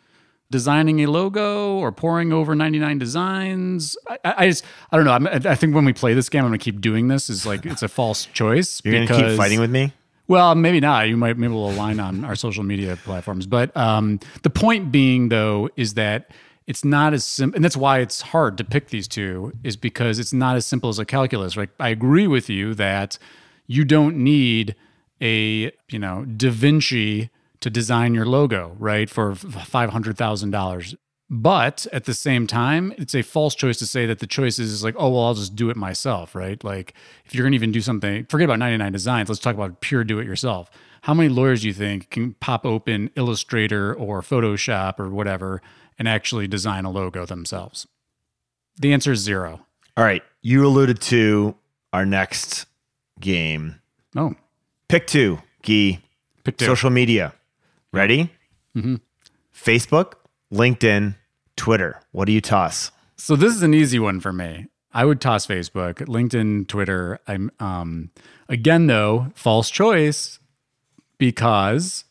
designing 0.51 1.01
a 1.01 1.07
logo 1.07 1.79
or 1.79 1.91
pouring 1.91 2.33
over 2.33 2.55
99 2.55 2.97
designs. 2.99 3.97
I, 4.07 4.19
I 4.25 4.35
I 4.37 4.49
just, 4.51 4.65
I 4.93 4.97
don't 4.97 5.05
know. 5.05 5.13
I'm, 5.13 5.27
I 5.27 5.57
think 5.57 5.75
when 5.75 5.85
we 5.85 5.93
play 5.93 6.15
this 6.15 6.29
game, 6.29 6.45
I'm 6.45 6.51
going 6.51 6.61
to 6.61 6.63
keep 6.63 6.81
doing 6.81 7.09
this. 7.09 7.29
Is 7.29 7.45
like, 7.45 7.67
it's 7.67 7.83
a 7.83 7.89
false 7.89 8.27
choice. 8.27 8.81
You're 8.85 8.95
going 8.95 9.09
to 9.09 9.15
keep 9.15 9.37
fighting 9.37 9.59
with 9.59 9.71
me? 9.71 9.93
Well, 10.27 10.55
maybe 10.55 10.81
not. 10.81 11.09
You 11.09 11.17
might, 11.17 11.37
maybe 11.37 11.53
we'll 11.53 11.71
align 11.71 12.01
on 12.01 12.25
our 12.25 12.35
social 12.35 12.65
media 12.65 12.97
platforms. 12.97 13.47
But 13.47 13.77
um, 13.77 14.21
the 14.43 14.51
point 14.51 14.91
being, 14.91 15.29
though, 15.29 15.69
is 15.77 15.95
that 15.95 16.31
it's 16.67 16.85
not 16.85 17.13
as 17.13 17.25
simple. 17.27 17.57
And 17.57 17.65
that's 17.65 17.77
why 17.77 17.99
it's 17.99 18.23
hard 18.23 18.57
to 18.59 18.65
pick 18.65 18.89
these 18.89 19.07
two, 19.07 19.53
is 19.63 19.77
because 19.77 20.19
it's 20.19 20.33
not 20.33 20.57
as 20.57 20.65
simple 20.65 20.89
as 20.89 20.99
a 20.99 21.05
calculus. 21.05 21.57
Right? 21.57 21.69
I 21.79 21.91
agree 21.91 22.27
with 22.27 22.49
you 22.49 22.75
that 22.75 23.19
you 23.67 23.85
don't 23.85 24.17
need 24.17 24.75
a, 25.21 25.73
you 25.89 25.99
know, 25.99 26.25
Da 26.25 26.51
Vinci 26.51 27.31
to 27.61 27.71
design 27.71 28.15
your 28.15 28.27
logo, 28.27 28.77
right, 28.79 29.09
for 29.09 29.33
$500,000. 29.33 30.95
But 31.37 31.89
at 31.93 32.05
the 32.05 32.15
same 32.15 32.47
time, 32.47 32.95
it's 32.97 33.13
a 33.13 33.23
false 33.23 33.57
choice 33.57 33.77
to 33.79 33.87
say 33.87 34.07
that 34.07 34.21
the 34.21 34.27
choice 34.27 34.61
is 34.61 34.85
like, 34.85 34.95
oh, 34.97 35.09
well, 35.11 35.25
I'll 35.25 35.35
just 35.35 35.57
do 35.57 35.69
it 35.69 35.77
myself, 35.77 36.33
right? 36.37 36.63
Like, 36.63 36.95
if 37.25 37.35
you're 37.35 37.43
going 37.43 37.51
to 37.51 37.57
even 37.57 37.73
do 37.73 37.81
something, 37.81 38.25
forget 38.27 38.45
about 38.45 38.61
99 38.61 38.93
designs, 38.93 39.29
let's 39.29 39.41
talk 39.41 39.57
about 39.57 39.81
pure 39.81 40.05
do 40.05 40.21
it 40.21 40.27
yourself. 40.27 40.71
How 41.03 41.13
many 41.13 41.29
lawyers 41.29 41.63
do 41.63 41.67
you 41.67 41.75
think 41.75 42.11
can 42.11 42.35
pop 42.35 42.65
open 42.65 43.11
Illustrator 43.17 43.93
or 43.93 44.23
Photoshop 44.23 45.01
or 45.01 45.11
whatever 45.11 45.61
and 45.99 46.07
actually 46.07 46.47
design 46.47 46.85
a 46.85 46.91
logo 46.93 47.27
themselves? 47.27 47.89
The 48.81 48.93
answer 48.93 49.11
is 49.11 49.19
zero. 49.19 49.67
All 49.97 50.05
right. 50.05 50.23
You 50.41 50.65
alluded 50.65 51.01
to 51.03 51.57
our 51.93 52.07
next 52.07 52.67
game. 53.19 53.81
Oh, 54.17 54.37
Pick 54.87 55.09
two, 55.09 55.41
Gyi. 55.65 55.99
pick 56.45 56.59
two. 56.59 56.67
Social 56.67 56.91
media. 56.91 57.35
Ready? 57.93 58.31
Mm-hmm. 58.77 58.97
Facebook, 59.53 60.13
LinkedIn, 60.53 61.17
Twitter. 61.57 62.01
What 62.13 62.27
do 62.27 62.33
you 62.33 62.41
toss? 62.41 62.91
So 63.17 63.37
this 63.37 63.55
is 63.55 63.63
an 63.63 63.75
easy 63.75 63.99
one 63.99 64.21
for 64.21 64.33
me. 64.33 64.67
I 64.93 65.05
would 65.05 65.21
toss 65.21 65.47
Facebook, 65.47 65.95
LinkedIn, 65.95 66.69
Twitter. 66.69 67.19
I'm 67.27 67.51
um 67.61 68.11
again 68.49 68.87
though, 68.87 69.29
false 69.35 69.71
choice 69.71 70.39
because 71.19 72.05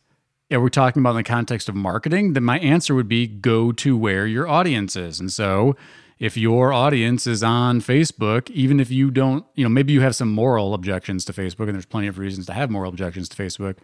if 0.49 0.61
we're 0.61 0.69
talking 0.69 1.01
about 1.01 1.11
in 1.11 1.17
the 1.17 1.23
context 1.23 1.67
of 1.69 1.75
marketing, 1.75 2.33
then 2.33 2.43
my 2.43 2.59
answer 2.59 2.93
would 2.93 3.07
be 3.07 3.25
go 3.27 3.71
to 3.71 3.97
where 3.97 4.27
your 4.27 4.47
audience 4.47 4.95
is. 4.95 5.19
And 5.19 5.31
so 5.31 5.75
if 6.19 6.37
your 6.37 6.71
audience 6.71 7.25
is 7.25 7.43
on 7.43 7.81
Facebook, 7.81 8.49
even 8.51 8.79
if 8.79 8.91
you 8.91 9.11
don't, 9.11 9.45
you 9.55 9.63
know, 9.63 9.69
maybe 9.69 9.93
you 9.93 10.01
have 10.01 10.15
some 10.15 10.31
moral 10.31 10.73
objections 10.73 11.25
to 11.25 11.33
Facebook, 11.33 11.65
and 11.65 11.73
there's 11.73 11.85
plenty 11.85 12.07
of 12.07 12.17
reasons 12.17 12.45
to 12.45 12.53
have 12.53 12.69
moral 12.69 12.89
objections 12.89 13.27
to 13.29 13.35
Facebook. 13.35 13.77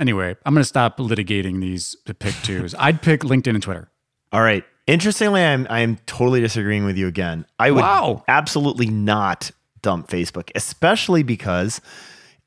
Anyway, 0.00 0.34
I'm 0.46 0.54
going 0.54 0.62
to 0.62 0.68
stop 0.68 0.98
litigating 0.98 1.60
these 1.60 1.96
to 2.06 2.14
pick 2.14 2.34
twos. 2.42 2.74
I'd 2.78 3.02
pick 3.02 3.20
LinkedIn 3.20 3.54
and 3.54 3.62
Twitter. 3.62 3.90
All 4.32 4.42
right. 4.42 4.64
Interestingly, 4.88 5.44
I'm 5.44 5.66
I'm 5.68 5.98
totally 6.06 6.40
disagreeing 6.40 6.86
with 6.86 6.96
you 6.96 7.06
again. 7.06 7.44
I 7.58 7.70
would 7.70 7.82
Wow. 7.82 8.24
absolutely 8.26 8.86
not 8.86 9.50
dump 9.82 10.08
Facebook, 10.08 10.50
especially 10.54 11.22
because 11.22 11.82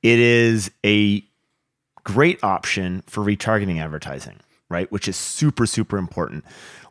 it 0.01 0.17
is 0.17 0.71
a 0.83 1.23
great 2.03 2.43
option 2.43 3.03
for 3.05 3.23
retargeting 3.23 3.79
advertising, 3.79 4.39
right? 4.69 4.91
Which 4.91 5.07
is 5.07 5.15
super, 5.15 5.67
super 5.67 5.99
important. 5.99 6.43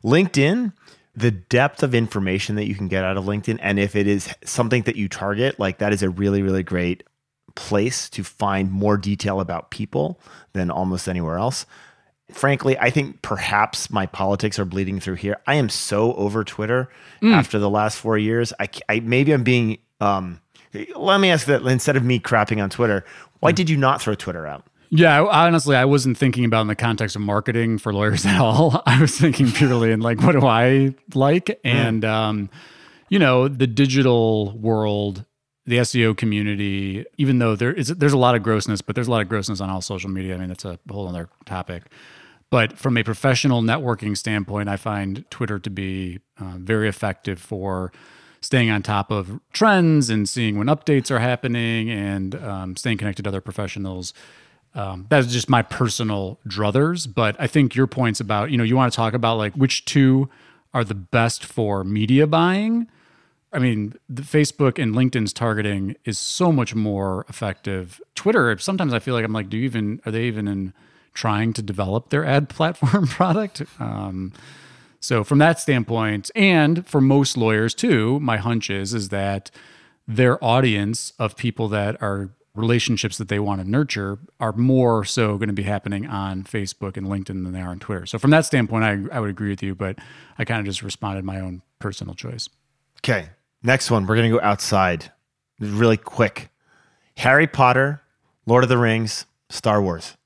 LinkedIn, 0.05 0.73
the 1.17 1.33
depth 1.33 1.83
of 1.83 1.97
information 1.97 2.55
that 2.55 2.69
you 2.69 2.77
can 2.77 2.87
get 2.87 3.03
out 3.05 3.17
of 3.17 3.25
LinkedIn, 3.25 3.59
and 3.61 3.81
if 3.81 3.97
it 3.97 4.07
is 4.07 4.33
something 4.45 4.83
that 4.83 4.95
you 4.95 5.09
target, 5.09 5.59
like 5.59 5.79
that 5.79 5.93
is 5.93 6.05
a 6.05 6.11
really, 6.11 6.43
really 6.43 6.63
great 6.63 7.03
place 7.57 8.09
to 8.11 8.23
find 8.23 8.71
more 8.71 8.97
detail 8.97 9.41
about 9.41 9.73
people 9.73 10.21
than 10.53 10.71
almost 10.71 11.09
anywhere 11.09 11.39
else. 11.39 11.67
Frankly, 12.35 12.79
I 12.79 12.90
think 12.90 13.23
perhaps 13.23 13.90
my 13.90 14.07
politics 14.07 14.59
are 14.59 14.64
bleeding 14.64 15.01
through 15.01 15.14
here. 15.14 15.37
I 15.47 15.55
am 15.55 15.69
so 15.69 16.14
over 16.14 16.45
Twitter 16.45 16.88
after 17.23 17.59
the 17.59 17.71
last 17.71 17.99
four 17.99 18.16
years. 18.19 18.53
I, 18.59 18.69
I 18.88 19.01
maybe 19.01 19.33
I'm 19.33 19.45
being. 19.45 19.79
Um, 20.01 20.40
let 20.95 21.21
me 21.21 21.31
ask 21.31 21.47
that 21.47 21.62
instead 21.62 21.97
of 21.97 22.05
me 22.05 22.21
crapping 22.21 22.62
on 22.62 22.71
Twitter, 22.71 23.05
why 23.40 23.53
did 23.53 23.69
you 23.69 23.77
not 23.77 24.01
throw 24.01 24.14
Twitter 24.14 24.47
out? 24.47 24.64
Yeah, 24.90 25.23
honestly, 25.23 25.77
I 25.77 25.85
wasn't 25.85 26.19
thinking 26.19 26.45
about 26.45 26.62
in 26.62 26.66
the 26.66 26.75
context 26.75 27.14
of 27.14 27.23
marketing 27.23 27.79
for 27.79 27.93
lawyers 27.93 28.27
at 28.27 28.40
all. 28.40 28.83
I 28.87 29.01
was 29.01 29.16
thinking 29.16 29.51
purely 29.53 29.93
in 29.93 30.01
like, 30.01 30.21
what 30.21 30.33
do 30.33 30.45
I 30.47 30.95
like? 31.14 31.61
And, 31.64 32.05
um, 32.05 32.51
you 33.09 33.19
know, 33.19 33.47
the 33.47 33.69
digital 33.69 34.57
world, 34.59 35.25
the 35.64 35.79
SEO 35.79 36.16
community, 36.16 37.05
even 37.19 37.38
though 37.38 37.55
there 37.55 37.73
is, 37.73 37.88
there's 37.88 38.12
a 38.12 38.19
lot 38.19 38.35
of 38.35 38.43
grossness, 38.43 38.81
but 38.83 38.97
there's 38.97 39.07
a 39.07 39.11
lot 39.11 39.23
of 39.23 39.29
grossness 39.29 39.61
on 39.61 39.71
all 39.71 39.81
social 39.81 40.11
media. 40.11 40.35
I 40.35 40.38
mean, 40.38 40.49
that's 40.49 40.64
a 40.64 40.79
whole 40.90 41.09
other 41.09 41.29
topic. 41.45 41.85
But 42.51 42.77
from 42.77 42.97
a 42.97 43.05
professional 43.05 43.63
networking 43.63 44.17
standpoint, 44.17 44.69
I 44.69 44.77
find 44.77 45.25
Twitter 45.31 45.59
to 45.61 45.71
be 45.71 46.19
uh, 46.39 46.55
very 46.57 46.89
effective 46.89 47.41
for 47.41 47.93
staying 48.41 48.71
on 48.71 48.83
top 48.83 49.11
of 49.11 49.39
trends 49.53 50.11
and 50.11 50.29
seeing 50.29 50.59
when 50.59 50.67
updates 50.67 51.11
are 51.11 51.21
happening 51.21 51.91
and 51.91 52.35
um, 52.35 52.77
staying 52.77 52.99
connected 52.99 53.23
to 53.23 53.29
other 53.29 53.41
professionals. 53.41 54.13
Um, 54.75 55.07
that's 55.09 55.29
just 55.29 55.49
my 55.49 55.63
personal 55.63 56.41
druthers. 56.49 57.13
But 57.13 57.37
I 57.39 57.47
think 57.47 57.75
your 57.75 57.87
points 57.87 58.19
about, 58.19 58.51
you 58.51 58.59
know, 58.59 58.65
you 58.65 58.77
want 58.77 58.93
to 58.93 58.97
talk 58.97 59.15
about 59.15 59.37
like 59.37 59.55
which 59.55 59.85
two 59.85 60.29
are 60.73 60.85
the 60.85 60.95
best 60.95 61.45
for 61.45 61.85
media 61.85 62.27
buying. 62.27 62.89
I 63.53 63.59
mean, 63.59 63.95
the 64.09 64.23
Facebook 64.23 64.81
and 64.81 64.95
LinkedIn's 64.95 65.33
targeting 65.33 65.97
is 66.05 66.19
so 66.19 66.53
much 66.53 66.75
more 66.75 67.27
effective. 67.29 68.01
Twitter, 68.15 68.57
sometimes 68.59 68.95
I 68.95 69.01
feel 69.01 69.15
like 69.15 69.25
I'm 69.25 69.33
like, 69.33 69.49
do 69.49 69.57
you 69.57 69.65
even, 69.65 70.01
are 70.07 70.13
they 70.13 70.25
even 70.25 70.47
in 70.47 70.73
trying 71.15 71.52
to 71.54 71.63
develop 71.63 72.11
their 72.11 72.25
ad 72.25 72.48
platform 72.50 73.06
product? 73.06 73.63
Um, 73.79 74.33
so 75.00 75.25
from 75.25 75.38
that 75.38 75.58
standpoint, 75.58 76.31
and 76.35 76.87
for 76.87 77.00
most 77.00 77.37
lawyers 77.37 77.75
too, 77.75 78.21
my 78.21 78.37
hunch 78.37 78.69
is 78.71 78.92
is 78.92 79.08
that 79.08 79.50
their 80.06 80.42
audience 80.44 81.13
of 81.19 81.37
people 81.37 81.69
that 81.69 82.00
are 82.02 82.31
relationships 82.54 83.17
that 83.19 83.29
they 83.29 83.38
want 83.38 83.61
to 83.61 83.69
nurture 83.69 84.19
are 84.40 84.52
more 84.52 85.04
so 85.04 85.37
going 85.37 85.48
to 85.48 85.54
be 85.54 85.63
happening 85.63 86.06
on 86.06 86.42
Facebook 86.42 86.96
and 86.96 87.06
LinkedIn 87.06 87.44
than 87.44 87.52
they 87.52 87.61
are 87.61 87.69
on 87.69 87.79
Twitter. 87.79 88.06
So 88.06 88.19
from 88.19 88.31
that 88.31 88.44
standpoint, 88.44 88.85
I, 88.85 89.17
I 89.17 89.21
would 89.21 89.31
agree 89.31 89.50
with 89.50 89.63
you, 89.63 89.75
but 89.75 89.98
I 90.38 90.44
kind 90.44 90.61
of 90.61 90.67
just 90.67 90.83
responded 90.83 91.25
my 91.25 91.40
own 91.40 91.63
personal 91.79 92.15
choice. 92.15 92.48
Okay. 92.98 93.31
Next 93.63 93.90
one. 93.90 94.06
We're 94.06 94.17
going 94.17 94.31
to 94.31 94.37
go 94.37 94.42
outside 94.44 95.13
really 95.61 95.96
quick. 95.96 96.50
Harry 97.17 97.46
Potter, 97.46 98.00
Lord 98.46 98.65
of 98.65 98.69
the 98.69 98.79
Rings, 98.79 99.27
Star 99.48 99.81
Wars. 99.81 100.17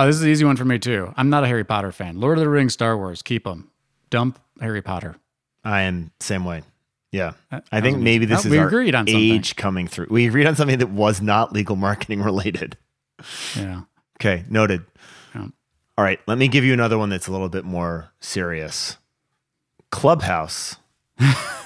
Oh, 0.00 0.06
this 0.06 0.14
is 0.16 0.22
an 0.22 0.28
easy 0.30 0.44
one 0.44 0.54
for 0.56 0.64
me 0.64 0.78
too. 0.78 1.12
I'm 1.16 1.28
not 1.28 1.42
a 1.42 1.48
Harry 1.48 1.64
Potter 1.64 1.90
fan. 1.90 2.20
Lord 2.20 2.38
of 2.38 2.44
the 2.44 2.48
Rings, 2.48 2.72
Star 2.72 2.96
Wars, 2.96 3.20
keep 3.20 3.42
them. 3.44 3.70
Dump 4.10 4.38
Harry 4.60 4.80
Potter. 4.80 5.16
I 5.64 5.82
am 5.82 6.12
same 6.20 6.44
way. 6.44 6.62
Yeah. 7.10 7.32
That- 7.50 7.64
I 7.72 7.80
think 7.80 7.98
maybe 7.98 8.24
this 8.24 8.44
Oh, 8.44 8.46
is 8.46 8.50
we 8.52 8.58
our 8.58 8.68
agreed 8.68 8.94
on 8.94 9.06
something. 9.08 9.20
age 9.32 9.56
coming 9.56 9.88
through. 9.88 10.06
We 10.10 10.26
agreed 10.28 10.46
on 10.46 10.54
something 10.54 10.78
that 10.78 10.90
was 10.90 11.20
not 11.20 11.52
legal 11.52 11.74
marketing 11.74 12.22
related. 12.30 12.76
Yeah. 13.56 13.82
Okay, 14.20 14.44
noted. 14.48 14.84
Yeah. 15.34 15.46
All 15.96 16.04
right, 16.04 16.20
let 16.28 16.38
me 16.38 16.46
give 16.46 16.64
you 16.64 16.72
another 16.72 16.96
one 16.96 17.08
that's 17.08 17.26
a 17.26 17.32
little 17.32 17.48
bit 17.48 17.64
more 17.64 18.10
serious. 18.20 18.98
Clubhouse. 19.90 20.76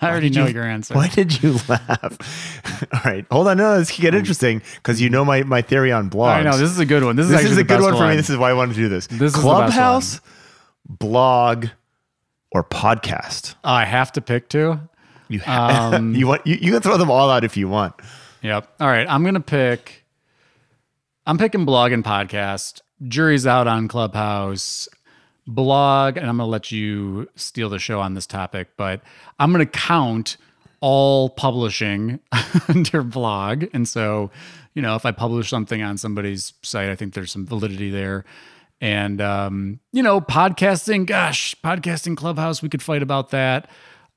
I 0.00 0.10
already 0.10 0.30
know 0.30 0.46
you- 0.46 0.54
your 0.54 0.64
answer. 0.64 0.94
Why 0.94 1.08
did 1.08 1.42
you 1.42 1.52
laugh? 1.68 2.82
All 2.92 3.00
right, 3.04 3.24
hold 3.30 3.48
on. 3.48 3.56
No, 3.56 3.78
this 3.78 3.90
could 3.90 4.02
get 4.02 4.14
interesting 4.14 4.62
because 4.76 5.00
you 5.00 5.08
know 5.10 5.24
my, 5.24 5.42
my 5.42 5.62
theory 5.62 5.92
on 5.92 6.10
blogs. 6.10 6.28
I 6.34 6.42
know 6.42 6.56
this 6.58 6.70
is 6.70 6.78
a 6.78 6.86
good 6.86 7.02
one. 7.04 7.16
This 7.16 7.24
is 7.26 7.30
This 7.30 7.38
actually 7.40 7.52
is 7.52 7.58
a 7.58 7.64
good 7.64 7.80
one 7.82 7.96
for 7.96 8.06
me. 8.08 8.16
This 8.16 8.30
is 8.30 8.36
why 8.36 8.50
I 8.50 8.52
wanted 8.54 8.74
to 8.74 8.80
do 8.80 8.88
this. 8.88 9.06
This 9.06 9.34
is 9.34 9.40
Clubhouse, 9.40 10.20
blog, 10.88 11.66
or 12.50 12.62
podcast. 12.64 13.54
Oh, 13.64 13.70
I 13.72 13.84
have 13.84 14.12
to 14.12 14.20
pick 14.20 14.48
two. 14.48 14.80
You 15.28 15.40
have, 15.40 15.94
Um, 15.94 16.14
you 16.16 16.26
want 16.26 16.46
you, 16.46 16.56
you 16.60 16.72
can 16.72 16.80
throw 16.82 16.96
them 16.96 17.10
all 17.10 17.30
out 17.30 17.42
if 17.44 17.56
you 17.56 17.68
want. 17.68 17.94
Yep. 18.42 18.68
All 18.80 18.88
right. 18.88 19.06
I'm 19.08 19.24
gonna 19.24 19.40
pick. 19.40 20.04
I'm 21.26 21.38
picking 21.38 21.64
blog 21.64 21.90
and 21.92 22.04
podcast. 22.04 22.80
Jury's 23.08 23.46
out 23.46 23.66
on 23.66 23.88
Clubhouse. 23.88 24.88
Blog, 25.46 26.16
and 26.16 26.28
I'm 26.28 26.36
gonna 26.38 26.48
let 26.48 26.72
you 26.72 27.28
steal 27.36 27.68
the 27.68 27.78
show 27.78 28.00
on 28.00 28.14
this 28.14 28.26
topic, 28.26 28.68
but 28.76 29.00
I'm 29.38 29.52
gonna 29.52 29.66
count 29.66 30.36
all 30.80 31.30
publishing 31.30 32.20
under 32.68 33.02
blog. 33.02 33.64
And 33.72 33.88
so, 33.88 34.30
you 34.74 34.82
know, 34.82 34.94
if 34.96 35.06
I 35.06 35.12
publish 35.12 35.48
something 35.48 35.82
on 35.82 35.98
somebody's 35.98 36.52
site, 36.62 36.88
I 36.88 36.96
think 36.96 37.14
there's 37.14 37.32
some 37.32 37.46
validity 37.46 37.90
there. 37.90 38.24
And 38.80 39.20
um, 39.20 39.80
you 39.92 40.02
know, 40.02 40.20
podcasting, 40.20 41.06
gosh, 41.06 41.54
podcasting 41.64 42.16
Clubhouse, 42.16 42.62
we 42.62 42.68
could 42.68 42.82
fight 42.82 43.02
about 43.02 43.30
that. 43.30 43.68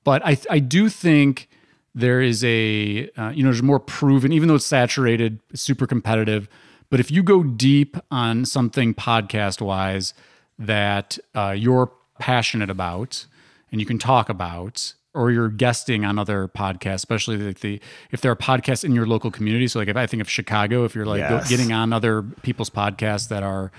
But 0.03 0.25
I 0.25 0.37
I 0.49 0.59
do 0.59 0.89
think 0.89 1.49
there 1.95 2.21
is 2.21 2.43
a 2.43 3.09
uh, 3.17 3.29
you 3.29 3.43
know 3.43 3.49
there's 3.49 3.63
more 3.63 3.79
proven 3.79 4.31
even 4.31 4.47
though 4.47 4.55
it's 4.55 4.65
saturated 4.65 5.39
super 5.53 5.87
competitive 5.87 6.47
but 6.89 6.99
if 6.99 7.11
you 7.11 7.23
go 7.23 7.43
deep 7.43 7.97
on 8.11 8.45
something 8.45 8.93
podcast 8.93 9.61
wise 9.61 10.13
that 10.59 11.17
uh, 11.35 11.55
you're 11.57 11.91
passionate 12.19 12.69
about 12.69 13.25
and 13.71 13.79
you 13.79 13.87
can 13.87 13.97
talk 13.97 14.29
about 14.29 14.93
or 15.15 15.31
you're 15.31 15.49
guesting 15.49 16.03
on 16.05 16.19
other 16.19 16.47
podcasts 16.49 16.95
especially 16.95 17.37
like 17.37 17.59
the 17.61 17.79
if 18.11 18.19
there 18.21 18.31
are 18.31 18.35
podcasts 18.35 18.83
in 18.83 18.93
your 18.93 19.07
local 19.07 19.31
community 19.31 19.67
so 19.67 19.79
like 19.79 19.87
if 19.87 19.95
i 19.95 20.05
think 20.05 20.19
of 20.21 20.29
chicago 20.29 20.83
if 20.83 20.93
you're 20.93 21.05
like 21.05 21.19
Yes. 21.19 21.49
getting 21.49 21.71
on 21.71 21.93
other 21.93 22.21
people's 22.43 22.69
podcasts 22.69 23.29
that 23.29 23.41
are 23.41 23.71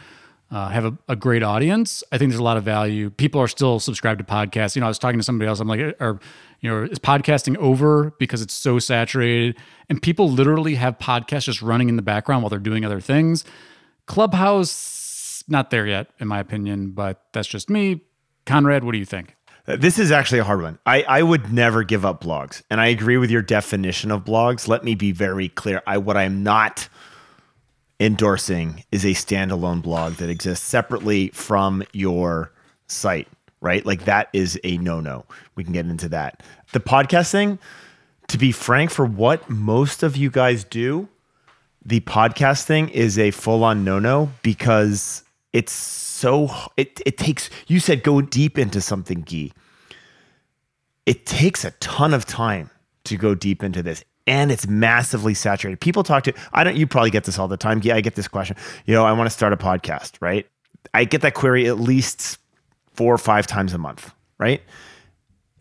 uh, 0.53 0.69
have 0.71 0.85
a, 0.85 0.99
a 1.09 1.15
great 1.15 1.45
audience. 1.45 2.03
I 2.11 2.19
think 2.19 2.33
there's 2.33 2.41
a 2.41 2.43
lot 2.43 2.57
of 2.57 2.65
value. 2.65 3.09
People 3.11 3.41
are 3.41 3.47
still 3.47 3.79
subscribed 3.79 4.19
to 4.19 4.25
podcasts. 4.25 4.75
You 4.75 4.81
know, 4.81 4.87
I 4.87 4.89
was 4.89 4.99
talking 4.99 5.17
to 5.21 5.23
somebody 5.23 5.47
else. 5.49 5.61
I'm 5.61 5.69
like, 5.69 5.79
are 6.01 6.19
you 6.59 6.69
know, 6.69 6.83
is 6.83 6.99
podcasting 6.99 7.57
over 7.59 8.13
because 8.19 8.43
it's 8.43 8.53
so 8.53 8.81
saturated? 8.81 9.57
And 9.89 10.03
people 10.03 10.29
literally 10.29 10.75
have 10.75 10.99
podcasts 10.99 11.45
just 11.45 11.63
running 11.63 11.89
in 11.89 11.95
the 11.95 12.03
background 12.03 12.43
while 12.43 12.51
they're 12.51 12.59
doing 12.59 12.85
other 12.85 13.01
things. 13.01 13.45
Clubhouse, 14.07 14.71
not 15.51 15.71
there 15.71 15.87
yet, 15.87 16.09
in 16.19 16.29
my 16.29 16.39
opinion, 16.41 16.91
but 16.91 17.23
that's 17.33 17.49
just 17.49 17.69
me. 17.69 18.03
Conrad, 18.47 18.85
what 18.85 18.93
do 18.93 18.99
you 18.99 19.05
think? 19.05 19.37
Uh, 19.67 19.77
This 19.77 19.99
is 19.99 20.11
actually 20.11 20.39
a 20.39 20.45
hard 20.45 20.63
one. 20.63 20.79
I, 20.87 21.03
I 21.03 21.23
would 21.23 21.53
never 21.53 21.83
give 21.85 22.05
up 22.05 22.23
blogs. 22.23 22.63
And 22.71 22.81
I 22.81 22.87
agree 22.87 23.17
with 23.17 23.31
your 23.31 23.43
definition 23.43 24.11
of 24.11 24.25
blogs. 24.25 24.69
Let 24.69 24.85
me 24.85 24.95
be 24.95 25.13
very 25.13 25.49
clear. 25.49 25.83
I 25.87 25.99
what 25.99 26.17
I'm 26.17 26.43
not 26.43 26.89
endorsing 27.99 28.85
is 28.91 29.05
a 29.05 29.09
standalone 29.09 29.83
blog 29.83 30.15
that 30.15 30.31
exists 30.31 30.67
separately 30.67 31.29
from 31.35 31.83
your 31.93 32.51
site, 32.87 33.29
right? 33.61 33.85
Like 33.85 34.07
that 34.07 34.29
is 34.33 34.59
a 34.65 34.79
no-no. 34.79 35.27
We 35.55 35.65
can 35.65 35.75
get 35.75 35.85
into 35.85 36.09
that. 36.09 36.43
The 36.73 36.81
podcast 36.81 37.31
thing, 37.31 37.59
to 38.29 38.39
be 38.39 38.53
frank, 38.53 38.91
for 38.91 39.05
what 39.05 39.51
most 39.51 40.03
of 40.03 40.17
you 40.17 40.31
guys 40.31 40.65
do, 40.65 41.09
the 41.85 42.01
podcast 42.01 42.65
thing 42.65 42.89
is 42.89 43.19
a 43.19 43.31
full-on 43.33 43.85
no-no 43.85 44.31
because 44.43 45.23
it's 45.53 45.73
so 45.73 46.51
it 46.77 47.01
it 47.07 47.19
takes 47.19 47.51
you 47.67 47.81
said 47.81 48.03
go 48.03 48.21
deep 48.21 48.59
into 48.59 48.81
something, 48.81 49.25
Gyi 49.25 49.53
it 51.07 51.27
takes 51.27 51.65
a 51.65 51.73
ton 51.73 52.15
of 52.15 52.25
time 52.25 52.71
to 53.03 53.17
go 53.17 53.35
deep 53.35 53.65
into 53.65 53.83
this 53.83 54.05
and 54.29 54.53
it's 54.53 54.69
massively 54.69 55.35
saturated. 55.35 55.81
People 55.81 56.05
talk 56.05 56.23
to 56.25 56.33
i 56.53 56.63
don't 56.63 56.77
you 56.77 56.87
probably 56.87 57.11
get 57.11 57.25
this 57.25 57.39
all 57.39 57.49
the 57.49 57.57
time 57.57 57.81
yeah 57.83 57.97
i 57.97 58.01
get 58.01 58.15
this 58.15 58.29
question. 58.29 58.57
You 58.87 58.95
know 58.95 59.05
i 59.05 59.13
want 59.13 59.27
to 59.27 59.35
start 59.35 59.53
a 59.53 59.57
podcast 59.57 60.13
right? 60.21 60.47
I 60.95 61.05
get 61.05 61.23
that 61.23 61.35
query 61.35 61.67
at 61.67 61.79
least 61.81 62.39
four 62.93 63.13
or 63.13 63.19
five 63.19 63.47
times 63.47 63.75
a 63.75 63.79
month 63.79 64.13
right? 64.39 64.63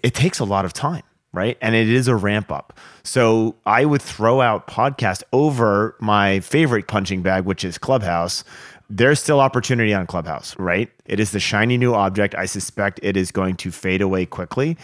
It 0.04 0.14
takes 0.14 0.40
a 0.40 0.46
lot 0.46 0.66
of 0.66 0.74
time 0.74 1.04
right? 1.32 1.58
And 1.62 1.76
it 1.76 1.88
is 1.90 2.08
a 2.08 2.16
ramp 2.16 2.52
up. 2.52 2.78
So 3.04 3.56
i 3.66 3.86
would 3.86 4.04
throw 4.04 4.42
out 4.42 4.68
podcast 4.68 5.24
over 5.34 5.96
my 6.00 6.42
favorite 6.42 6.88
punching 6.88 7.22
bag 7.24 7.46
which 7.46 7.64
is 7.64 7.80
clubhouse 7.80 8.44
there's 8.90 9.20
still 9.20 9.40
opportunity 9.40 9.94
on 9.94 10.08
clubhouse 10.08 10.58
right 10.58 10.90
it 11.06 11.20
is 11.20 11.32
the 11.32 11.40
shiny 11.40 11.78
new 11.78 11.94
object 11.94 12.36
i 12.36 12.46
suspect 12.46 13.00
it 13.04 13.16
is 13.16 13.32
going 13.32 13.56
to 13.56 13.72
fade 13.72 14.02
away 14.02 14.26
quickly 14.26 14.78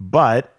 but 0.00 0.54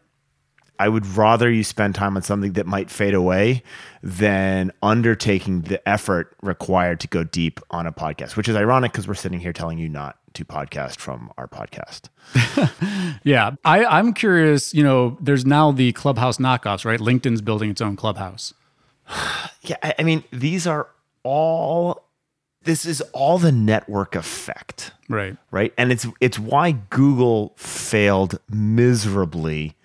I 0.80 0.88
would 0.88 1.06
rather 1.06 1.52
you 1.52 1.66
spend 1.66 1.94
time 1.94 2.16
on 2.16 2.24
something 2.24 2.54
that 2.54 2.66
might 2.66 2.90
fade 2.90 3.14
away 3.14 3.64
than 4.02 4.72
undertaking 4.82 5.64
the 5.64 5.88
effort 5.88 6.34
required 6.42 7.02
to 7.02 7.08
go 7.10 7.26
deep 7.26 7.60
on 7.70 7.86
a 7.86 7.92
podcast, 7.92 8.38
which 8.38 8.48
is 8.48 8.56
ironic 8.56 8.94
because 8.94 9.06
we're 9.06 9.14
sitting 9.14 9.42
here 9.42 9.52
telling 9.52 9.78
you 9.78 9.90
not 9.90 10.18
to 10.36 10.46
podcast 10.46 10.98
from 10.98 11.32
our 11.38 11.48
podcast. 11.48 12.08
Yeah, 13.24 13.52
I, 13.66 13.84
I'm 13.84 14.14
curious. 14.14 14.74
You 14.74 14.84
know, 14.84 15.18
there's 15.20 15.46
now 15.46 15.72
the 15.72 15.92
Clubhouse 15.92 16.38
knockoffs, 16.38 16.86
right? 16.86 17.00
LinkedIn's 17.00 17.42
building 17.42 17.70
its 17.70 17.82
own 17.82 17.96
Clubhouse. 17.96 18.54
Yeah, 19.62 19.76
I, 19.84 19.96
I 20.00 20.04
mean, 20.04 20.24
these 20.32 20.66
are 20.66 20.88
all 21.24 22.09
this 22.70 22.86
is 22.86 23.02
all 23.14 23.40
the 23.40 23.52
network 23.52 24.16
effect. 24.16 24.92
Right. 25.10 25.36
right? 25.50 25.74
And 25.76 25.92
it's 25.92 26.06
it's 26.22 26.38
why 26.38 26.74
Google 26.92 27.54
failed 27.58 28.40
miserably 28.48 29.76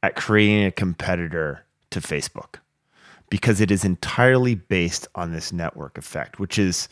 at 0.00 0.14
creating 0.14 0.64
a 0.64 0.70
competitor 0.70 1.64
to 1.90 1.98
Facebook 1.98 2.60
because 3.30 3.60
it 3.60 3.72
is 3.72 3.84
entirely 3.84 4.54
based 4.54 5.08
on 5.16 5.32
this 5.32 5.52
network 5.52 5.98
effect, 5.98 6.38
which 6.38 6.56
is 6.56 6.88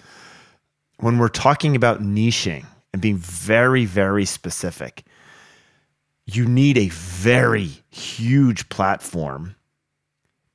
when 0.98 1.18
we're 1.18 1.28
talking 1.28 1.76
about 1.76 2.02
niching 2.02 2.66
and 2.92 3.00
being 3.00 3.16
very 3.16 3.84
very 3.84 4.24
specific, 4.24 5.04
you 6.26 6.46
need 6.46 6.76
a 6.76 6.88
very 6.88 7.70
huge 7.90 8.68
platform 8.70 9.54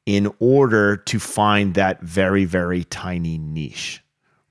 in 0.05 0.29
order 0.39 0.97
to 0.97 1.19
find 1.19 1.73
that 1.75 2.01
very 2.01 2.43
very 2.43 2.83
tiny 2.83 3.37
niche 3.37 4.03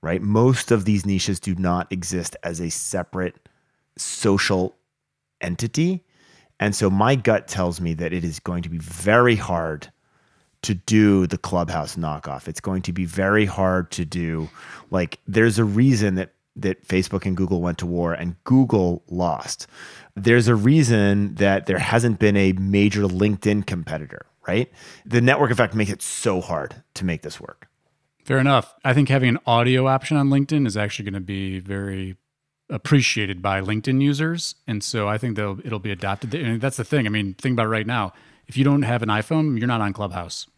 right? 0.03 0.23
Most 0.23 0.71
of 0.71 0.85
these 0.85 1.07
niches 1.07 1.41
do 1.41 1.55
not 1.55 1.91
exist 1.93 2.37
as 2.43 2.61
a 2.61 2.71
separate 2.71 3.49
social 3.97 4.77
entity. 5.41 6.05
And 6.61 6.75
so 6.75 6.91
my 6.91 7.15
gut 7.15 7.49
tells 7.49 7.81
me 7.81 7.95
that 7.95 8.13
it 8.13 8.25
is 8.25 8.41
going 8.41 8.63
to 8.63 8.69
be 8.69 8.79
very 8.79 9.37
hard 9.37 9.91
to 10.63 10.75
do 10.75 11.27
the 11.27 11.39
clubhouse 11.39 11.97
knockoff. 11.97 12.49
It's 12.49 12.61
going 12.61 12.83
to 12.83 12.93
be 12.93 13.05
very 13.05 13.45
hard 13.45 13.91
to 13.93 14.05
do 14.05 14.49
like 14.91 15.19
there's 15.27 15.59
a 15.59 15.65
reason 15.65 16.17
that 16.17 16.33
that 16.57 16.89
Facebook 16.89 17.27
and 17.27 17.37
Google 17.37 17.61
went 17.61 17.79
to 17.79 17.87
war 17.87 18.15
and 18.15 18.35
Google 18.45 19.03
lost. 19.09 19.67
There's 20.15 20.49
a 20.49 20.55
reason 20.55 21.35
that 21.35 21.67
there 21.67 21.79
hasn't 21.79 22.19
been 22.19 22.37
a 22.37 22.53
major 22.55 23.03
LinkedIn 23.03 23.67
competitor, 23.67 24.25
right? 24.49 24.73
The 25.05 25.21
network 25.21 25.51
effect 25.51 25.75
makes 25.75 25.91
it 25.91 26.01
so 26.01 26.41
hard 26.41 26.83
to 26.95 27.05
make 27.05 27.21
this 27.21 27.39
work. 27.39 27.69
Fair 28.27 28.39
enough. 28.39 28.75
I 28.85 28.93
think 28.93 29.09
having 29.09 29.29
an 29.29 29.39
audio 29.47 29.87
option 29.87 30.17
on 30.17 30.31
LinkedIn 30.31 30.67
is 30.67 30.77
actually 30.77 31.05
going 31.05 31.15
to 31.15 31.21
be 31.21 31.61
very 31.61 32.17
appreciated 32.69 33.41
by 33.41 33.61
LinkedIn 33.61 34.03
users, 34.03 34.57
and 34.67 34.83
so 34.83 35.07
I 35.07 35.17
think 35.17 35.37
they'll 35.37 35.61
it'll 35.65 35.79
be 35.79 35.93
adopted. 35.93 36.35
And 36.35 36.61
that's 36.61 36.77
the 36.77 36.83
thing. 36.83 37.07
I 37.07 37.09
mean, 37.09 37.35
think 37.35 37.53
about 37.53 37.67
it 37.67 37.69
right 37.69 37.87
now. 37.87 38.13
If 38.49 38.57
you 38.57 38.65
don't 38.65 38.83
have 38.83 39.05
an 39.05 39.11
iPhone, 39.11 39.57
you're 39.61 39.69
not 39.69 39.81
on 39.81 39.93
Clubhouse. 39.93 40.49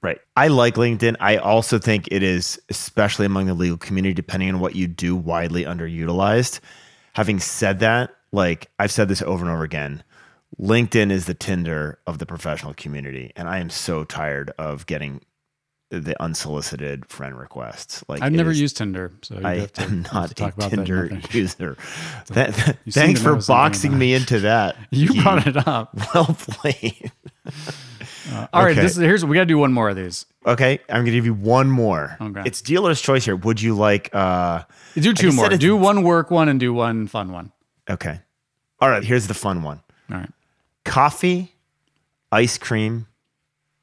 Right. 0.00 0.20
I 0.36 0.46
like 0.46 0.76
LinkedIn. 0.76 1.16
I 1.18 1.38
also 1.38 1.80
think 1.80 2.06
it 2.12 2.22
is, 2.22 2.62
especially 2.68 3.26
among 3.26 3.46
the 3.46 3.54
legal 3.54 3.78
community, 3.78 4.14
depending 4.14 4.50
on 4.50 4.60
what 4.60 4.76
you 4.76 4.86
do, 4.86 5.16
widely 5.16 5.64
underutilized. 5.64 6.60
Having 7.14 7.40
said 7.40 7.80
that, 7.80 8.14
like 8.30 8.70
I've 8.78 8.92
said 8.92 9.08
this 9.08 9.22
over 9.22 9.44
and 9.44 9.52
over 9.52 9.64
again, 9.64 10.04
LinkedIn 10.60 11.10
is 11.10 11.26
the 11.26 11.34
Tinder 11.34 11.98
of 12.06 12.18
the 12.18 12.26
professional 12.26 12.74
community. 12.74 13.32
And 13.34 13.48
I 13.48 13.58
am 13.58 13.70
so 13.70 14.04
tired 14.04 14.52
of 14.56 14.86
getting 14.86 15.20
the 16.00 16.20
unsolicited 16.22 17.04
friend 17.06 17.38
requests. 17.38 18.02
Like 18.08 18.22
I've 18.22 18.32
never 18.32 18.50
is- 18.50 18.60
used 18.60 18.76
Tinder, 18.78 19.12
so 19.22 19.34
you 19.38 19.46
I 19.46 19.56
have 19.58 19.72
to, 19.74 19.82
am 19.82 20.02
not 20.12 20.30
a 20.30 20.34
that 20.34 20.70
Tinder 20.70 21.08
nothing. 21.10 21.24
user. 21.40 21.76
That- 22.28 22.78
You 22.84 22.92
thanks 22.92 23.20
for 23.22 23.36
boxing 23.36 23.96
me 23.98 24.14
into 24.14 24.40
that. 24.40 24.76
You 24.90 25.22
brought 25.22 25.46
it 25.46 25.68
up. 25.68 25.94
Well 26.14 26.34
played. 26.38 27.12
All 28.52 28.64
right, 28.64 28.72
Okay. 28.72 28.80
this 28.80 28.92
is, 28.92 28.98
here's 28.98 29.24
we 29.24 29.34
got 29.34 29.42
to 29.42 29.46
do 29.46 29.58
one 29.58 29.72
more 29.72 29.88
of 29.90 29.96
these. 29.96 30.26
Okay, 30.46 30.78
I'm 30.88 31.02
gonna 31.02 31.10
give 31.10 31.26
you 31.26 31.34
one 31.34 31.70
more. 31.70 32.16
Okay. 32.20 32.42
It's 32.46 32.62
dealer's 32.62 33.00
choice 33.00 33.24
here. 33.24 33.36
Would 33.36 33.60
you 33.60 33.74
like 33.74 34.10
uh 34.14 34.62
Do 34.94 35.12
two 35.12 35.32
more. 35.32 35.48
Do 35.50 35.76
one 35.76 36.02
work 36.02 36.30
one 36.30 36.48
and 36.48 36.58
do 36.58 36.72
one 36.72 37.06
fun 37.06 37.32
one. 37.32 37.52
okay. 37.90 38.20
All 38.80 38.88
right, 38.90 39.04
here's 39.04 39.26
the 39.28 39.34
fun 39.34 39.62
one. 39.62 39.80
All 40.10 40.18
right. 40.18 40.30
coffee, 40.84 41.52
ice 42.32 42.58
cream, 42.58 43.06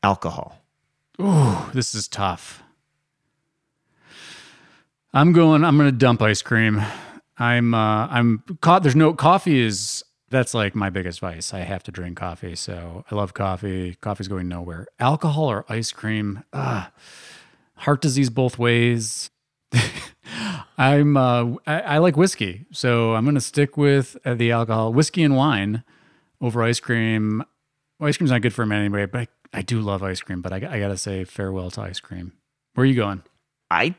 alcohol. 0.04 0.59
Ooh, 1.22 1.58
this 1.74 1.94
is 1.94 2.08
tough. 2.08 2.64
I'm 5.14 5.34
going. 5.34 5.66
I'm 5.66 5.78
going 5.78 5.90
to 5.90 5.98
dump 5.98 6.22
ice 6.22 6.42
cream. 6.42 6.82
I'm. 7.38 7.74
Uh, 7.74 8.08
I'm 8.08 8.44
caught. 8.62 8.84
There's 8.84 8.96
no 8.96 9.14
coffee. 9.14 9.60
Is 9.60 10.04
that's 10.30 10.54
like 10.54 10.76
my 10.76 10.90
biggest 10.90 11.20
vice. 11.20 11.54
I 11.54 11.60
have 11.60 11.84
to 11.84 11.92
drink 11.92 12.18
coffee. 12.18 12.56
So 12.56 13.04
I 13.12 13.16
love 13.16 13.34
coffee. 13.34 13.96
Coffee's 13.96 14.28
going 14.30 14.48
nowhere. 14.48 14.88
Alcohol 15.00 15.46
or 15.46 15.66
ice 15.68 15.92
cream. 15.92 16.44
Ah, 16.54 16.92
heart 17.76 18.02
disease 18.02 18.30
both 18.30 18.58
ways. 18.58 19.30
I'm. 20.78 21.18
Uh, 21.18 21.56
I, 21.68 21.82
I 21.82 21.98
like 21.98 22.16
whiskey, 22.16 22.66
so 22.72 23.16
I'm 23.16 23.26
going 23.26 23.36
to 23.36 23.42
stick 23.42 23.76
with 23.76 24.16
uh, 24.24 24.36
the 24.36 24.52
alcohol, 24.52 24.94
whiskey 24.94 25.24
and 25.24 25.36
wine, 25.36 25.84
over 26.40 26.64
ice 26.64 26.80
cream. 26.80 27.44
Well, 28.00 28.08
ice 28.08 28.16
cream's 28.16 28.32
not 28.32 28.42
good 28.42 28.54
for 28.54 28.72
anyway, 28.72 29.06
but 29.06 29.28
I, 29.54 29.62
do 29.62 29.82
love 29.82 30.04
ice 30.04 30.22
cream. 30.22 30.42
But 30.42 30.54
I, 30.54 30.58
I 30.58 30.80
gotta 30.80 30.98
say 30.98 31.24
farewell 31.24 31.72
to 31.72 31.82
ice 31.82 32.00
cream. 32.00 32.34
Where 32.74 32.84
are 32.84 32.88
you 32.88 32.96
going? 32.96 33.24
I 33.72 33.96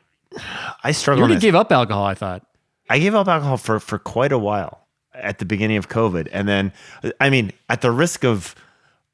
I 0.84 0.88
You 0.88 0.92
struggle. 0.94 1.22
already 1.22 1.34
on 1.36 1.40
gave 1.40 1.54
up 1.54 1.72
alcohol. 1.72 2.04
I 2.04 2.14
thought. 2.14 2.46
I 2.88 2.98
gave 2.98 3.14
up 3.14 3.28
alcohol 3.28 3.56
for 3.56 3.80
for 3.80 3.98
quite 3.98 4.32
a 4.32 4.38
while 4.38 4.86
at 5.14 5.38
the 5.38 5.44
beginning 5.44 5.76
of 5.76 5.88
COVID, 5.88 6.28
and 6.32 6.48
then 6.48 6.72
I 7.20 7.30
mean, 7.30 7.52
at 7.68 7.80
the 7.82 7.90
risk 7.90 8.24
of, 8.24 8.54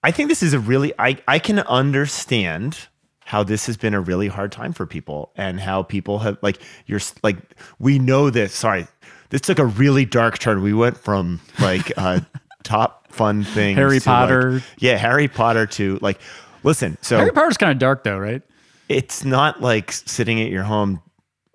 I 0.03 0.11
think 0.11 0.28
this 0.28 0.43
is 0.43 0.53
a 0.53 0.59
really 0.61 0.93
I 0.99 1.18
I 1.26 1.39
can 1.39 1.61
understand 1.61 2.78
how 3.24 3.43
this 3.43 3.66
has 3.66 3.76
been 3.76 3.93
a 3.93 4.01
really 4.01 4.28
hard 4.28 4.53
time 4.53 4.72
for 4.72 4.87
people 4.87 5.32
and 5.37 5.59
how 5.59 5.82
people 5.82 6.20
have 6.20 6.39
like 6.43 6.59
you're 6.87 7.01
like 7.22 7.37
we 7.78 7.99
know 7.99 8.30
this. 8.30 8.55
Sorry, 8.55 8.87
this 9.30 9.41
took 9.41 9.59
a 9.59 9.66
really 9.66 10.05
dark 10.05 10.39
turn. 10.39 10.62
We 10.62 10.72
went 10.74 10.97
from 10.97 11.41
like 11.59 11.93
uh, 11.97 12.20
top 12.62 13.05
fun 13.16 13.44
things, 13.44 13.76
Harry 13.76 14.00
to, 14.00 14.08
like- 14.10 14.18
Potter. 14.18 14.62
yeah, 14.78 14.96
Harry 14.96 15.28
Potter 15.28 15.66
to 15.66 15.98
like. 16.02 16.20
Listen, 16.62 16.98
so 17.00 17.18
Harry 17.18 17.30
Potter's 17.32 17.56
kind 17.56 17.72
of 17.72 17.78
dark 17.78 18.04
though, 18.04 18.18
right? 18.18 18.42
it's 18.88 19.24
not 19.24 19.60
like 19.60 19.90
sitting 19.90 20.40
at 20.40 20.48
your 20.48 20.62
home 20.62 21.02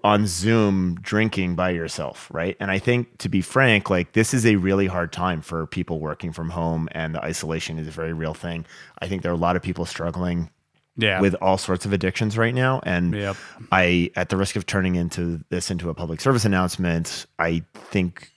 on 0.03 0.28
Zoom 0.28 0.95
drinking 1.01 1.55
by 1.55 1.70
yourself, 1.70 2.28
right? 2.34 2.57
And 2.59 2.70
I 2.70 2.78
think 2.80 3.20
to 3.20 3.30
be 3.30 3.41
frank, 3.41 3.89
like 3.89 4.12
this 4.12 4.34
is 4.34 4.45
a 4.45 4.57
really 4.57 4.88
hard 4.88 5.14
time 5.14 5.41
for 5.41 5.66
people 5.68 5.99
working 6.01 6.34
from 6.34 6.49
home 6.49 6.89
and 6.91 7.16
the 7.16 7.24
isolation 7.24 7.80
is 7.80 7.88
a 7.88 7.91
very 7.91 8.12
real 8.12 8.34
thing. 8.34 8.66
I 8.99 9.07
think 9.07 9.22
there 9.22 9.32
are 9.32 9.36
a 9.36 9.38
lot 9.38 9.55
of 9.55 9.62
people 9.62 9.86
struggling 9.86 10.49
Yeah. 10.97 11.22
with 11.22 11.36
all 11.36 11.57
sorts 11.57 11.86
of 11.86 11.93
addictions 11.93 12.38
right 12.38 12.53
now 12.53 12.82
and 12.84 13.14
Yep. 13.14 13.38
I 13.72 14.12
at 14.18 14.28
the 14.28 14.36
risk 14.36 14.57
of 14.57 14.66
turning 14.66 14.95
into 14.95 15.39
this 15.49 15.72
into 15.72 15.89
a 15.89 15.93
public 15.93 16.20
service 16.20 16.43
announcement, 16.43 17.28
I 17.39 17.64
think 17.76 18.30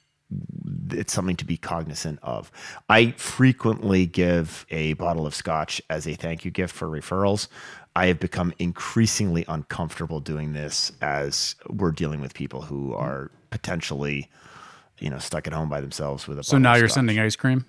it's 0.91 1.12
something 1.12 1.37
to 1.37 1.45
be 1.45 1.57
cognizant 1.57 2.18
of. 2.22 2.51
I 2.89 3.12
frequently 3.12 4.07
give 4.07 4.66
a 4.70 4.93
bottle 4.95 5.26
of 5.26 5.35
scotch 5.35 5.80
as 5.91 6.07
a 6.07 6.14
thank 6.14 6.45
you 6.45 6.51
gift 6.51 6.74
for 6.74 6.89
referrals. 6.89 7.49
I 7.97 8.07
have 8.07 8.18
become 8.18 8.53
increasingly 8.59 9.45
uncomfortable 9.49 10.20
doing 10.20 10.53
this 10.53 10.91
as 11.01 11.55
we're 11.68 11.93
dealing 11.93 12.20
with 12.20 12.35
people 12.35 12.62
who 12.62 12.93
are 12.95 13.30
potentially, 13.51 14.28
you 14.99 15.11
know, 15.11 15.18
stuck 15.18 15.47
at 15.47 15.53
home 15.53 15.68
by 15.68 15.80
themselves 15.80 16.26
with 16.26 16.39
a. 16.39 16.45
so 16.45 16.59
now 16.59 16.74
you're 16.74 16.89
scotch. 16.89 16.95
sending 16.97 17.18
ice 17.20 17.37
cream. 17.37 17.64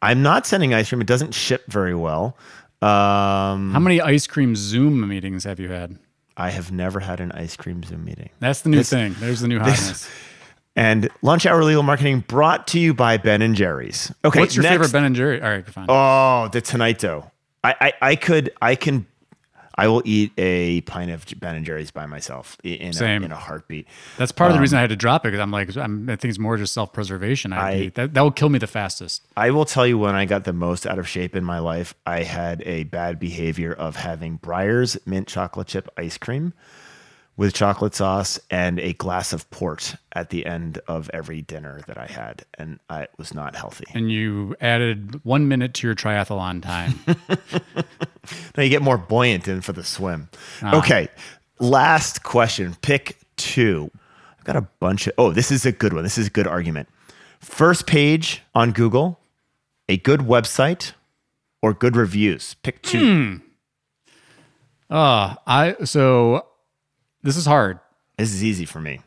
I'm 0.00 0.22
not 0.22 0.46
sending 0.46 0.74
ice 0.74 0.88
cream. 0.88 1.00
It 1.00 1.06
doesn't 1.06 1.32
ship 1.34 1.64
very 1.68 1.94
well. 1.94 2.36
Um, 2.80 3.72
How 3.72 3.78
many 3.80 4.00
ice 4.00 4.26
cream 4.26 4.56
Zoom 4.56 5.08
meetings 5.08 5.44
have 5.44 5.60
you 5.60 5.68
had? 5.70 5.98
I 6.36 6.50
have 6.50 6.72
never 6.72 6.98
had 7.00 7.20
an 7.20 7.30
ice 7.32 7.56
cream 7.56 7.82
Zoom 7.84 8.04
meeting. 8.04 8.30
That's 8.40 8.62
the 8.62 8.68
new 8.70 8.78
This- 8.78 8.90
thing. 8.90 9.14
There's 9.20 9.40
the 9.40 9.48
new 9.48 9.58
hotness. 9.60 10.08
And 10.74 11.08
lunch 11.20 11.44
hour 11.44 11.62
legal 11.62 11.82
marketing 11.82 12.20
brought 12.26 12.66
to 12.68 12.78
you 12.80 12.94
by 12.94 13.18
Ben 13.18 13.42
and 13.42 13.54
Jerry's. 13.54 14.10
Okay, 14.24 14.40
What's 14.40 14.56
your 14.56 14.62
next- 14.62 14.72
favorite 14.74 14.92
Ben 14.92 15.04
and 15.04 15.14
Jerry? 15.14 15.42
All 15.42 15.50
right, 15.50 15.66
fine. 15.66 15.86
Oh, 15.88 16.48
the 16.50 16.60
Tonight 16.62 16.98
Dough. 17.00 17.30
I, 17.62 17.74
I, 17.80 17.92
I 18.10 18.16
could, 18.16 18.52
I 18.62 18.74
can, 18.74 19.06
I 19.74 19.86
will 19.88 20.02
eat 20.04 20.32
a 20.38 20.80
pint 20.82 21.10
of 21.10 21.24
Ben 21.38 21.54
and 21.56 21.64
Jerry's 21.66 21.90
by 21.90 22.06
myself 22.06 22.56
in, 22.64 22.92
a, 22.98 23.04
in 23.04 23.30
a 23.32 23.36
heartbeat. 23.36 23.86
That's 24.18 24.32
part 24.32 24.50
of 24.50 24.54
the 24.54 24.58
um, 24.58 24.62
reason 24.62 24.78
I 24.78 24.80
had 24.80 24.90
to 24.90 24.96
drop 24.96 25.24
it 25.24 25.28
because 25.28 25.40
I'm 25.40 25.50
like, 25.50 25.76
I'm, 25.76 26.08
I 26.10 26.16
think 26.16 26.30
it's 26.30 26.38
more 26.38 26.56
just 26.56 26.72
self 26.72 26.92
preservation. 26.92 27.52
I, 27.52 27.70
I- 27.70 27.88
that 27.94 28.14
that 28.14 28.20
will 28.22 28.30
kill 28.32 28.48
me 28.48 28.58
the 28.58 28.66
fastest. 28.66 29.22
I 29.36 29.50
will 29.50 29.64
tell 29.64 29.86
you 29.86 29.98
when 29.98 30.14
I 30.14 30.24
got 30.24 30.44
the 30.44 30.52
most 30.52 30.86
out 30.86 30.98
of 30.98 31.06
shape 31.06 31.36
in 31.36 31.44
my 31.44 31.58
life, 31.58 31.94
I 32.06 32.22
had 32.22 32.62
a 32.66 32.84
bad 32.84 33.20
behavior 33.20 33.72
of 33.72 33.96
having 33.96 34.38
Breyer's 34.38 34.98
mint 35.06 35.28
chocolate 35.28 35.68
chip 35.68 35.88
ice 35.96 36.18
cream 36.18 36.52
with 37.36 37.54
chocolate 37.54 37.94
sauce 37.94 38.38
and 38.50 38.78
a 38.78 38.92
glass 38.94 39.32
of 39.32 39.50
port 39.50 39.96
at 40.12 40.30
the 40.30 40.44
end 40.44 40.78
of 40.86 41.10
every 41.14 41.42
dinner 41.42 41.80
that 41.86 41.96
I 41.96 42.06
had. 42.06 42.44
And 42.58 42.78
I, 42.90 43.02
it 43.04 43.10
was 43.16 43.32
not 43.34 43.56
healthy. 43.56 43.84
And 43.94 44.12
you 44.12 44.54
added 44.60 45.24
one 45.24 45.48
minute 45.48 45.72
to 45.74 45.86
your 45.86 45.94
triathlon 45.96 46.62
time. 46.62 46.98
Now 48.56 48.62
you 48.62 48.68
get 48.68 48.82
more 48.82 48.98
buoyant 48.98 49.48
in 49.48 49.60
for 49.62 49.72
the 49.72 49.82
swim. 49.84 50.28
Ah. 50.62 50.78
Okay. 50.78 51.08
Last 51.58 52.22
question. 52.22 52.76
Pick 52.82 53.18
two. 53.36 53.90
I've 54.38 54.44
got 54.44 54.56
a 54.56 54.62
bunch 54.80 55.06
of. 55.06 55.14
Oh, 55.18 55.32
this 55.32 55.50
is 55.50 55.66
a 55.66 55.72
good 55.72 55.92
one. 55.92 56.02
This 56.02 56.18
is 56.18 56.28
a 56.28 56.30
good 56.30 56.46
argument. 56.46 56.88
First 57.40 57.86
page 57.86 58.42
on 58.54 58.72
Google, 58.72 59.18
a 59.88 59.96
good 59.96 60.20
website, 60.20 60.92
or 61.60 61.74
good 61.74 61.96
reviews. 61.96 62.54
Pick 62.62 62.82
two. 62.82 63.40
uh, 64.90 65.34
I 65.46 65.74
so 65.84 66.46
this 67.22 67.36
is 67.36 67.46
hard. 67.46 67.78
This 68.18 68.32
is 68.32 68.44
easy 68.44 68.64
for 68.64 68.80
me. 68.80 69.00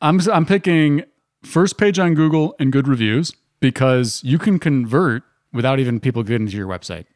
I'm 0.00 0.20
I'm 0.30 0.46
picking 0.46 1.04
first 1.42 1.78
page 1.78 1.98
on 1.98 2.14
Google 2.14 2.54
and 2.58 2.72
good 2.72 2.88
reviews 2.88 3.32
because 3.60 4.22
you 4.24 4.38
can 4.38 4.58
convert 4.58 5.22
without 5.52 5.78
even 5.78 6.00
people 6.00 6.22
getting 6.22 6.46
to 6.46 6.56
your 6.56 6.66
website. 6.68 7.06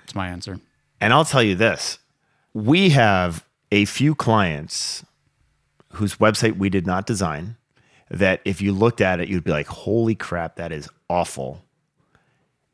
That's 0.00 0.14
my 0.14 0.28
answer. 0.28 0.60
And 1.00 1.12
I'll 1.12 1.24
tell 1.24 1.42
you 1.42 1.54
this 1.54 1.98
we 2.52 2.90
have 2.90 3.44
a 3.70 3.84
few 3.84 4.14
clients 4.14 5.04
whose 5.92 6.16
website 6.16 6.56
we 6.56 6.68
did 6.68 6.86
not 6.86 7.06
design 7.06 7.56
that 8.10 8.40
if 8.44 8.60
you 8.60 8.72
looked 8.72 9.00
at 9.00 9.20
it, 9.20 9.28
you'd 9.28 9.44
be 9.44 9.50
like, 9.50 9.66
holy 9.66 10.14
crap, 10.14 10.56
that 10.56 10.72
is 10.72 10.88
awful. 11.10 11.64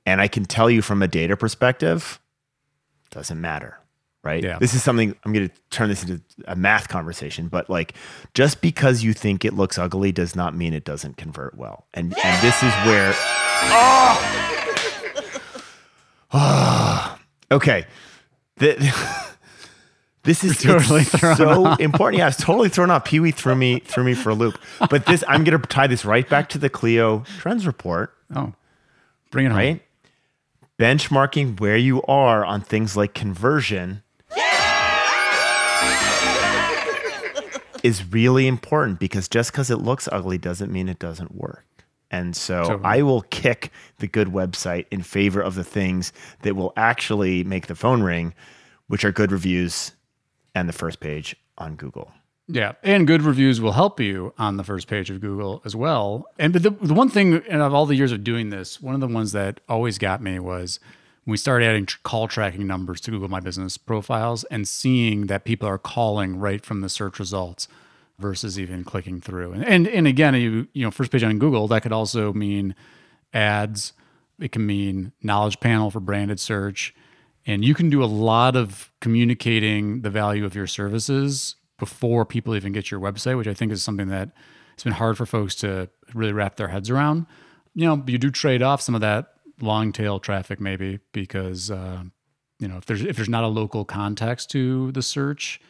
And 0.04 0.20
I 0.20 0.28
can 0.28 0.44
tell 0.44 0.68
you 0.68 0.82
from 0.82 1.02
a 1.02 1.08
data 1.08 1.36
perspective, 1.36 2.20
doesn't 3.10 3.40
matter. 3.40 3.78
Right. 4.24 4.44
Yeah. 4.44 4.58
This 4.58 4.72
is 4.74 4.84
something 4.84 5.16
I'm 5.24 5.32
going 5.32 5.48
to 5.48 5.54
turn 5.70 5.88
this 5.88 6.02
into 6.04 6.22
a 6.46 6.54
math 6.54 6.88
conversation, 6.88 7.48
but 7.48 7.68
like 7.68 7.94
just 8.34 8.60
because 8.60 9.02
you 9.02 9.12
think 9.12 9.44
it 9.44 9.52
looks 9.52 9.78
ugly 9.78 10.12
does 10.12 10.36
not 10.36 10.54
mean 10.54 10.74
it 10.74 10.84
doesn't 10.84 11.16
convert 11.16 11.56
well. 11.56 11.86
And 11.92 12.14
and 12.24 12.42
this 12.42 12.62
is 12.62 12.72
where 12.86 13.12
oh, 16.32 17.18
Okay. 17.52 17.84
The, 18.56 18.76
this 20.22 20.42
is 20.42 20.58
totally 20.58 21.04
so 21.04 21.74
important. 21.80 22.18
Yeah, 22.18 22.24
I 22.24 22.28
was 22.28 22.36
totally 22.36 22.68
thrown 22.68 22.90
off. 22.90 23.04
Pee 23.04 23.20
Wee 23.20 23.30
threw 23.30 23.54
me 23.54 23.80
threw 23.80 24.04
me 24.04 24.14
for 24.14 24.30
a 24.30 24.34
loop. 24.34 24.58
But 24.90 25.06
this, 25.06 25.22
I'm 25.28 25.44
going 25.44 25.60
to 25.60 25.66
tie 25.66 25.86
this 25.86 26.04
right 26.04 26.28
back 26.28 26.48
to 26.50 26.58
the 26.58 26.70
Clio 26.70 27.24
Trends 27.38 27.66
report. 27.66 28.14
Oh, 28.34 28.54
bring 29.30 29.46
it 29.46 29.50
home. 29.50 29.58
Right, 29.58 29.82
benchmarking 30.78 31.60
where 31.60 31.76
you 31.76 32.02
are 32.04 32.44
on 32.44 32.60
things 32.62 32.96
like 32.96 33.14
conversion 33.14 34.02
is 37.82 38.12
really 38.12 38.46
important 38.46 38.98
because 38.98 39.28
just 39.28 39.52
because 39.52 39.70
it 39.70 39.78
looks 39.78 40.08
ugly 40.10 40.38
doesn't 40.38 40.72
mean 40.72 40.88
it 40.88 40.98
doesn't 40.98 41.34
work. 41.34 41.64
And 42.10 42.36
so 42.36 42.64
Totally. 42.64 42.84
I 42.84 43.02
will 43.02 43.22
kick 43.22 43.72
the 43.98 44.06
good 44.06 44.28
website 44.28 44.86
in 44.90 45.02
favor 45.02 45.40
of 45.40 45.54
the 45.54 45.64
things 45.64 46.12
that 46.42 46.54
will 46.54 46.72
actually 46.76 47.42
make 47.42 47.66
the 47.66 47.74
phone 47.74 48.02
ring, 48.02 48.34
which 48.86 49.04
are 49.04 49.12
good 49.12 49.32
reviews 49.32 49.92
and 50.54 50.68
the 50.68 50.74
first 50.74 51.00
page 51.00 51.34
on 51.56 51.76
Google. 51.76 52.12
Yeah, 52.48 52.72
and 52.82 53.06
good 53.06 53.22
reviews 53.22 53.60
will 53.60 53.72
help 53.72 53.98
you 53.98 54.34
on 54.36 54.58
the 54.58 54.64
first 54.64 54.88
page 54.88 55.08
of 55.10 55.20
Google 55.20 55.62
as 55.64 55.74
well. 55.74 56.26
And 56.38 56.52
the, 56.52 56.70
the 56.70 56.92
one 56.92 57.08
thing, 57.08 57.42
and 57.48 57.62
of 57.62 57.72
all 57.72 57.86
the 57.86 57.94
years 57.94 58.12
of 58.12 58.24
doing 58.24 58.50
this, 58.50 58.80
one 58.80 58.94
of 58.94 59.00
the 59.00 59.08
ones 59.08 59.32
that 59.32 59.60
always 59.68 59.96
got 59.96 60.20
me 60.20 60.38
was 60.38 60.80
we 61.26 61.36
started 61.36 61.66
adding 61.66 61.86
call 62.02 62.28
tracking 62.28 62.66
numbers 62.66 63.00
to 63.02 63.10
Google 63.10 63.28
My 63.28 63.40
Business 63.40 63.78
profiles 63.78 64.44
and 64.44 64.66
seeing 64.66 65.26
that 65.26 65.44
people 65.44 65.68
are 65.68 65.78
calling 65.78 66.36
right 66.36 66.64
from 66.64 66.80
the 66.80 66.88
search 66.88 67.18
results 67.18 67.68
versus 68.18 68.58
even 68.58 68.84
clicking 68.84 69.20
through. 69.20 69.52
And 69.52 69.64
and, 69.64 69.88
and 69.88 70.06
again, 70.06 70.34
you 70.34 70.68
you 70.72 70.84
know, 70.84 70.90
first 70.90 71.12
page 71.12 71.22
on 71.22 71.38
Google 71.38 71.68
that 71.68 71.82
could 71.82 71.92
also 71.92 72.32
mean 72.32 72.74
ads. 73.32 73.92
It 74.40 74.52
can 74.52 74.66
mean 74.66 75.12
knowledge 75.22 75.60
panel 75.60 75.90
for 75.90 76.00
branded 76.00 76.40
search. 76.40 76.94
And 77.46 77.64
you 77.64 77.74
can 77.74 77.90
do 77.90 78.02
a 78.02 78.06
lot 78.06 78.56
of 78.56 78.92
communicating 79.00 80.02
the 80.02 80.10
value 80.10 80.44
of 80.44 80.54
your 80.54 80.66
services 80.66 81.56
before 81.78 82.24
people 82.24 82.54
even 82.54 82.72
get 82.72 82.90
your 82.90 83.00
website, 83.00 83.36
which 83.36 83.48
I 83.48 83.54
think 83.54 83.72
is 83.72 83.82
something 83.82 84.08
that 84.08 84.30
it's 84.74 84.84
been 84.84 84.92
hard 84.92 85.16
for 85.16 85.26
folks 85.26 85.54
to 85.56 85.88
really 86.14 86.32
wrap 86.32 86.56
their 86.56 86.68
heads 86.68 86.88
around. 86.90 87.26
You 87.74 87.86
know, 87.86 88.02
you 88.06 88.18
do 88.18 88.30
trade 88.30 88.62
off 88.62 88.80
some 88.80 88.94
of 88.94 89.00
that 89.00 89.34
long 89.62 89.92
tail 89.92 90.18
traffic 90.18 90.60
maybe 90.60 90.98
because 91.12 91.70
uh, 91.70 92.02
you 92.58 92.68
know 92.68 92.76
if 92.76 92.84
there's 92.84 93.02
if 93.02 93.16
there's 93.16 93.28
not 93.28 93.44
a 93.44 93.48
local 93.48 93.84
context 93.84 94.50
to 94.50 94.92
the 94.92 95.02
search, 95.02 95.60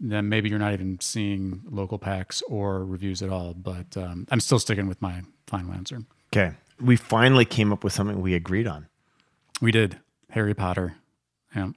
then 0.00 0.28
maybe 0.28 0.48
you're 0.48 0.58
not 0.58 0.72
even 0.72 0.98
seeing 1.00 1.62
local 1.68 1.98
packs 1.98 2.42
or 2.48 2.84
reviews 2.84 3.22
at 3.22 3.28
all. 3.28 3.54
But 3.54 3.96
um, 3.96 4.26
I'm 4.30 4.40
still 4.40 4.58
sticking 4.58 4.88
with 4.88 5.00
my 5.00 5.22
final 5.46 5.72
answer. 5.72 6.02
Okay. 6.32 6.54
We 6.80 6.96
finally 6.96 7.44
came 7.44 7.72
up 7.72 7.84
with 7.84 7.92
something 7.92 8.20
we 8.22 8.34
agreed 8.34 8.66
on. 8.66 8.88
We 9.60 9.70
did 9.70 9.98
Harry 10.30 10.54
Potter. 10.54 10.94
Yeah. 11.54 11.70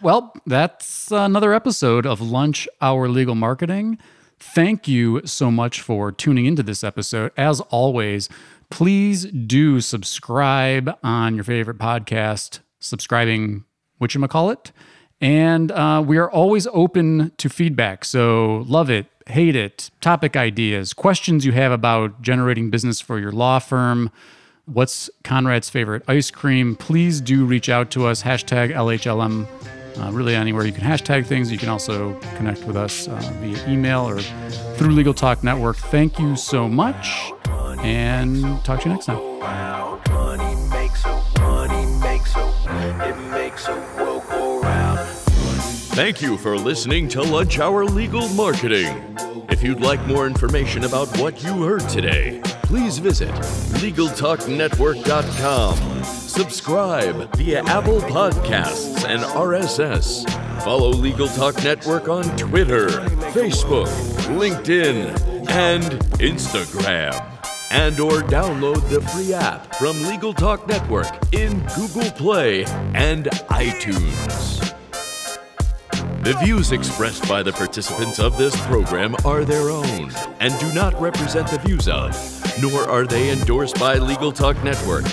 Well, 0.00 0.34
that's 0.46 1.12
another 1.12 1.54
episode 1.54 2.06
of 2.06 2.20
Lunch 2.20 2.66
Hour 2.80 3.08
Legal 3.08 3.36
Marketing. 3.36 3.98
Thank 4.40 4.88
you 4.88 5.20
so 5.24 5.52
much 5.52 5.80
for 5.80 6.10
tuning 6.10 6.46
into 6.46 6.64
this 6.64 6.82
episode. 6.82 7.30
As 7.36 7.60
always, 7.60 8.28
please 8.72 9.26
do 9.26 9.82
subscribe 9.82 10.98
on 11.04 11.34
your 11.34 11.44
favorite 11.44 11.76
podcast, 11.76 12.60
subscribing, 12.80 13.64
what 13.98 14.14
call 14.28 14.48
it. 14.48 14.72
And 15.20 15.70
uh, 15.70 16.02
we 16.04 16.16
are 16.16 16.30
always 16.30 16.66
open 16.68 17.32
to 17.36 17.50
feedback. 17.50 18.02
So 18.02 18.64
love 18.66 18.88
it, 18.88 19.08
hate 19.26 19.54
it, 19.54 19.90
topic 20.00 20.38
ideas, 20.38 20.94
questions 20.94 21.44
you 21.44 21.52
have 21.52 21.70
about 21.70 22.22
generating 22.22 22.70
business 22.70 22.98
for 22.98 23.18
your 23.18 23.30
law 23.30 23.58
firm. 23.58 24.10
What's 24.64 25.10
Conrad's 25.22 25.68
favorite 25.68 26.02
ice 26.08 26.30
cream? 26.30 26.74
Please 26.74 27.20
do 27.20 27.44
reach 27.44 27.68
out 27.68 27.90
to 27.90 28.06
us. 28.06 28.22
Hashtag 28.22 28.72
LHLM 28.72 29.46
uh, 29.98 30.10
really 30.12 30.34
anywhere 30.34 30.64
you 30.64 30.72
can 30.72 30.84
hashtag 30.84 31.26
things. 31.26 31.50
You 31.50 31.58
can 31.58 31.68
also 31.68 32.14
connect 32.36 32.64
with 32.64 32.76
us 32.76 33.08
uh, 33.08 33.16
via 33.40 33.68
email 33.68 34.08
or 34.08 34.20
through 34.76 34.90
Legal 34.90 35.14
Talk 35.14 35.42
Network. 35.42 35.76
Thank 35.76 36.18
you 36.18 36.36
so 36.36 36.68
much, 36.68 37.32
and 37.82 38.42
talk 38.64 38.80
to 38.80 38.88
you 38.88 38.94
next 38.94 39.06
time. 39.06 39.18
Thank 45.94 46.22
you 46.22 46.38
for 46.38 46.56
listening 46.56 47.06
to 47.08 47.20
Lunch 47.20 47.58
Hour 47.58 47.84
Legal 47.84 48.26
Marketing. 48.30 49.14
If 49.50 49.62
you'd 49.62 49.82
like 49.82 50.00
more 50.06 50.26
information 50.26 50.84
about 50.84 51.14
what 51.18 51.44
you 51.44 51.64
heard 51.64 51.86
today, 51.86 52.40
please 52.62 52.96
visit 52.96 53.28
LegalTalkNetwork.com. 53.28 56.21
Subscribe 56.32 57.36
via 57.36 57.62
Apple 57.64 58.00
Podcasts 58.00 59.04
and 59.06 59.20
RSS. 59.20 60.24
Follow 60.62 60.88
Legal 60.88 61.28
Talk 61.28 61.62
Network 61.62 62.08
on 62.08 62.24
Twitter, 62.38 62.88
Facebook, 63.34 63.86
LinkedIn, 64.38 65.50
and 65.50 65.84
Instagram. 66.20 67.22
And 67.70 68.00
or 68.00 68.22
download 68.22 68.88
the 68.88 69.02
free 69.10 69.34
app 69.34 69.74
from 69.76 70.02
Legal 70.04 70.32
Talk 70.32 70.66
Network 70.66 71.06
in 71.32 71.58
Google 71.76 72.10
Play 72.12 72.64
and 72.94 73.26
iTunes. 73.50 74.74
The 76.24 76.32
views 76.42 76.72
expressed 76.72 77.28
by 77.28 77.42
the 77.42 77.52
participants 77.52 78.18
of 78.18 78.38
this 78.38 78.58
program 78.62 79.16
are 79.26 79.44
their 79.44 79.68
own 79.68 80.10
and 80.40 80.58
do 80.58 80.72
not 80.72 80.98
represent 80.98 81.46
the 81.48 81.58
views 81.58 81.88
of, 81.88 82.14
nor 82.60 82.88
are 82.88 83.06
they 83.06 83.30
endorsed 83.30 83.78
by 83.78 83.96
Legal 83.96 84.32
Talk 84.32 84.62
Network, 84.62 85.04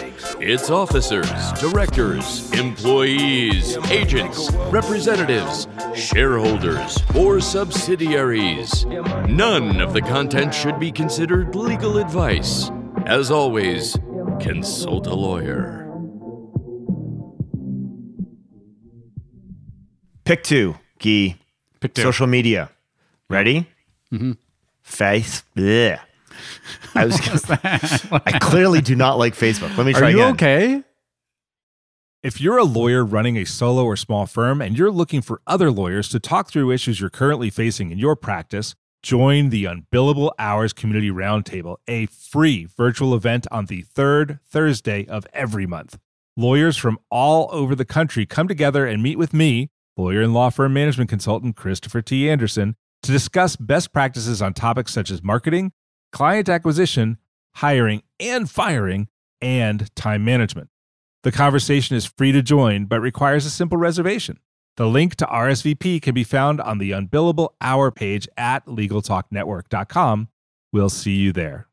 its 0.42 0.70
officers, 0.70 1.30
directors, 1.60 2.52
employees, 2.54 3.78
agents, 3.90 4.52
representatives, 4.72 5.68
shareholders, 5.96 6.98
or 7.16 7.40
subsidiaries. 7.40 8.86
None 9.28 9.82
of 9.82 9.94
the 9.94 10.02
content 10.02 10.54
should 10.54 10.80
be 10.80 10.92
considered 10.92 11.56
legal 11.56 11.98
advice. 11.98 12.70
As 13.06 13.32
always, 13.32 13.98
consult 14.40 15.08
a 15.08 15.16
lawyer. 15.16 15.86
Pick 20.26 20.44
two. 20.44 20.76
Gyi. 21.00 21.38
Pick 21.80 21.96
two. 21.96 22.04
Social 22.04 22.28
media. 22.28 22.70
Ready? 23.30 23.68
Mm-hmm. 24.14 24.34
Face. 24.84 25.44
bleh. 25.56 26.00
I 26.96 27.06
was. 27.06 27.20
Gonna, 27.20 28.22
I 28.26 28.40
clearly 28.40 28.82
do 28.82 28.96
not 28.96 29.18
like 29.18 29.36
Facebook. 29.36 29.76
Let 29.78 29.86
me 29.86 29.94
try 29.94 30.08
Are 30.08 30.12
you 30.12 30.22
again. 30.22 30.34
okay? 30.34 30.84
If 32.22 32.42
you're 32.42 32.58
a 32.58 32.66
lawyer 32.66 33.06
running 33.06 33.38
a 33.38 33.46
solo 33.46 33.86
or 33.86 33.96
small 33.96 34.26
firm 34.26 34.62
and 34.62 34.78
you're 34.78 34.92
looking 34.92 35.22
for 35.22 35.42
other 35.48 35.72
lawyers 35.72 36.10
to 36.10 36.20
talk 36.20 36.50
through 36.50 36.72
issues 36.72 37.00
you're 37.00 37.10
currently 37.10 37.50
facing 37.50 37.92
in 37.92 37.98
your 37.98 38.18
practice, 38.18 38.76
join 39.02 39.50
the 39.50 39.64
Unbillable 39.64 40.32
Hours 40.38 40.74
Community 40.74 41.10
Roundtable, 41.10 41.78
a 41.88 42.08
free 42.08 42.66
virtual 42.66 43.16
event 43.16 43.48
on 43.52 43.68
the 43.68 43.84
third 43.84 44.40
Thursday 44.46 45.06
of 45.06 45.26
every 45.32 45.66
month. 45.66 45.98
Lawyers 46.36 46.76
from 46.76 47.00
all 47.10 47.48
over 47.54 47.74
the 47.74 47.86
country 47.86 48.26
come 48.26 48.50
together 48.50 48.86
and 48.86 49.02
meet 49.02 49.18
with 49.18 49.34
me, 49.34 49.70
lawyer 49.96 50.22
and 50.22 50.34
law 50.34 50.50
firm 50.50 50.74
management 50.74 51.10
consultant 51.10 51.56
Christopher 51.56 52.02
T. 52.02 52.30
Anderson, 52.30 52.76
to 53.04 53.14
discuss 53.14 53.56
best 53.56 53.94
practices 53.94 54.42
on 54.42 54.54
topics 54.54 54.92
such 54.92 55.10
as 55.10 55.24
marketing, 55.24 55.72
client 56.12 56.50
acquisition, 56.50 57.18
hiring 57.56 58.04
and 58.20 58.50
firing, 58.50 59.08
and 59.42 59.94
time 59.96 60.26
management. 60.26 60.70
The 61.24 61.32
conversation 61.32 61.96
is 61.96 62.06
free 62.06 62.32
to 62.32 62.42
join, 62.42 62.86
but 62.86 63.02
requires 63.02 63.46
a 63.46 63.50
simple 63.50 63.78
reservation. 63.78 64.40
The 64.78 64.88
link 64.88 65.16
to 65.16 65.26
RSVP 65.26 66.02
can 66.02 66.14
be 66.14 66.24
found 66.24 66.62
on 66.62 66.78
the 66.78 66.92
Unbillable 66.92 67.50
Hour 67.60 67.92
page 67.92 68.28
at 68.38 68.66
LegalTalkNetwork.com. 68.66 70.30
We'll 70.72 70.90
see 70.90 71.16
you 71.16 71.34
there. 71.34 71.69